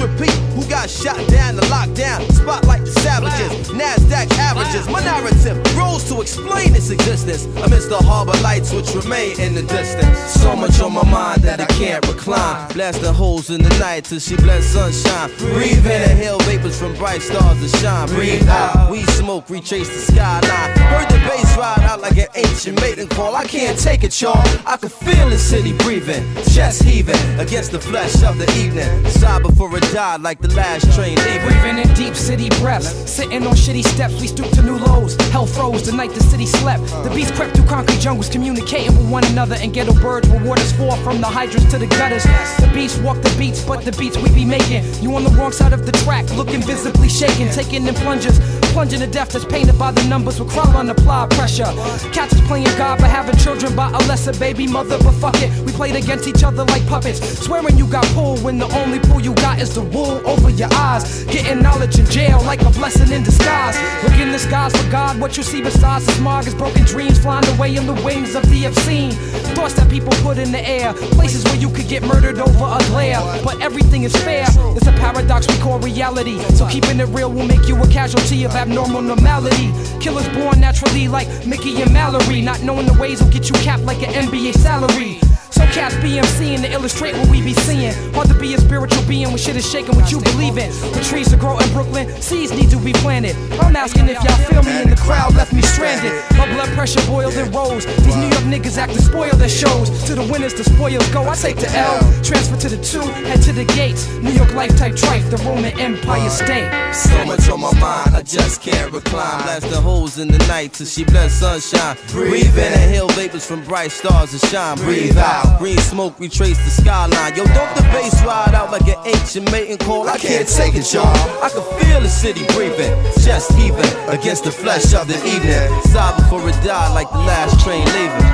[0.00, 0.40] nightly news repeat.
[0.54, 2.30] Who got shot down the lockdown?
[2.32, 4.88] Spotlight the savages, NASDAQ averages.
[4.88, 9.62] My narrative grows to explain its existence amidst the harbor lights which remain in the
[9.62, 10.18] distance.
[10.40, 12.72] So much on my mind that I can't recline.
[12.72, 15.30] Blast the holes in the night till she blends sunshine.
[15.38, 18.08] Breathe in, inhale vapors from bright stars to shine.
[18.08, 20.76] Breathe out, we smoke, retrace the skyline.
[20.78, 23.34] Heard the bass ride out like an ancient mating call.
[23.34, 24.36] I can't take it, y'all.
[24.66, 29.06] I can feel the city breathing, chest heaving against the flesh of the evening.
[29.06, 31.48] Sigh before it died like the last train leaving.
[31.48, 32.88] Breathing in deep city breaths.
[33.10, 35.16] Sitting on shitty steps, we stoop to new lows.
[35.30, 36.82] Hell froze the night the city slept.
[37.04, 39.56] The beast crept through concrete jungles, communicating with one another.
[39.56, 42.24] And ghetto birds reward us for from the hydrants to the gutters.
[42.24, 44.84] The beast walk the beats, but the beats we be making.
[45.02, 47.48] You on the wrong side of the track, looking visibly shaken.
[47.50, 48.38] Taking in plungers,
[48.70, 51.70] plunging to death that's painted by the numbers with crawl on apply pressure.
[52.12, 54.98] Cats is playing God, but having children by a lesser baby mother.
[54.98, 57.20] But fuck it, we played against each other like puppets.
[57.44, 60.72] Swearing you got pulled when the only pull you got is the wool over your
[60.74, 61.24] eyes.
[61.24, 63.76] Getting knowledge in jail like a blessing in disguise.
[64.02, 67.18] Look in the skies for God, what you see besides the smog is broken dreams
[67.18, 69.12] flying away in the wings of the obscene.
[69.54, 72.78] Thoughts that people put in the air, places where you could get murdered over a
[72.88, 73.20] glare.
[73.44, 76.38] But everything is fair, it's a paradox we call reality.
[76.54, 79.72] So keeping it real will make you a casualty of abnormal normality.
[80.00, 83.84] Killers born naturally like Mickey and Mallory, not knowing the ways will get you capped
[83.84, 85.29] like an NBA salary.
[85.70, 87.92] Cats BMCing to illustrate what we be seeing.
[88.12, 90.72] Hard to be a spiritual being when shit is shaking what you believe in.
[90.72, 93.36] For trees to grow in Brooklyn, seeds need to be planted.
[93.60, 96.12] I'm asking if y'all feel me and the crowd left me stranded.
[96.36, 97.86] My blood pressure boiled and rose.
[97.86, 99.88] These New York niggas acting spoiled their shows.
[100.04, 101.22] To the winners, the spoils go.
[101.28, 104.08] I take the L, transfer to the two, head to the gates.
[104.18, 106.68] New York life type trife, the Roman Empire state.
[106.92, 109.42] So much on my mind, I just can't recline.
[109.44, 111.96] Blasting holes in the night till she bless sunshine.
[112.10, 114.76] Breathe in, the inhale vapors from bright stars to shine.
[114.78, 117.36] Breathe out, green smoke retrace the skyline.
[117.36, 120.08] Yo, don't the bass ride out like an ancient mating call?
[120.08, 121.04] I can't take it, y'all.
[121.44, 125.68] I can feel the city breathing, chest heaving against the flesh of the evening.
[125.92, 128.26] Sigh before it died like the last train leaving.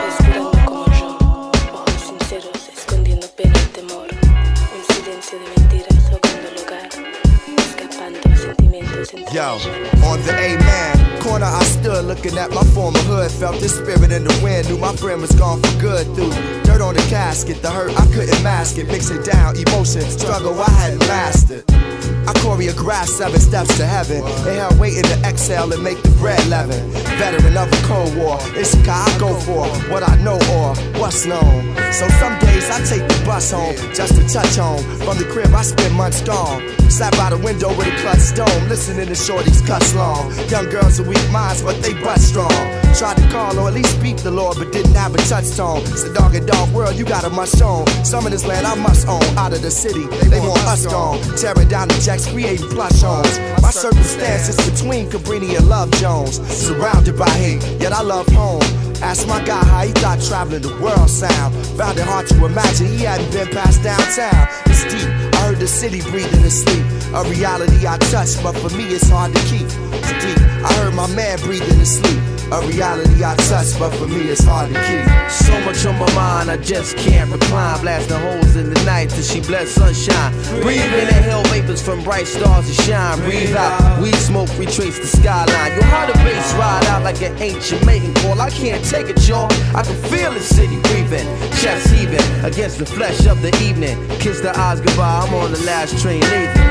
[1.75, 4.07] Ojos sinceros, escondiendo pena y temor.
[4.07, 6.89] Un silencio de mentiras ahogando el hogar.
[7.59, 9.59] Escapando sentimientos en Yo,
[10.07, 13.31] on the A-man corner, I stood looking at my former hood.
[13.31, 16.07] Felt the spirit in the wind, knew my friend was gone for good.
[16.15, 16.31] Through
[16.63, 18.87] dirt on the casket, the hurt I couldn't mask it.
[18.87, 21.86] Mix it down, emotion, struggle I hadn't mastered.
[22.27, 24.19] I choreographed seven steps to heaven.
[24.49, 26.91] Inhale, waiting to exhale and make the bread leaven.
[27.19, 30.75] Veteran of a cold war, it's a guy I go for what I know or
[31.01, 31.77] what's known.
[31.93, 34.83] So some days I take the bus home just to touch home.
[35.07, 36.61] From the crib, I spend months gone.
[36.91, 40.33] Sat by the window with a clutch stone, listening to shorties cuss long.
[40.49, 42.51] Young girls with weak minds, but they butt strong.
[42.95, 45.81] Tried to call or at least speak the Lord, but didn't have a touchstone.
[45.83, 47.87] It's a dog and dog world, you got a must own.
[48.05, 49.23] Some of this land I must own.
[49.37, 51.21] Out of the city, they want us gone.
[51.37, 53.39] Tearing down the jacks, creating plush homes.
[53.63, 56.41] My circumstances between Cabrini and Love Jones.
[56.49, 58.63] Surrounded by hate, yet I love home.
[59.03, 61.55] Asked my guy how he thought traveling the world sound.
[61.77, 64.49] Found it hard to imagine he hadn't been past downtown.
[64.67, 65.09] It's deep.
[65.35, 66.85] I heard the city breathing in sleep.
[67.15, 69.67] A reality I touch, but for me it's hard to keep.
[69.93, 70.39] It's deep.
[70.65, 72.36] I heard my man breathing in sleep.
[72.53, 75.31] A reality I touch, but for me it's hard to keep.
[75.31, 77.81] So much on my mind, I just can't recline.
[77.81, 80.33] Blasting holes in the night till she bless sunshine.
[80.63, 83.19] Breathe in, inhale vapors from bright stars to shine.
[83.19, 85.73] Breathe out, weed smoke retrace the skyline.
[85.75, 88.41] Yo, how the bass ride out like an ancient mating call.
[88.41, 89.53] I can't take it, y'all.
[89.75, 91.27] I can feel the city breathing,
[91.59, 93.97] chest heaving against the flesh of the evening.
[94.21, 96.66] Kiss the eyes goodbye, I'm on the last train leaving.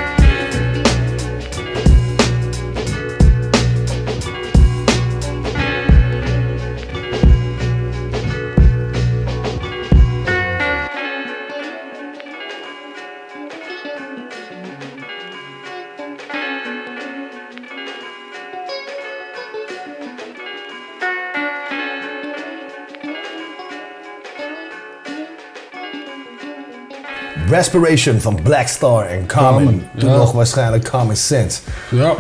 [27.56, 29.88] Respiration van Black Star en Common.
[29.98, 30.16] Toen ja.
[30.16, 31.60] nog waarschijnlijk Common Sense.
[31.90, 32.14] Ja.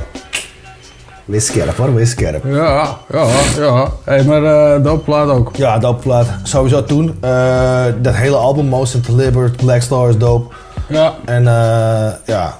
[1.26, 2.44] Wees scherp hoor, wees scherp.
[2.46, 3.92] Ja, ja, ja.
[4.04, 5.56] Hey, maar eh dope plaat ook.
[5.56, 6.28] Ja, dope plaat.
[6.44, 7.18] Sowieso toen.
[7.22, 10.54] Eh, dat hele album, Most and Deliberate, Black Star is dope.
[10.88, 11.14] Ja.
[11.26, 12.58] En eh, ja,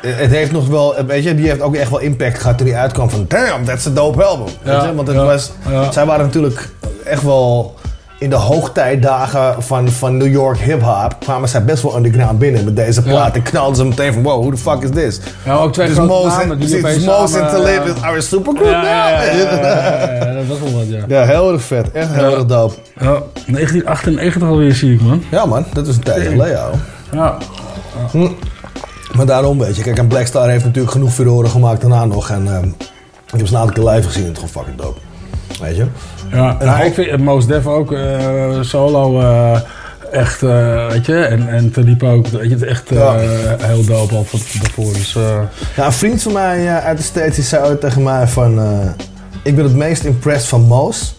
[0.00, 2.76] het heeft nog wel, weet je, die heeft ook echt wel impact gehad toen die
[2.76, 4.54] uitkwam van damn, that's a dope album.
[4.64, 4.94] Ja?
[4.94, 5.92] Want het ja, was, ja.
[5.92, 6.68] zij waren natuurlijk
[7.04, 7.74] echt wel
[8.18, 12.76] in de hoogtijdagen van, van New York hip-hop kwamen zij best wel underground binnen met
[12.76, 13.34] deze plaat.
[13.34, 15.20] En knalden ze meteen van wow, who the fuck is this?
[15.44, 20.32] Ja, ook twee Dus grote Most namen die precies, eh, is our supergroup ja, ja,
[20.32, 21.04] dat was wel wat, ja.
[21.08, 21.92] Ja, heel erg vet.
[21.92, 22.74] Echt heel erg dope.
[23.00, 25.22] Ja, 1998 alweer zie ik, man.
[25.30, 26.70] Ja man, dat is een tijdje geleden.
[27.12, 27.36] Ja.
[28.10, 28.28] Hm.
[29.16, 32.30] Maar daarom weet je, kijk, en Blackstar heeft natuurlijk genoeg furoren gemaakt daarna nog.
[32.30, 32.66] En ehm,
[33.32, 35.00] ik heb ze een aantal keer live gezien, het is gewoon fucking dope.
[35.60, 35.86] Weet je?
[36.32, 39.60] Ja, En nou, ik vind Mos Def ook eh, solo eh,
[40.12, 43.16] echt, eh, weet je, en, en Tadipa ook, weet je, het is echt Ja.
[43.60, 44.92] heel dope al van daarvoor.
[44.92, 45.16] Dus,
[45.76, 48.60] Ja, een vriend van mij uit de States die zei ooit tegen mij van...
[49.42, 51.14] ik ben het meest impressed van Moos.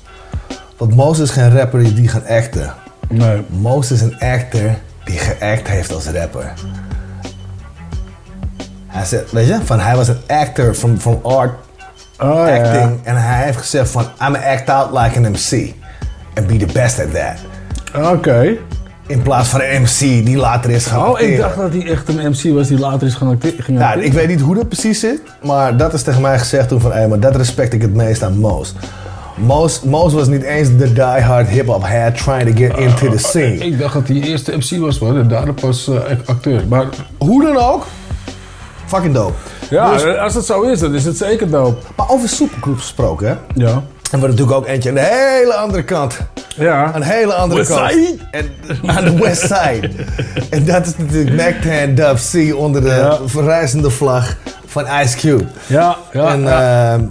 [0.77, 2.73] Want Moos is geen rapper die, die gaat acten.
[3.09, 3.41] Nee.
[3.49, 6.53] Moos is een actor die geact heeft als rapper.
[8.87, 11.53] Hij zei, weet je, van hij was een actor van, van art
[12.19, 12.99] Oh, acting.
[13.03, 15.73] En hij heeft gezegd van, I'm act out like an MC.
[16.37, 18.13] And be the best at that.
[18.13, 18.57] Oké.
[19.07, 22.09] In plaats van een MC die later is gaan Oh, ik dacht dat hij echt
[22.09, 24.03] een MC was die later is gaan Ja, acteren.
[24.05, 26.91] ik weet niet hoe dat precies zit, maar dat is tegen mij gezegd toen van,
[26.91, 28.73] hé, maar dat respect ik het meest aan Moos.
[29.35, 33.55] Moos, Moos was niet eens de diehard hip-hop head trying to get into the scene.
[33.57, 36.63] Ik dacht dat hij eerst de MC was, hoor, en daarna pas eh, acteur.
[36.67, 36.85] Maar
[37.17, 37.85] Hoe dan ook,
[38.85, 39.33] fucking dope.
[39.69, 41.77] Ja, Dus- als het zo is, dan is het zeker dope.
[41.95, 43.35] maar over supergroeps gesproken, hè?
[43.65, 43.83] Ja.
[44.11, 46.17] En we natuurlijk ook eentje aan de hele andere kant.
[46.55, 46.91] Ja.
[46.95, 47.91] Een hele andere West kant.
[47.91, 48.17] Side.
[48.31, 48.49] En,
[48.95, 49.89] aan de West Side.
[50.49, 53.17] en dat is natuurlijk Mac 10 Dub C onder de Ja.
[53.25, 54.35] verrijzende vlag
[54.65, 55.43] van Ice Cube.
[55.67, 56.27] Ja, ja.
[56.33, 56.93] en, ja.
[56.93, 57.03] ehm,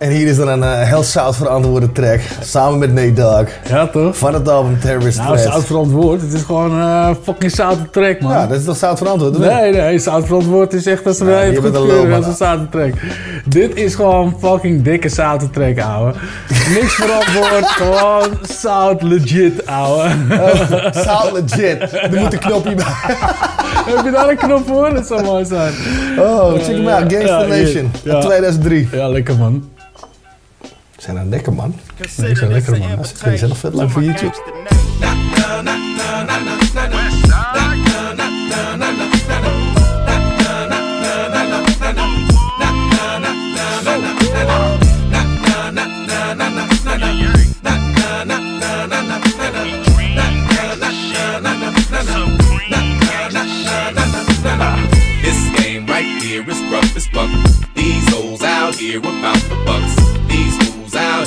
[0.00, 2.20] en hier is dan een eh, heel zout verantwoorde track.
[2.42, 3.48] Samen met Nate Dogg.
[3.68, 4.16] Ja, toch?
[4.16, 5.52] Van het album Terrorist Nou, Threat.
[5.52, 6.20] zout verantwoord.
[6.20, 8.32] Het is gewoon eh fucking zoute track, man.
[8.32, 9.38] Ja, dat is toch zout verantwoord?
[9.38, 12.92] Nee, nee, zout verantwoord is echt je bent een goedkeuren als een zoute track.
[13.44, 16.12] Dit is gewoon fucking dikke zoute track, ouwe.
[16.74, 18.28] Niks verantwoord, gewoon
[18.60, 20.08] zout legit, ouwe.
[20.92, 21.92] Zout legit.
[21.92, 22.84] Er moet een knopje bij.
[23.90, 24.94] Heb je daar een knop voor?
[24.94, 25.72] Dat zou mooi zijn.
[26.18, 27.10] Oh, check hem out.
[27.10, 27.48] Hier.
[27.48, 27.90] Nation.
[28.02, 28.12] Ja.
[28.14, 28.88] Uit 2003.
[28.92, 29.69] Ja, lekker man.
[31.00, 31.74] Zijn nou lekker, man?
[32.16, 32.96] Nee, die zijn lekker, man.
[33.24, 34.34] Die zijn nog vet leuk voor YouTube.
[55.22, 57.30] This game right here is rough as fuck.
[57.74, 59.89] These hoes out here about the bucks.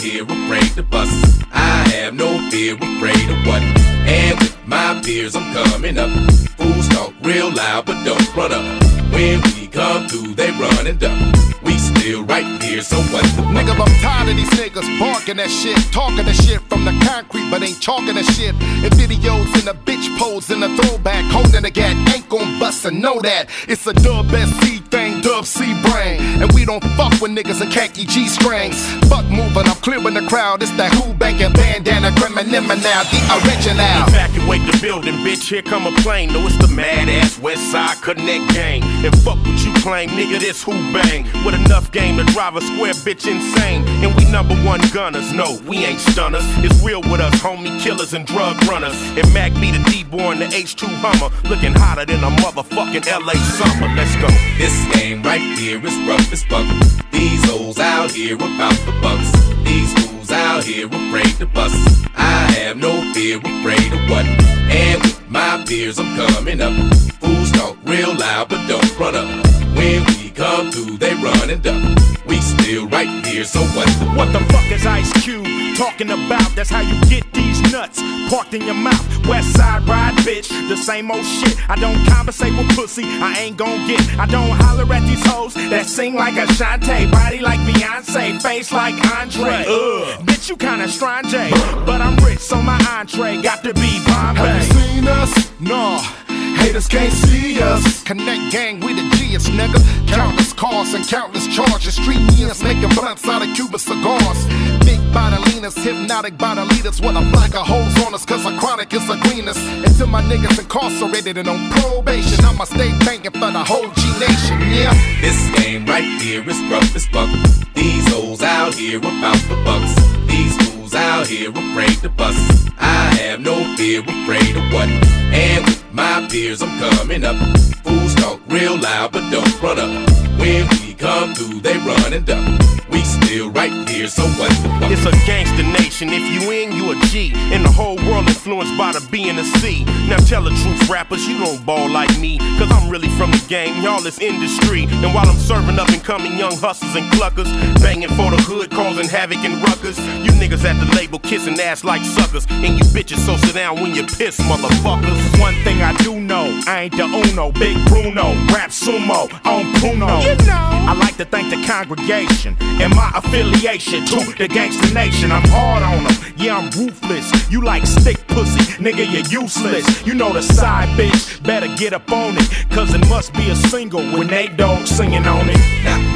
[0.03, 1.43] Here afraid to bust.
[1.53, 3.61] I have no fear, afraid of what?
[3.61, 6.09] And with my peers, I'm coming up.
[6.57, 8.92] Fools talk real loud, but don't run up.
[9.13, 11.17] When we come through, they run and duck.
[11.63, 13.53] We still right here, so what the fuck?
[13.55, 17.49] Nigga, I'm tired of these niggas barking that shit, talking that shit from the concrete,
[17.49, 18.53] but ain't talking that shit.
[18.83, 22.83] In videos in the bitch pose in the throwback, holding the gat, ain't gon' bust
[22.85, 23.49] and know that.
[23.67, 26.19] It's a dub SC thing, dub C brain.
[26.41, 28.83] And we don't fuck with niggas in khaki G strings.
[29.07, 30.61] Fuck moving, I'm clearing the crowd.
[30.63, 33.87] It's that who banking bandana, criminal now, the original.
[34.09, 35.47] Evacuate the building, bitch.
[35.47, 36.33] Here come a plane.
[36.33, 38.81] No, it's the mad ass West Side Connect gang.
[39.03, 40.39] And fuck what you claim, nigga.
[40.39, 43.85] This who bang with enough game to drive a square bitch insane.
[44.03, 45.33] And we number one gunners.
[45.33, 46.45] No, we ain't stunners.
[46.63, 48.95] It's real with us, homie killers and drug runners.
[49.17, 53.33] And Mack be the D-boy in the H2 Hummer, looking hotter than a motherfucking LA
[53.59, 53.93] summer.
[53.93, 54.27] Let's go.
[54.57, 56.65] This game right here is rough as fuck.
[57.11, 59.31] These hoes out here about the bucks.
[59.63, 61.75] These fools out here afraid to bust.
[62.15, 64.25] I have no fear, afraid of what?
[64.71, 66.73] And my peers, I'm coming up.
[67.19, 69.27] Fools talk real loud, but don't run up.
[69.75, 71.99] When come through, they run and duck.
[72.25, 75.45] We still right here, so what the What the fuck is Ice Cube
[75.77, 76.55] talking about?
[76.55, 79.27] That's how you get these nuts parked in your mouth.
[79.27, 80.49] West side ride, bitch.
[80.69, 81.57] The same old shit.
[81.69, 83.03] I don't conversate with pussy.
[83.05, 84.01] I ain't gon' get.
[84.19, 88.71] I don't holler at these hoes that sing like a Ashanti, body like Beyonce, face
[88.71, 89.65] like Andre.
[89.67, 91.49] Ugh, uh, bitch, you kinda strange, eh?
[91.85, 94.41] but I'm rich, so my entree got to be Bombay.
[94.41, 95.51] Have you seen us?
[95.59, 96.22] No.
[96.63, 98.03] Haters can't see us.
[98.03, 99.79] Connect gang, we the G's, nigga.
[100.07, 101.95] Countless cars and countless charges.
[101.95, 104.45] Street means making blunts out of Cuban cigars.
[104.87, 107.01] Big bodilinas, hypnotic body leaders.
[107.01, 109.59] With a black of holes on us, cause our chronic is a greenest.
[109.59, 114.59] Until my niggas incarcerated and on probation, I'ma stay banging for the whole G Nation,
[114.71, 114.93] yeah.
[115.19, 117.29] This game right here is rough as fuck.
[117.75, 119.93] These hoes out here about the bucks.
[120.31, 122.69] These fools out here afraid to bust.
[122.77, 124.89] I have no fear, afraid of what?
[125.33, 127.35] And with my peers, I'm coming up.
[127.83, 130.09] Fools talk real loud, but don't run up.
[130.39, 132.61] When we come through, they run and duck.
[132.89, 133.02] We
[133.33, 134.91] still right here, so what the fuck?
[134.91, 136.09] It's a gangster nation.
[136.11, 137.31] If you in, you a G.
[137.33, 139.85] and the whole world influenced by the B and the C.
[140.07, 143.43] Now tell the truth, rappers, you don't ball like me, cause I'm really from the
[143.47, 144.83] game, y'all is industry.
[144.83, 147.49] And while I'm serving up and coming young hustlers and cluckers,
[147.81, 151.83] banging for the hood, causing havoc and ruckus, you niggas at the label kissing ass
[151.83, 155.17] like suckers, and you bitches so sit down when you piss, motherfuckers.
[155.41, 160.21] One thing I do know, I ain't the Uno, Big Bruno, rap sumo on Puno.
[160.21, 160.73] You know.
[160.85, 165.31] I like to thank the congregation and my affiliation to the gangster nation.
[165.31, 167.51] I'm hard on them, yeah, I'm ruthless.
[167.51, 170.05] You like stick pussy, nigga, you're useless.
[170.05, 173.55] You know the side bitch, better get up on it, cause it must be a
[173.55, 176.12] single with Nate Dogg singing on it.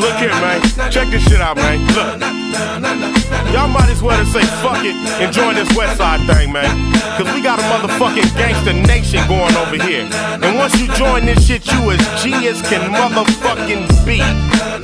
[0.00, 0.60] Look here, man.
[0.90, 1.78] Check this shit out, man.
[1.94, 2.42] Look.
[3.52, 6.68] Y'all might as well just say fuck it and join this West Side thing, man.
[7.16, 10.08] Cause we got a motherfucking gangster nation going over here.
[10.40, 14.24] And once you join this shit, you as G as can motherfucking be.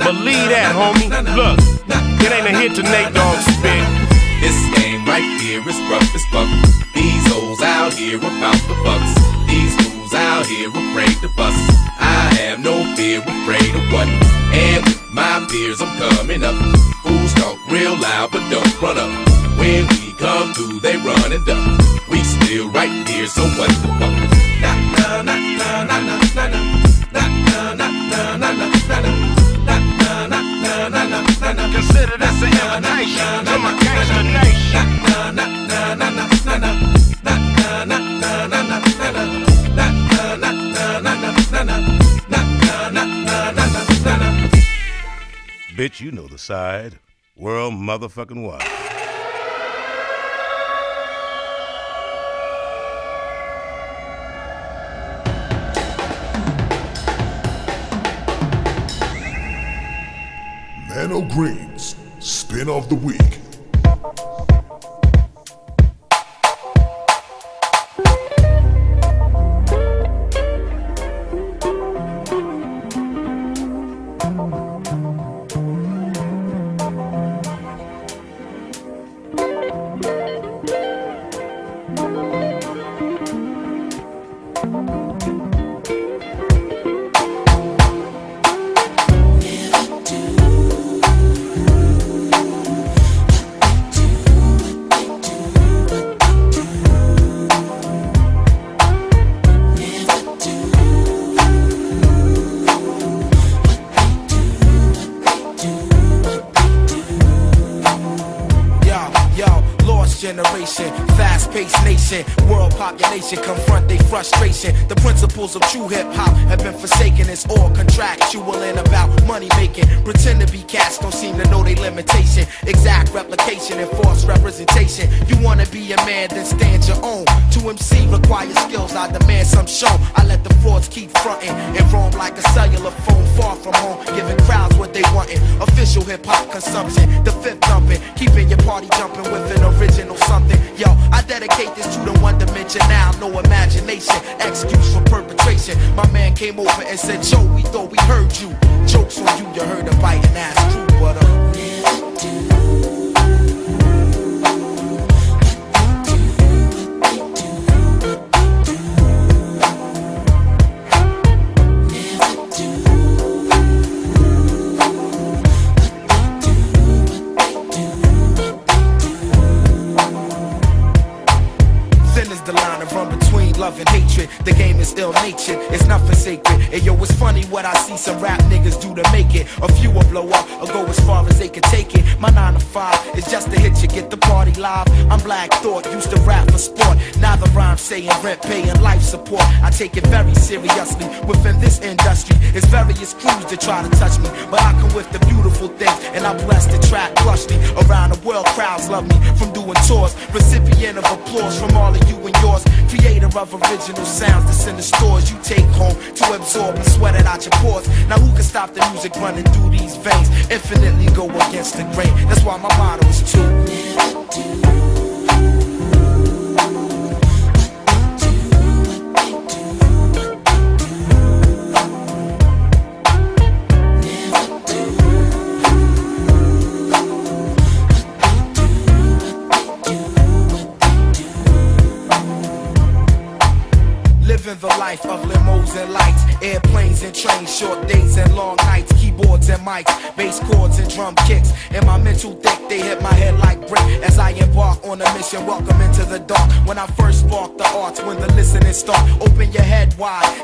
[0.04, 1.08] Believe that, homie.
[1.32, 1.58] Look,
[2.20, 3.84] it ain't a hit to Nate Dogg spit.
[4.40, 6.48] This game right here is rough as fuck.
[6.94, 9.12] These hoes out here about the bucks.
[9.48, 9.77] These
[10.08, 11.58] fools out here afraid to bust.
[11.98, 14.08] I have no fear, afraid of what?
[14.52, 16.54] And with my peers, I'm coming up.
[17.02, 19.10] Fools talk real loud, but don't run up.
[19.58, 21.80] When we come through, they run and duck.
[22.08, 24.14] We still right here, so what the fuck?
[24.60, 26.64] Nah, nah, nah, nah, nah, nah, nah, nah.
[27.12, 29.28] Nah, nah, nah, nah, nah, nah, nah.
[31.72, 34.58] Consider this an invitation to my gangster nation.
[45.78, 46.98] Bitch, you know the side.
[47.36, 48.66] World motherfucking wide.
[60.88, 63.47] Mano Greens, spin of the week.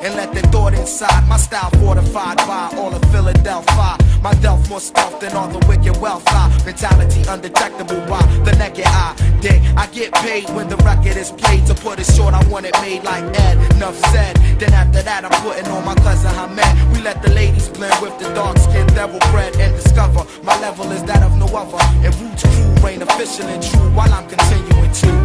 [0.05, 1.27] And let the thought inside.
[1.27, 3.97] My style fortified by all of Philadelphia.
[4.23, 6.25] My delf more stealth than all the wicked wealth.
[6.29, 9.17] I mentality undetectable by the naked eye.
[9.41, 11.67] Dig, I get paid when the record is played.
[11.67, 13.57] To put it short, I want it made like Ed.
[13.77, 14.37] Enough said.
[14.61, 16.93] Then after that, I'm putting on my cousin Hamed.
[16.93, 20.91] We let the ladies blend with the dark skin devil bread and discover my level
[20.93, 21.81] is that of no other.
[22.05, 25.24] And Roots crew reign official and true while I'm continuing to.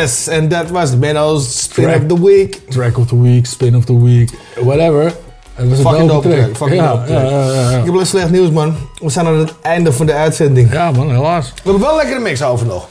[0.00, 2.02] Yes, and that was Benno's Spin Track.
[2.02, 2.60] of the Week.
[2.70, 5.12] Track of the week, spin of the week, whatever.
[5.54, 6.38] Het was Fucking dope dope track.
[6.40, 6.56] track.
[6.56, 7.22] Fucking ja, dope track.
[7.22, 7.78] ja, ja, ja, ja.
[7.78, 8.74] Ik heb wel slecht nieuws, man.
[8.98, 10.72] We zijn aan het einde van de uitzending.
[10.72, 11.46] Ja, man, helaas.
[11.54, 12.86] We hebben wel een lekkere mix over nog.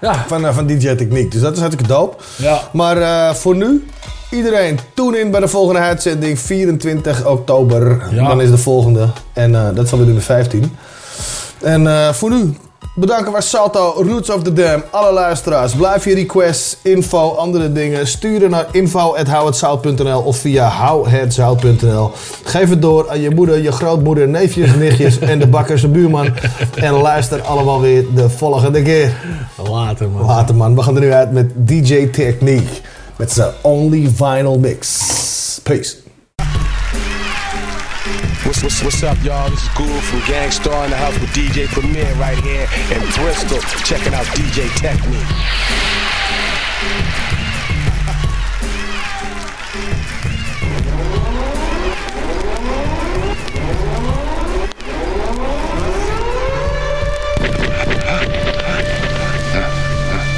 [0.00, 0.24] Ja.
[0.28, 1.30] Van, eh, van DJ Techniek.
[1.32, 2.16] Dus dat is hartstikke dope.
[2.36, 2.60] Ja.
[2.72, 3.86] Maar eh, voor nu,
[4.30, 6.38] iedereen tune in bij de volgende uitzending.
[6.38, 8.02] 24 oktober.
[8.10, 8.28] Ja.
[8.28, 9.08] Dan is de volgende.
[9.32, 10.76] En eh, dat zal weer in de 15.
[11.62, 12.54] En eh, voor nu
[12.94, 15.74] bedanken wij Salto, Roots of the Dam, alle luisteraars.
[15.74, 22.10] Blijf je requests, info, andere dingen sturen naar info.houhetzout.nl of via houhetzout.nl.
[22.44, 26.28] Geef het door aan je moeder, je grootmoeder, neefjes, nichtjes en de bakkers en buurman.
[26.74, 29.16] En luister allemaal weer de volgende keer.
[29.70, 30.26] Later, man.
[30.26, 30.74] Later, man.
[30.74, 32.80] We gaan er nu uit met DJ Technique.
[33.16, 35.60] Met zijn Only Vinyl Mix.
[35.62, 36.03] Peace.
[38.44, 39.48] What's, what's, what's up, y'all?
[39.48, 43.00] This is Guru from Gang Starr in the house with DJ Premier right here in
[43.16, 43.58] Bristol.
[43.84, 45.24] Checking out DJ Technique.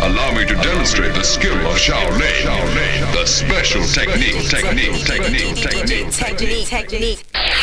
[0.07, 2.21] Allow me to demonstrate the skill of Shaolin.
[2.21, 3.13] Shaolin.
[3.15, 6.13] The special technique, technique, technique, technique.
[6.13, 7.56] Technique, technique.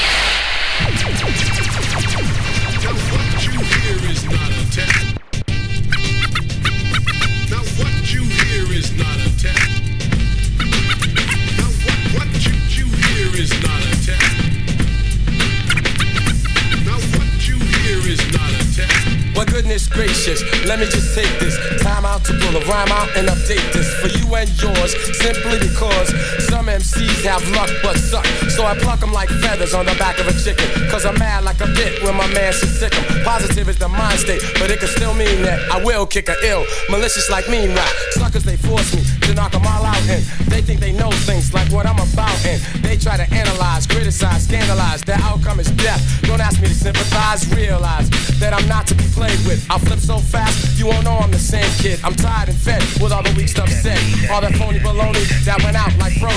[19.73, 23.27] Goodness gracious, let me just take this time out to pull a rhyme out and
[23.27, 24.93] update this for you and yours.
[25.17, 26.09] Simply because
[26.45, 28.25] some MCs have luck but suck.
[28.51, 30.67] So I pluck them like feathers on the back of a chicken.
[30.91, 33.23] Cause I'm mad like a bit when my man should sick 'em.
[33.23, 36.35] Positive is the mind state, but it can still mean that I will kick a
[36.43, 36.65] ill.
[36.91, 37.93] Malicious like mean rap.
[38.11, 40.03] Suckers, they force me to knock 'em all out.
[40.09, 42.37] And they think they know things like what I'm about.
[42.45, 45.01] And they try to analyze, criticize, scandalize.
[45.01, 46.01] The outcome is death.
[46.23, 48.09] Don't ask me to sympathize, realize
[48.39, 49.65] that I'm not to be played with.
[49.69, 51.99] I'll flip so fast, you won't know I'm the same kid.
[52.03, 53.99] I'm tired and fed with all the weak stuff said.
[54.31, 56.31] All that phony baloney that went out like pro.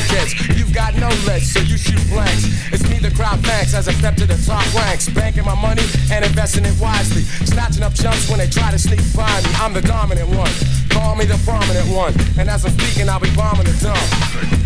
[0.56, 2.44] You've got no legs, so you shoot blanks.
[2.72, 5.08] It's me the crowd thanks as I step to the top ranks.
[5.08, 5.82] Banking my money
[6.12, 7.22] and investing it wisely.
[7.44, 9.50] Snatching up chumps when they try to sneak by me.
[9.56, 10.50] I'm the dominant one.
[10.90, 12.14] Call me the prominent one.
[12.38, 14.06] And as I'm speaking, I'll be bombing the dumb.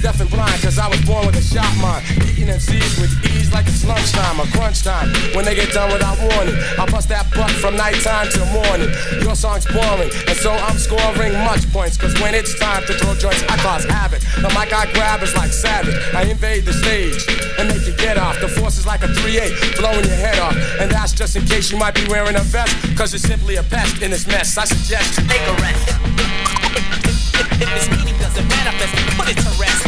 [0.03, 2.05] Deaf and blind, cause I was born with a shot mind.
[2.25, 4.41] Eating MCs with ease like it's lunchtime.
[4.41, 5.13] or crunch time.
[5.35, 8.91] When they get done without warning, I bust that butt from nighttime till morning.
[9.21, 11.97] Your song's boring, and so I'm scoring much points.
[11.97, 14.21] Cause when it's time to throw joints, I cause havoc.
[14.41, 15.95] The mic I grab is like savage.
[16.15, 17.21] I invade the stage
[17.59, 18.41] and make you get off.
[18.41, 20.57] The force is like a 3-8, blowing your head off.
[20.81, 22.75] And that's just in case you might be wearing a vest.
[22.97, 24.57] Cause you're simply a pest in this mess.
[24.57, 27.10] I suggest you take a rest.
[27.41, 29.87] If this meaning doesn't manifest, put it to rest.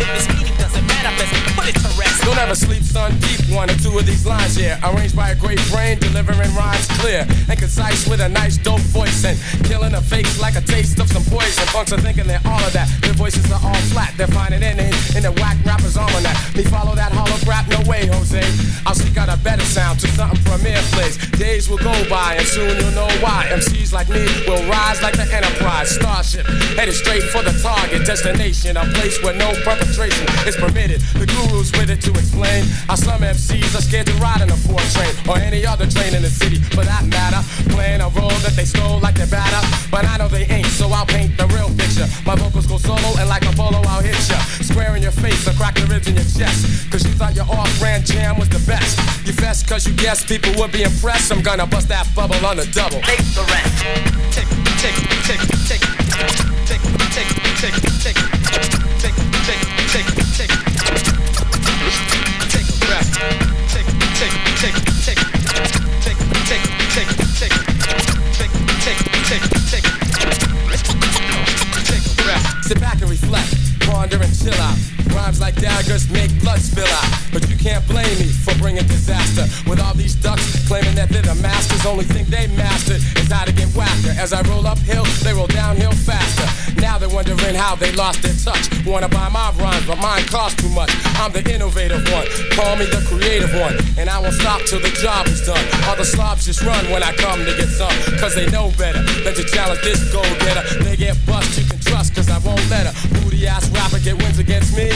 [0.00, 2.22] If this meaning doesn't manifest, put it to rest.
[2.24, 3.12] Don't ever sleep, son.
[3.20, 4.78] Deep one or two of these lines here.
[4.84, 9.24] Arranged by a great brain, delivering rhymes clear and concise with a nice dope voice.
[9.24, 11.66] And killing a face like a taste of some poison.
[11.68, 12.88] Punks are thinking they're all of that.
[13.02, 14.14] Their voices are all flat.
[14.16, 16.36] They're finding it in, in the whack rapper's almanac.
[16.56, 17.68] Me follow that hollow crap?
[17.68, 18.40] No way, Jose.
[18.86, 21.16] I'll seek out a better sound to something premier plays.
[21.36, 23.46] Days will go by and soon you'll know why.
[23.50, 26.46] MCs like me will rise like the Enterprise Starship.
[26.76, 28.76] Headed straight for the target destination.
[28.76, 31.00] A place where no perpetration is permitted.
[31.18, 34.56] The guru's with it to explain how some MCs are scared to ride in a
[34.56, 37.42] four train or any other train in the city for that matter.
[37.74, 39.60] Playing a role that they stole like they're batter.
[39.90, 42.06] But I know they ain't, so I'll paint the real picture.
[42.24, 44.38] My vocals go solo and like a bolo, I'll hit ya.
[44.62, 46.90] Square in your face or crack the ribs in your chest.
[46.90, 48.98] Cause you thought your off-brand jam was the best.
[49.26, 51.32] You fess cause you guessed people would be impressed.
[51.32, 53.02] I'm gonna bust that bubble on the double.
[53.02, 53.74] Take the rest.
[54.34, 54.96] Take, take,
[55.26, 55.84] take, take, take,
[56.68, 57.78] take, take, take, take, take,
[59.90, 60.06] take,
[60.38, 60.69] take,
[73.10, 73.50] reflect,
[73.80, 74.78] ponder and chill out.
[75.10, 77.10] Rhymes like daggers make blood spill out.
[77.32, 79.50] But you can't blame me for bringing disaster.
[79.68, 83.44] With all these ducks claiming that they're the masters, only thing they mastered is how
[83.44, 84.14] to get whacker.
[84.14, 86.46] As I roll uphill, they roll downhill faster.
[86.80, 88.70] Now they're wondering how they lost their touch.
[88.86, 90.90] Wanna buy my rhymes, but mine cost too much.
[91.18, 93.74] I'm the innovative one, call me the creative one.
[93.98, 95.60] And I won't stop till the job is done.
[95.88, 97.92] All the slobs just run when I come to get some.
[98.18, 100.62] Cause they know better than to challenge this go getter.
[100.84, 104.14] They get bust, you can trust, cause I won't let a booty ass rapper get
[104.22, 104.90] wins against me.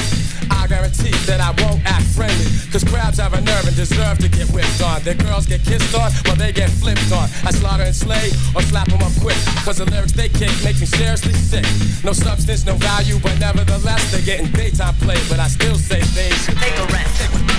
[0.50, 2.46] I guarantee that I won't act friendly.
[2.70, 5.02] Cause crabs have a nerve and deserve to get whipped on.
[5.02, 7.28] Their girls get kissed on while they get flipped on.
[7.42, 9.38] I slaughter and slay or slap them up quick.
[9.66, 11.66] Cause the lyrics they kick make me seriously sick.
[12.04, 15.18] No substance, no value, but nevertheless they're getting daytime play.
[15.28, 17.12] But I still say they should take a rest.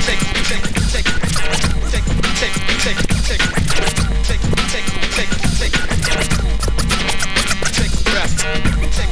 [0.08, 0.64] Take, take, take,
[0.94, 2.08] take, take, take,
[2.40, 4.16] take, take, take,
[4.72, 5.76] take, take, take, take.
[7.76, 8.34] Take a breath.
[8.42, 9.05] Take, take,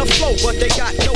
[0.00, 1.09] Wanna flow, but they got no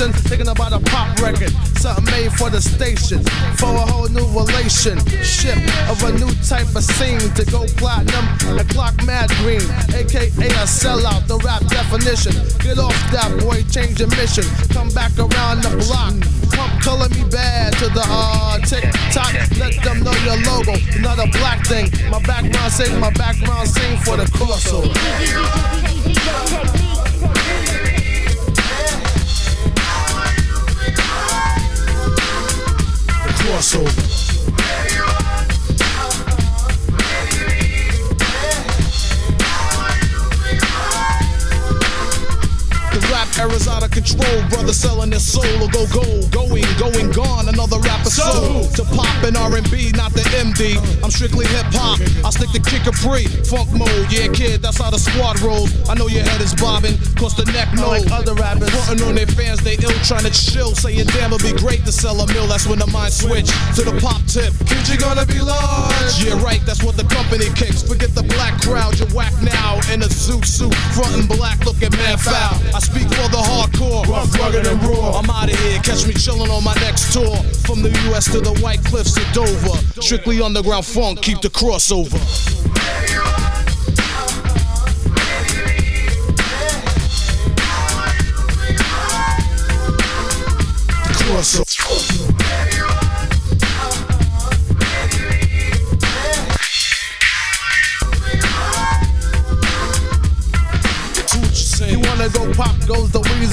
[0.00, 1.50] and thinking about a pop record.
[1.78, 3.22] Something made for the station,
[3.56, 8.24] for a whole new relationship of a new type of scene to go platinum
[8.58, 9.62] and clock mad green,
[9.94, 11.26] aka a sellout.
[11.26, 12.32] The rap definition.
[12.58, 14.44] Get off that boy, change your mission.
[14.70, 16.14] Come back around the block.
[16.54, 19.32] Pump Color Me Badd to the uh tick tock.
[19.58, 21.90] Let them know your logo, not a black thing.
[22.10, 24.88] My background sing, my background sing for the crossover.
[44.18, 47.48] Era's out of control, brother selling their soul or go gold, going, going, gone.
[47.48, 50.76] Another rapper soul to pop and R&B, not the MD.
[51.02, 52.00] I'm strictly hip hop.
[52.24, 54.06] I stick to kick a pre, funk mode.
[54.10, 55.72] Yeah, kid, that's how the squad rolls.
[55.88, 57.90] I know your head is bobbing, cause the neck know.
[57.90, 61.42] Like other rappers, putting on their fans, they ill trying to chill, saying damn, it'd
[61.42, 62.46] be great to sell a mill.
[62.46, 64.54] That's when the mind switch to the pop tip.
[64.64, 66.22] Kid, you gonna be large.
[66.22, 66.62] Yeah, right.
[66.64, 67.82] That's what the company kicks.
[67.82, 71.90] Forget the black crowd, you're whack now in a zoot suit, front and black, looking
[71.98, 72.56] mad foul.
[72.72, 75.18] I speak for the hardcore, rough, rugged, and raw.
[75.18, 77.36] I'm out of here, catch me chilling on my next tour.
[77.66, 79.76] From the US to the White Cliffs of Dover.
[80.00, 82.18] Strictly underground funk, keep the crossover.
[91.56, 92.27] Russell.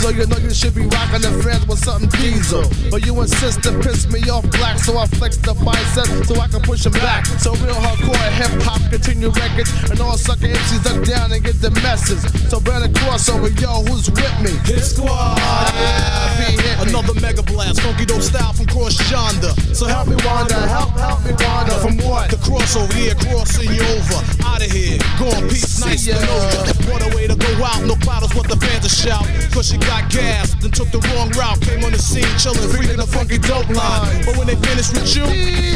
[0.06, 0.22] Weasel.
[0.22, 2.64] You know you should be rocking the friends with something diesel.
[2.92, 6.48] But you insist to piss me off black, so I flex the bicep so I
[6.48, 7.26] can push them back.
[7.26, 11.62] So real hardcore hip hop continue records, and all sucker MCs duck down and get
[11.62, 12.22] the message.
[12.50, 14.52] So a crossover, yo, who's with me?
[14.66, 15.38] Hit squad.
[15.74, 16.92] Yeah, be hit me.
[16.92, 19.54] Another mega blast, funky dope style from cross yonder.
[19.74, 21.78] So help me wander, help, help me wander.
[21.82, 22.30] From What?
[22.30, 24.35] The crossover, yeah, crossing you over.
[24.56, 26.24] Out of here, gone, peace, nice See to ya.
[26.32, 26.64] know ya.
[26.88, 29.28] What a way to go out, no is what the fans are shout.
[29.52, 31.60] Cause she got gas, then took the wrong route.
[31.60, 34.24] Came on the scene, chillin', freaking the funky dope line.
[34.24, 35.28] But when they finish with you,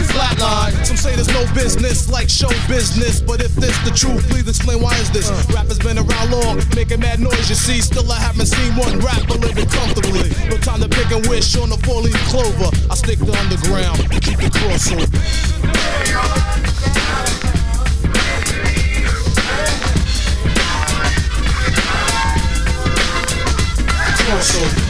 [0.08, 0.72] flatline.
[0.88, 3.20] Some say there's no business like show business.
[3.20, 5.28] But if this the truth, please explain why is this?
[5.52, 7.84] Rappers been around long, making mad noise, you see.
[7.84, 10.32] Still, I haven't seen one rapper living comfortably.
[10.48, 12.72] No time to pick and wish on the four leaf clover.
[12.88, 16.39] I stick to underground, keep the crossover.
[24.38, 24.89] そう。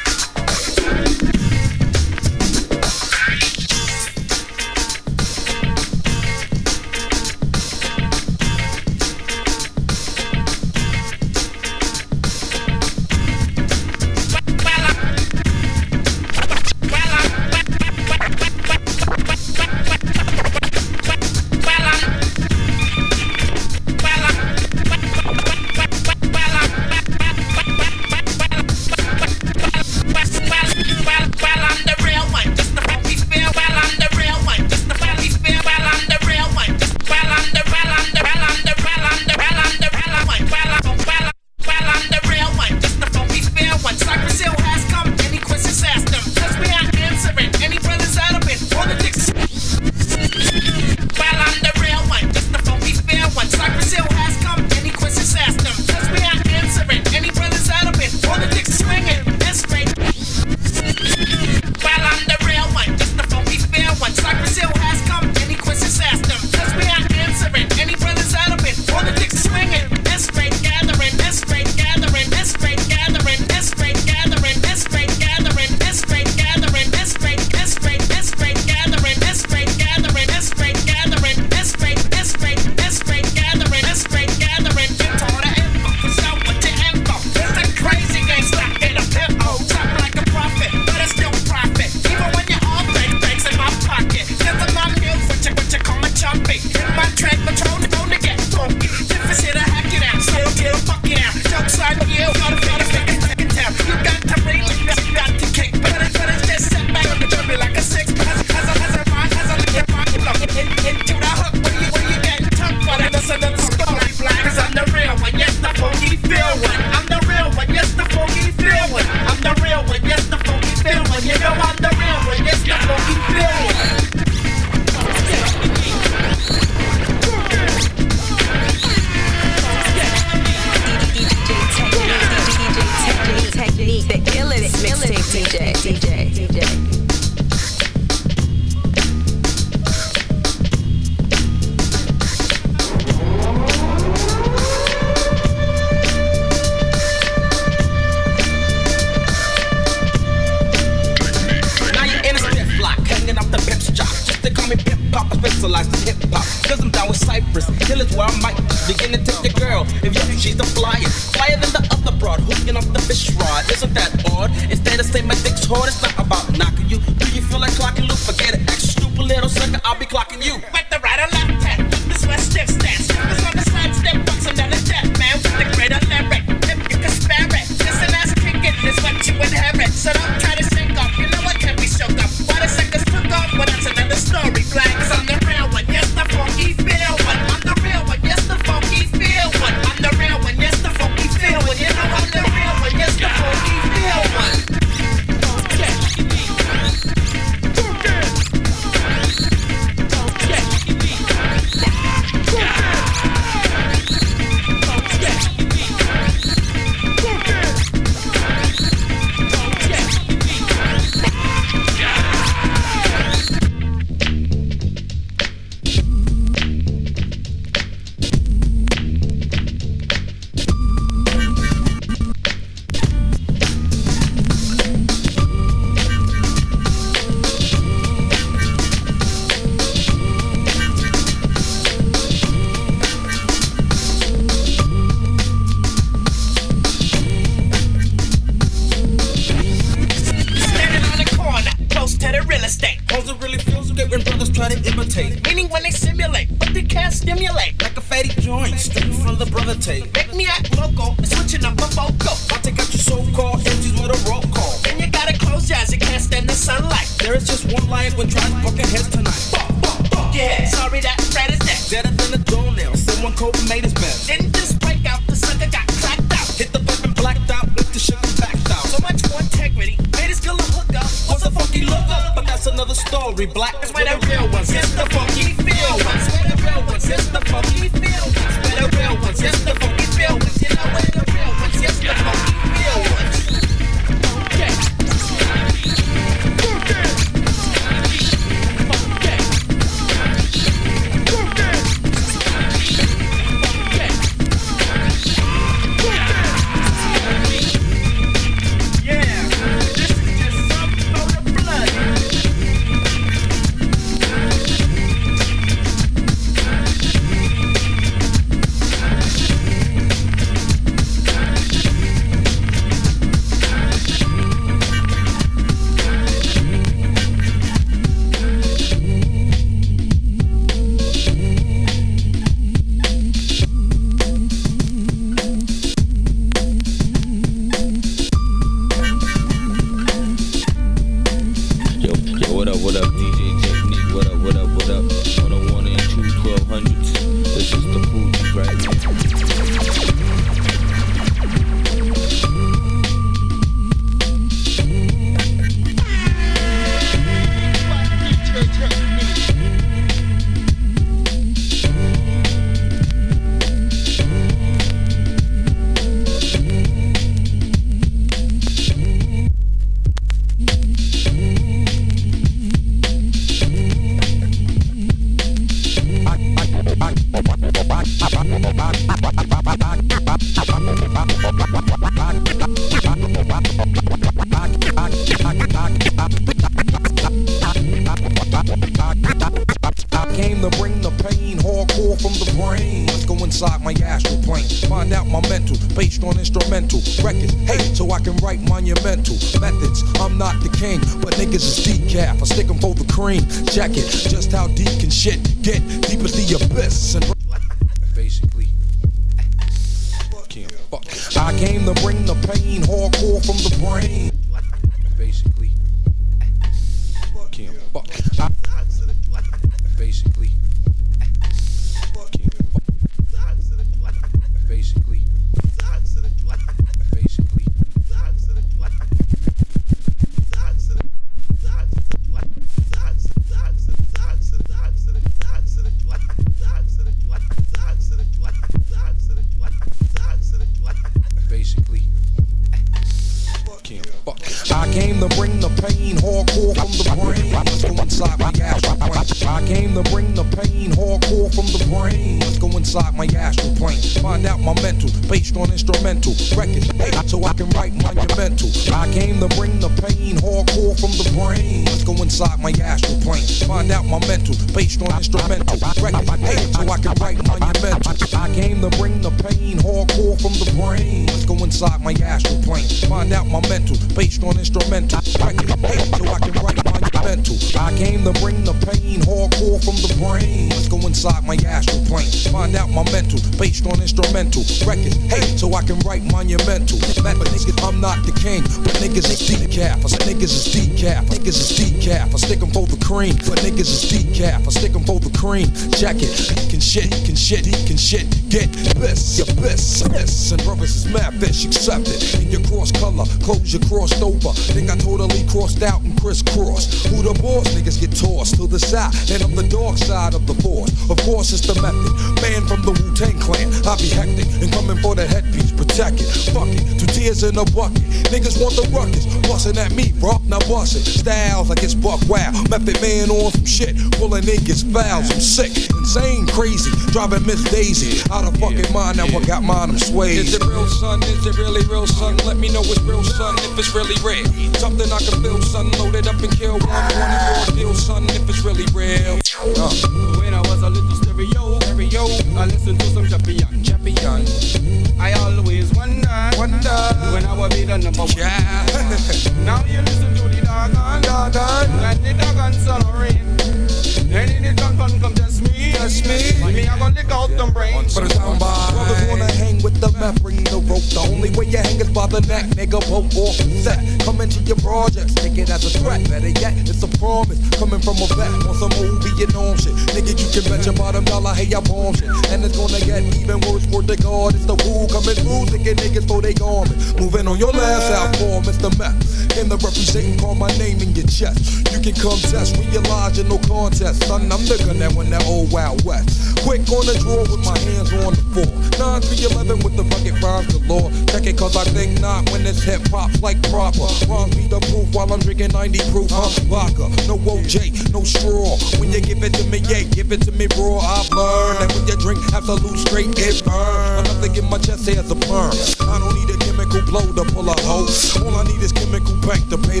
[493.74, 494.54] you crossed over.
[494.70, 497.06] Think I totally crossed out and crisscrossed.
[497.10, 497.66] Who the boss?
[497.74, 500.94] Niggas get tossed to the side, and I'm the dark side of the force.
[501.10, 502.14] Of course, it's the method.
[502.38, 505.72] Man from the Wu Tang Clan, I be hectic and coming for the headpiece.
[505.74, 508.06] Protect it, fuck it, two tears in a bucket.
[508.30, 510.38] Niggas want the ruckus, bustin' at me, bro.
[510.46, 511.02] Now bust it.
[511.02, 512.54] Styles like it's buck wow.
[512.70, 515.26] Method man on some shit, pulling niggas fouls.
[515.34, 516.94] I'm sick, insane, crazy.
[517.14, 519.18] Driving Miss Daisy out of fucking mind.
[519.18, 520.36] Now I got mine, I'm swayed.
[520.36, 521.22] Is it real, son?
[521.22, 522.36] Is it really real, son?
[522.38, 524.42] Let me know it's real, son, if it's really real.
[524.82, 525.92] Something I can feel, son.
[525.92, 526.90] Load it up and kill one.
[526.90, 529.38] One of your deals, son, if it's really real.
[529.78, 529.94] Uh.
[530.42, 532.26] When I was a little stereo, stereo,
[532.58, 535.14] I listened to some Japian, Japian.
[535.20, 536.98] I always wonder, wonder
[537.30, 538.34] when I would be the number one.
[538.36, 539.62] Yeah.
[539.62, 544.23] now you listen to the dog doggone, doggone, and the doggone sonorant.
[544.32, 545.92] Any need gun gun come just me.
[545.92, 546.72] Just me.
[546.72, 548.14] Me, I'm gonna lick out them brains.
[548.14, 551.04] But Brothers wanna hang with the map, bring the rope.
[551.12, 553.00] The only way you hang is by the neck, nigga.
[553.08, 554.00] Both off set.
[554.24, 556.24] Come into your projects, take it as a threat.
[556.28, 557.60] Better yet, it's a promise.
[557.78, 559.94] Coming from a vet on some movie and on shit.
[560.16, 562.30] Nigga, you can bet your bottom dollar, hey, I bomb shit.
[562.50, 564.54] And it's gonna get even worse for the guard.
[564.54, 566.96] It's the who coming music and niggas so they garment.
[567.20, 569.58] Moving on your last out for the Meth.
[569.58, 571.86] and the representing, call my name in your chest.
[571.92, 574.23] You can come test, realize you no contest.
[574.24, 576.56] Son, I'm the gun that when that old Wild West.
[576.64, 578.72] Quick on the draw with my hands on the floor.
[578.96, 581.12] 9 to 11 with the rugged rhymes galore.
[581.28, 584.08] Check it cause I think not when it's hip hop's like proper.
[584.24, 586.32] Rhymes be the proof while I'm drinking 90 proof.
[586.32, 586.48] Huh?
[586.72, 588.80] Vodka, no OJ, no straw.
[588.96, 591.04] When you give it to me, yeah, give it to me raw.
[591.04, 594.24] I've learned that when you drink Absolut straight, it burn.
[594.24, 595.76] Enough to get my chest hair as a perm.
[596.08, 598.08] I don't need a chemical blow to pull a hoe.
[598.40, 600.00] All I need is chemical bank to pay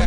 [0.00, 0.06] Is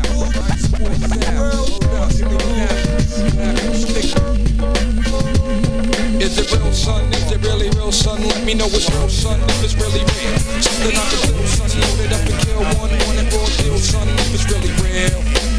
[6.40, 7.14] it real, son?
[7.14, 8.22] Is it really real, son?
[8.28, 10.40] Let me know it's real, son, if it's really real.
[10.62, 11.70] Something I can feel, son.
[11.80, 15.53] Load it up and kill one, one and raw deal, son, if it's really real.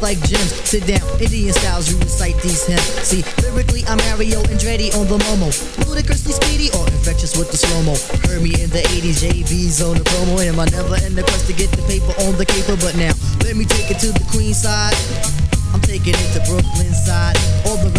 [0.00, 0.54] Like gems.
[0.68, 2.82] Sit down, Indian styles, you recite these hymns.
[3.02, 5.50] See, lyrically, I'm Mario Andretti on the Momo.
[5.86, 7.94] Ludicrously speedy or infectious with the slow mo.
[8.28, 10.38] Heard me in the 80s, JB's on the promo.
[10.44, 12.76] Am I never in the quest to get the paper on the caper.
[12.76, 13.12] But now,
[13.44, 14.94] let me take it to the queen side.
[15.72, 17.36] I'm taking it to Brooklyn side.
[17.66, 17.90] All the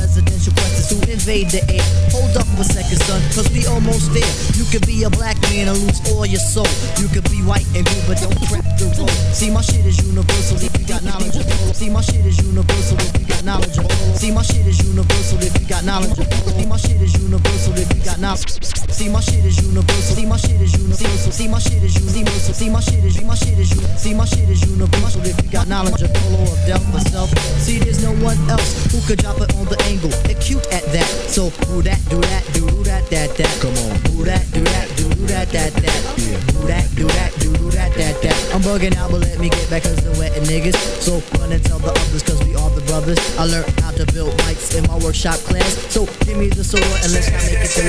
[0.50, 1.86] residential questions to invade the air.
[2.12, 4.26] Hold up a second, son, cause we almost there.
[4.58, 6.68] You could be a black man and lose all your soul.
[6.98, 9.10] You could be white and blue, but don't crap the road.
[9.34, 11.74] See, my shit is universal if you got knowledge of polo.
[11.74, 14.14] See, my shit is universal if you got knowledge of polo.
[14.16, 16.54] See, my shit is universal if you got knowledge of polo.
[16.54, 18.80] See, my shit is universal if you got knowledge.
[18.90, 20.16] See, my shit is universal.
[20.16, 21.32] See, my shit is universal.
[21.32, 22.54] See, my shit is universal.
[22.54, 23.70] See, my shit is my shit is.
[24.02, 27.30] See, my shit is universal if you got knowledge of polo or Delta self.
[27.62, 30.12] See, there's no one else who could drop it on the angle.
[30.40, 31.04] Acute at that.
[31.28, 33.52] So who that, do that, do that, that, that.
[33.60, 33.92] Come on.
[34.16, 36.16] Who that, do that, do that, that, that.
[36.16, 38.56] Do that, do that, do that, that, that.
[38.56, 40.80] I'm bugging out, but let me get back cause the wetting niggas.
[41.04, 43.20] So run and tell the others cause we are the brothers.
[43.38, 45.76] I learned how to build mics in my workshop class.
[45.92, 47.84] So give me the sword and let's not make it to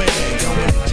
[0.00, 0.89] Back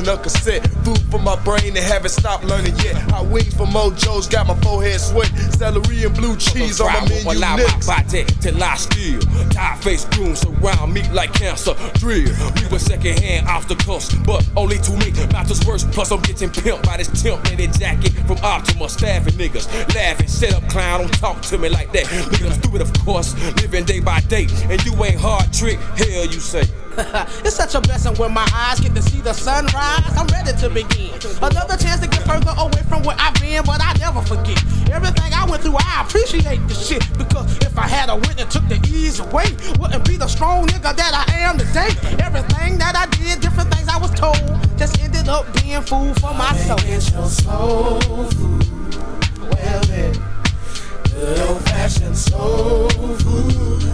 [0.00, 0.66] and a cassette.
[0.84, 2.96] Food for my brain and haven't stopped learning yet.
[3.12, 5.28] Hot wings for Mojo's, got my forehead sweat.
[5.52, 7.86] Celery and blue cheese on my menu allow next.
[7.86, 9.20] my body to lie still.
[9.50, 11.74] Tie face grooms surround me like cancer.
[11.94, 12.32] Drill.
[12.56, 15.12] We were second hand off the coast, but only to me.
[15.32, 15.84] Matters worse.
[15.84, 18.88] Plus, I'm getting pimped by this temp knitted jacket from Optima.
[18.88, 19.68] Staffing niggas.
[19.94, 20.28] Laughing.
[20.28, 21.00] Set up clown.
[21.00, 22.10] Don't talk to me like that.
[22.30, 23.34] Look at I'm stupid, of course.
[23.60, 24.46] Living day by day.
[24.68, 25.78] And you ain't hard trick.
[25.96, 26.64] Hell, you say.
[27.44, 30.04] it's such a blessing when my eyes get to see the sunrise.
[30.16, 31.14] I'm ready to begin.
[31.40, 34.58] Another chance to get further away from where I've been, but I never forget.
[34.90, 37.06] Everything I went through, I appreciate the shit.
[37.16, 39.48] Because if I had a wit and took the easy way,
[39.78, 41.90] wouldn't be the strong nigga that I am today.
[42.22, 44.36] Everything that I did, different things I was told,
[44.76, 46.78] just ended up being food for my soul.
[46.78, 48.96] Get your soul food.
[49.40, 53.84] Well good old fashioned soul food.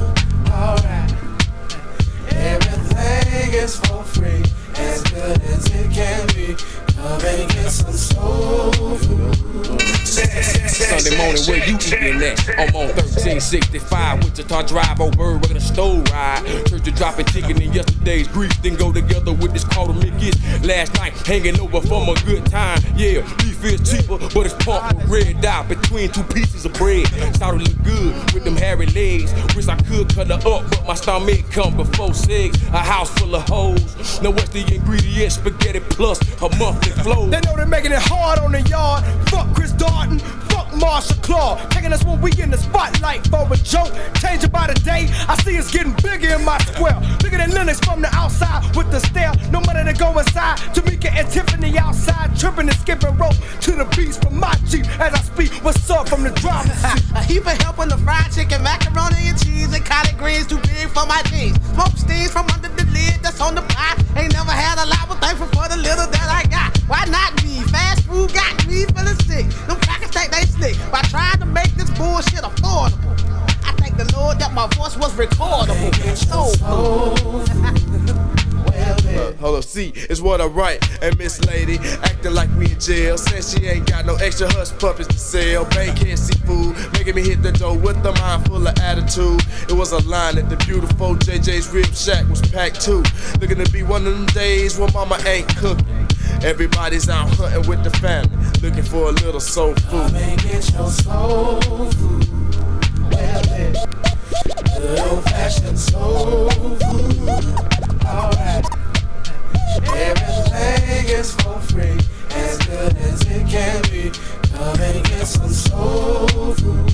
[0.50, 1.16] Alright.
[2.96, 4.42] Everything is for free,
[4.76, 6.85] as good as it can be.
[10.86, 12.48] Sunday morning, where you eating at?
[12.58, 16.44] I'm on 1365 Wichita Drive, oh bird, we're gonna stove ride.
[16.66, 20.34] Church to dropping chicken in yesterday's grease, then go together with this quarter Mickey's.
[20.64, 22.80] Last night, hanging over from a good time.
[22.96, 27.06] Yeah, beef is cheaper, but it's pumped with red dot between two pieces of bread.
[27.34, 29.32] Started look good with them hairy legs.
[29.54, 32.56] Wish I could cut her up, but my stomach come before six.
[32.68, 34.20] A house full of hoes.
[34.22, 35.32] Now what's the ingredient?
[35.32, 37.28] Spaghetti plus a monthly flow.
[37.28, 39.04] They know they're making it hard on the yard.
[39.28, 40.18] Fuck Chris Darton.
[40.50, 43.92] Fuck Marshall Claw, taking us when we in the spotlight for a joke.
[44.20, 47.00] Changing by the day, I see us getting bigger in my square.
[47.22, 49.32] Bigger than Lenox from the outside with the stare.
[49.50, 50.58] No money to go inside.
[50.74, 55.14] Tamika and Tiffany outside, tripping and skipping rope to the beats from my Jeep as
[55.14, 55.52] I speak.
[55.64, 56.72] What's up from the drama?
[57.14, 60.58] A heap of help on the fried chicken, macaroni and cheese, and collard greens too
[60.58, 61.58] big for my jeans.
[61.72, 64.02] Smoke steams from under the lid that's on the pot.
[64.16, 66.75] Ain't never had a lot, but thankful for the little that I got.
[66.86, 67.60] Why not me?
[67.72, 69.46] Fast food got me feeling sick.
[69.66, 73.14] Them crackers think they slick by trying to make this bullshit affordable.
[73.64, 75.92] I thank the Lord that my voice was recordable.
[76.16, 76.52] So
[79.16, 80.86] Uh, hold up, see, it's what I write.
[81.02, 83.16] And Miss Lady acting like we in jail.
[83.16, 85.64] Says she ain't got no extra hush puppies to sell.
[85.64, 89.42] Bankhead seafood, making me hit the door with a mind full of attitude.
[89.68, 93.02] It was a line that the beautiful JJ's Rib Shack was packed too.
[93.40, 96.05] Looking to be one of them days when mama ain't cooking.
[96.42, 99.90] Everybody's out hunting with the family, looking for a little soul food.
[99.90, 101.60] Come and Get your soul
[101.92, 102.28] food.
[103.10, 103.86] Well, it's
[104.78, 107.28] good old fashioned soul food.
[108.04, 108.64] Alright.
[109.94, 111.98] Everything is for free,
[112.30, 114.10] as good as it can be.
[114.54, 116.92] Come and get some soul food.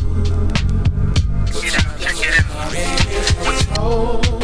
[1.53, 4.42] Come and get some soul food.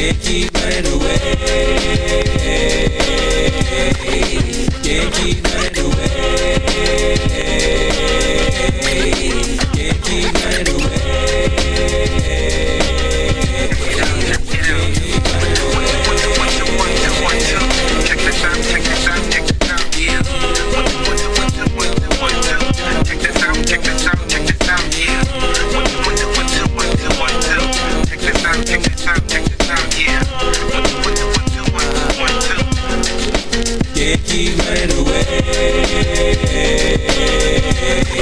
[0.00, 1.18] Can't keep running away.
[4.82, 6.20] Can't keep running away.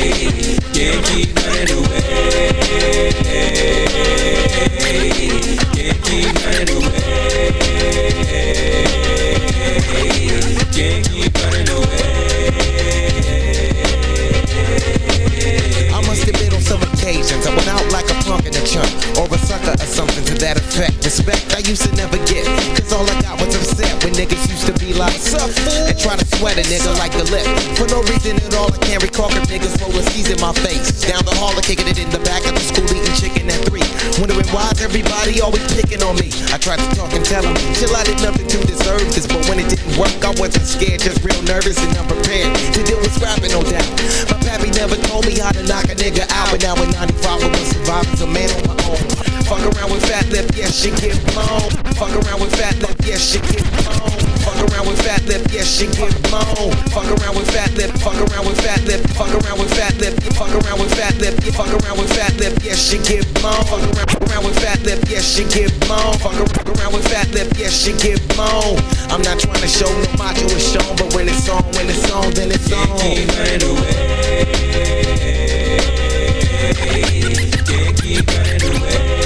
[0.08, 2.00] Can't keep running away.
[5.74, 7.02] Can't keep running away.
[10.72, 12.08] Can't keep running away.
[15.92, 18.88] I must admit on some occasions I went out like a punk in a chunk
[19.18, 22.17] Or a sucker or something to that effect Respect I used to never
[26.38, 27.42] sweat a nigga like the lip.
[27.74, 31.02] For no reason at all I can't recall cause niggas a C's in my face.
[31.02, 33.58] Down the hall I kicking it in the back of the school eating chicken at
[33.66, 33.82] three.
[34.22, 36.30] Wondering why's everybody always picking on me?
[36.54, 39.26] I tried to talk and tell them Chill I did nothing to deserve this.
[39.26, 43.02] But when it didn't work I wasn't scared Just real nervous and unprepared To deal
[43.02, 43.90] with rapping no doubt.
[44.30, 47.42] My pappy never told me how to knock a nigga out But now in 95
[47.42, 49.02] I was surviving a man on my own.
[49.50, 51.66] Fuck around with fat lip, yes, she get blown.
[51.98, 54.17] Fuck around with fat lip, yes, she get blown
[54.88, 56.72] around with fat lip, yes, she get blown.
[56.90, 60.14] Fuck around with fat lip, fuck around with fat lip Fuck around with fat lip,
[60.34, 63.64] fuck around with fat lip Fuck around with fat lip, yes, she get blown.
[63.64, 66.14] Fuck around, with fat lip, yes, she get blown.
[66.18, 68.78] Fuck around with fat lip, yes, she get blown.
[69.10, 72.10] I'm not trying to show no macho is shown But when it's on, when it's
[72.10, 72.86] on, then it's on.
[72.86, 74.48] Can't keep running away.
[77.66, 79.17] Can't keep running away.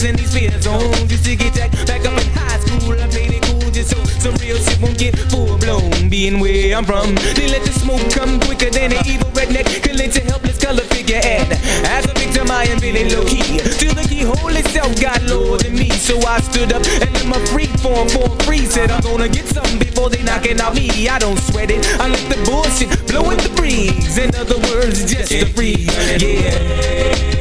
[0.00, 1.08] Face these fears on.
[1.08, 4.02] Just to get back, back up in high school, I made it cool just so
[4.18, 6.08] some real shit won't get full blown.
[6.08, 9.96] Being where I'm from, they let the smoke come quicker than an evil redneck can
[9.96, 11.20] let a helpless color figure.
[11.22, 11.52] And
[11.84, 13.60] as a victim, I am feeling low key.
[13.76, 17.40] Till the keyhole itself got lower than me, so I stood up and let my
[17.52, 18.64] freak form for free.
[18.64, 21.08] Said I'm gonna get something before they knocking out me.
[21.08, 21.84] I don't sweat it.
[22.00, 24.16] I let the bullshit blow in the breeze.
[24.16, 25.92] In other words, just a breeze.
[26.22, 27.39] Yeah.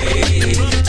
[0.00, 0.79] Can't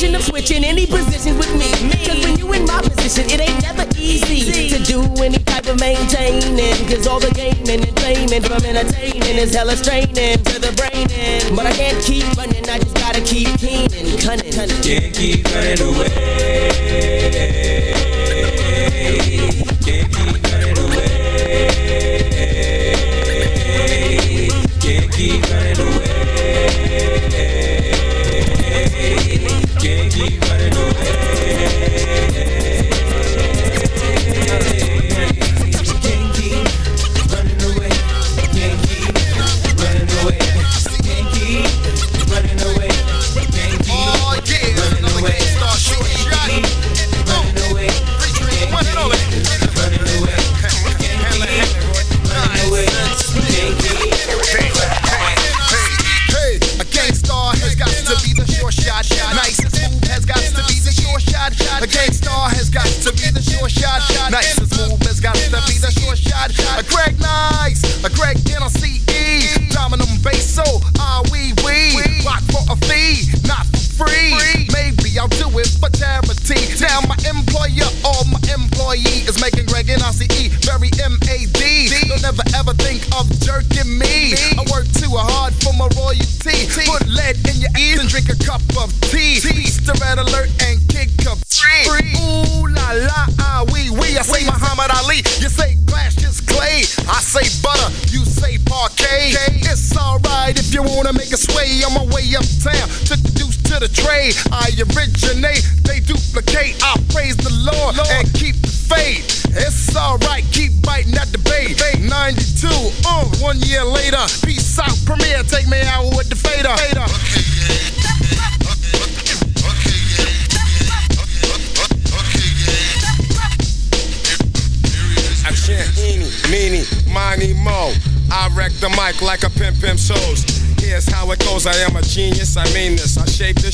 [0.00, 1.70] Be of switching any positions with me.
[2.06, 5.78] Cause when you in my position, it ain't never easy to do any type of
[5.78, 6.74] maintaining.
[6.88, 11.06] Cause all the gaming and flaming from entertaining is hella straining to the brain.
[11.54, 14.50] But I can't keep running, I just gotta keep keen and cunning.
[14.80, 16.50] Can't keep running away.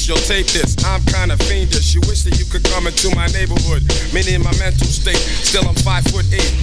[0.07, 0.79] You'll tape this.
[0.87, 1.93] I'm kind of fiendish.
[1.93, 3.83] You wish that you could come into my neighborhood.
[4.15, 5.19] Many in my mental state.
[5.19, 6.55] Still I'm five foot eight.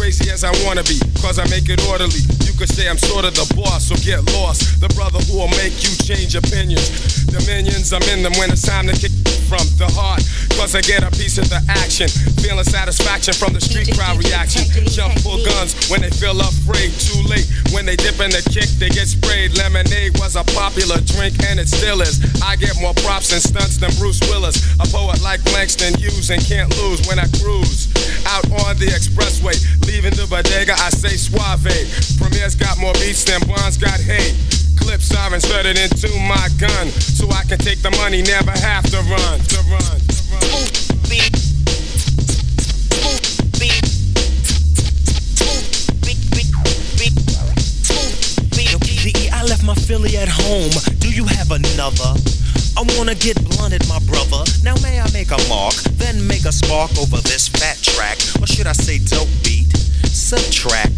[0.00, 2.20] Crazy as I wanna be, cause I make it orderly.
[2.44, 4.80] You could say I'm sort of the boss, so get lost.
[4.80, 6.88] The brother who will make you change opinions.
[7.28, 9.12] Dominions, I'm in them when it's time to kick
[9.48, 10.20] from the heart.
[10.56, 12.08] Cause I get a piece of the action.
[12.44, 14.68] Feeling satisfaction from the street crowd reaction.
[14.88, 16.92] Jump full guns when they feel afraid.
[17.00, 19.56] Too late when they dip in the kick, they get sprayed.
[19.56, 22.20] Lemonade was a popular drink and it still is.
[22.42, 24.60] I get more props and stunts than Bruce Willis.
[24.80, 27.88] A poet like Langston Hughes and can't lose when I cruise.
[28.26, 31.70] Out on the expressway, leaving the bodega, I say suave.
[32.18, 34.34] Premier's got more beats than Bonds got hate.
[34.76, 38.98] Clips are inserted into my gun, so I can take the money, never have to
[39.08, 39.40] run.
[39.40, 39.95] To run.
[53.06, 54.42] I wanna get blunted, my brother.
[54.64, 58.48] Now may I make a mark, then make a spark over this fat track, or
[58.48, 59.70] should I say dope beat?
[60.10, 60.90] Subtract,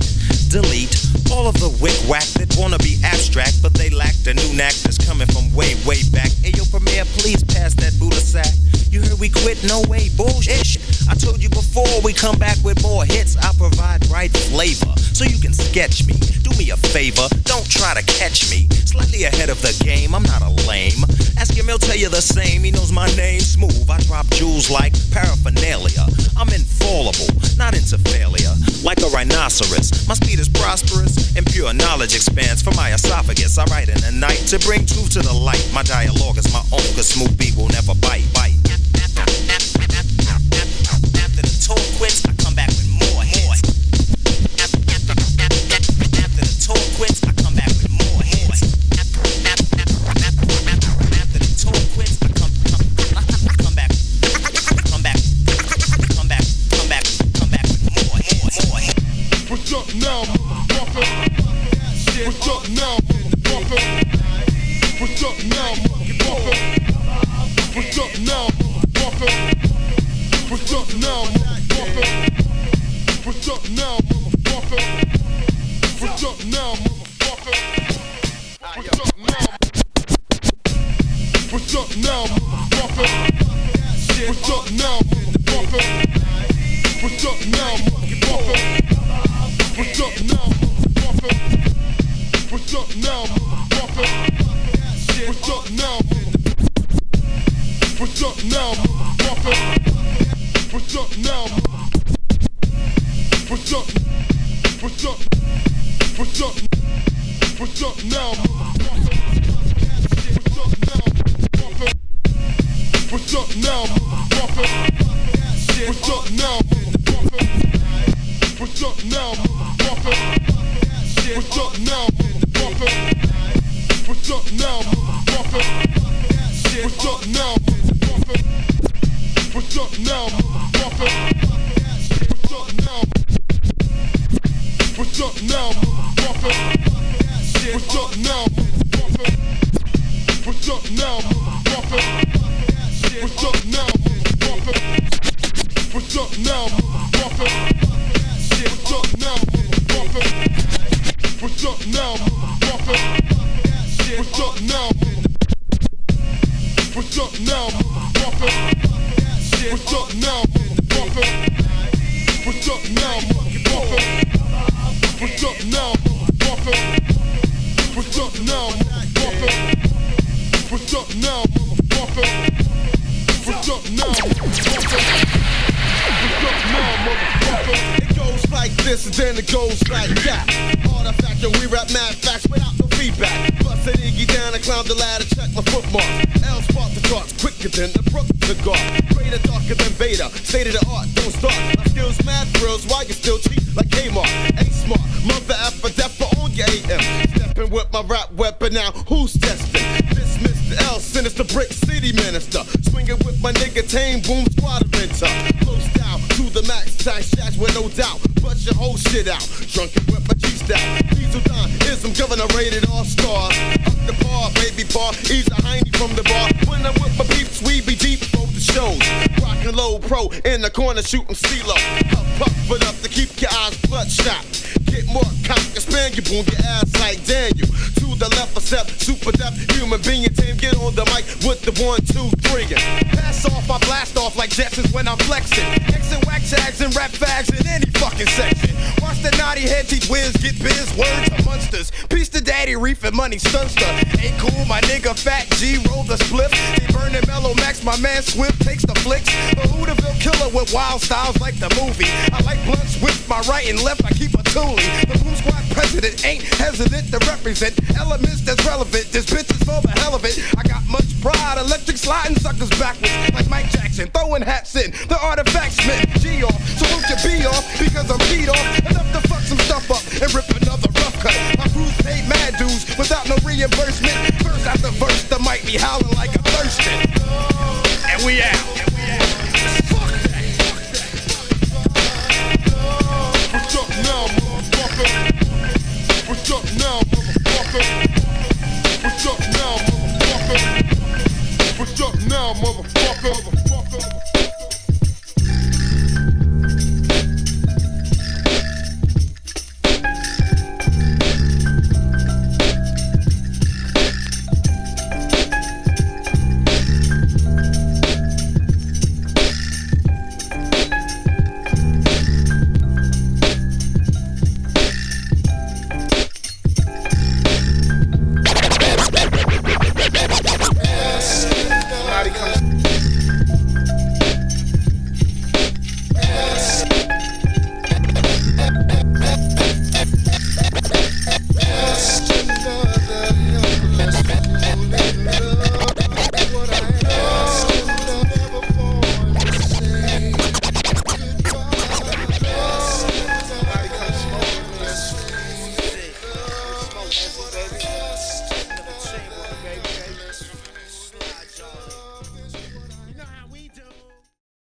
[0.48, 0.88] delete
[1.30, 4.72] all of the wick whack that wanna be abstract, but they lack the new knack
[4.80, 6.32] that's coming from way, way back.
[6.40, 8.56] Hey yo, Premier, please pass that Buddha sack.
[8.88, 9.60] You heard we quit?
[9.68, 10.80] No way, bullshit.
[11.12, 13.36] I told you before we come back with more hits.
[13.36, 16.16] I provide right flavor, so you can sketch me.
[16.40, 18.57] Do me a favor, don't try to catch me.
[35.78, 36.17] My dialogue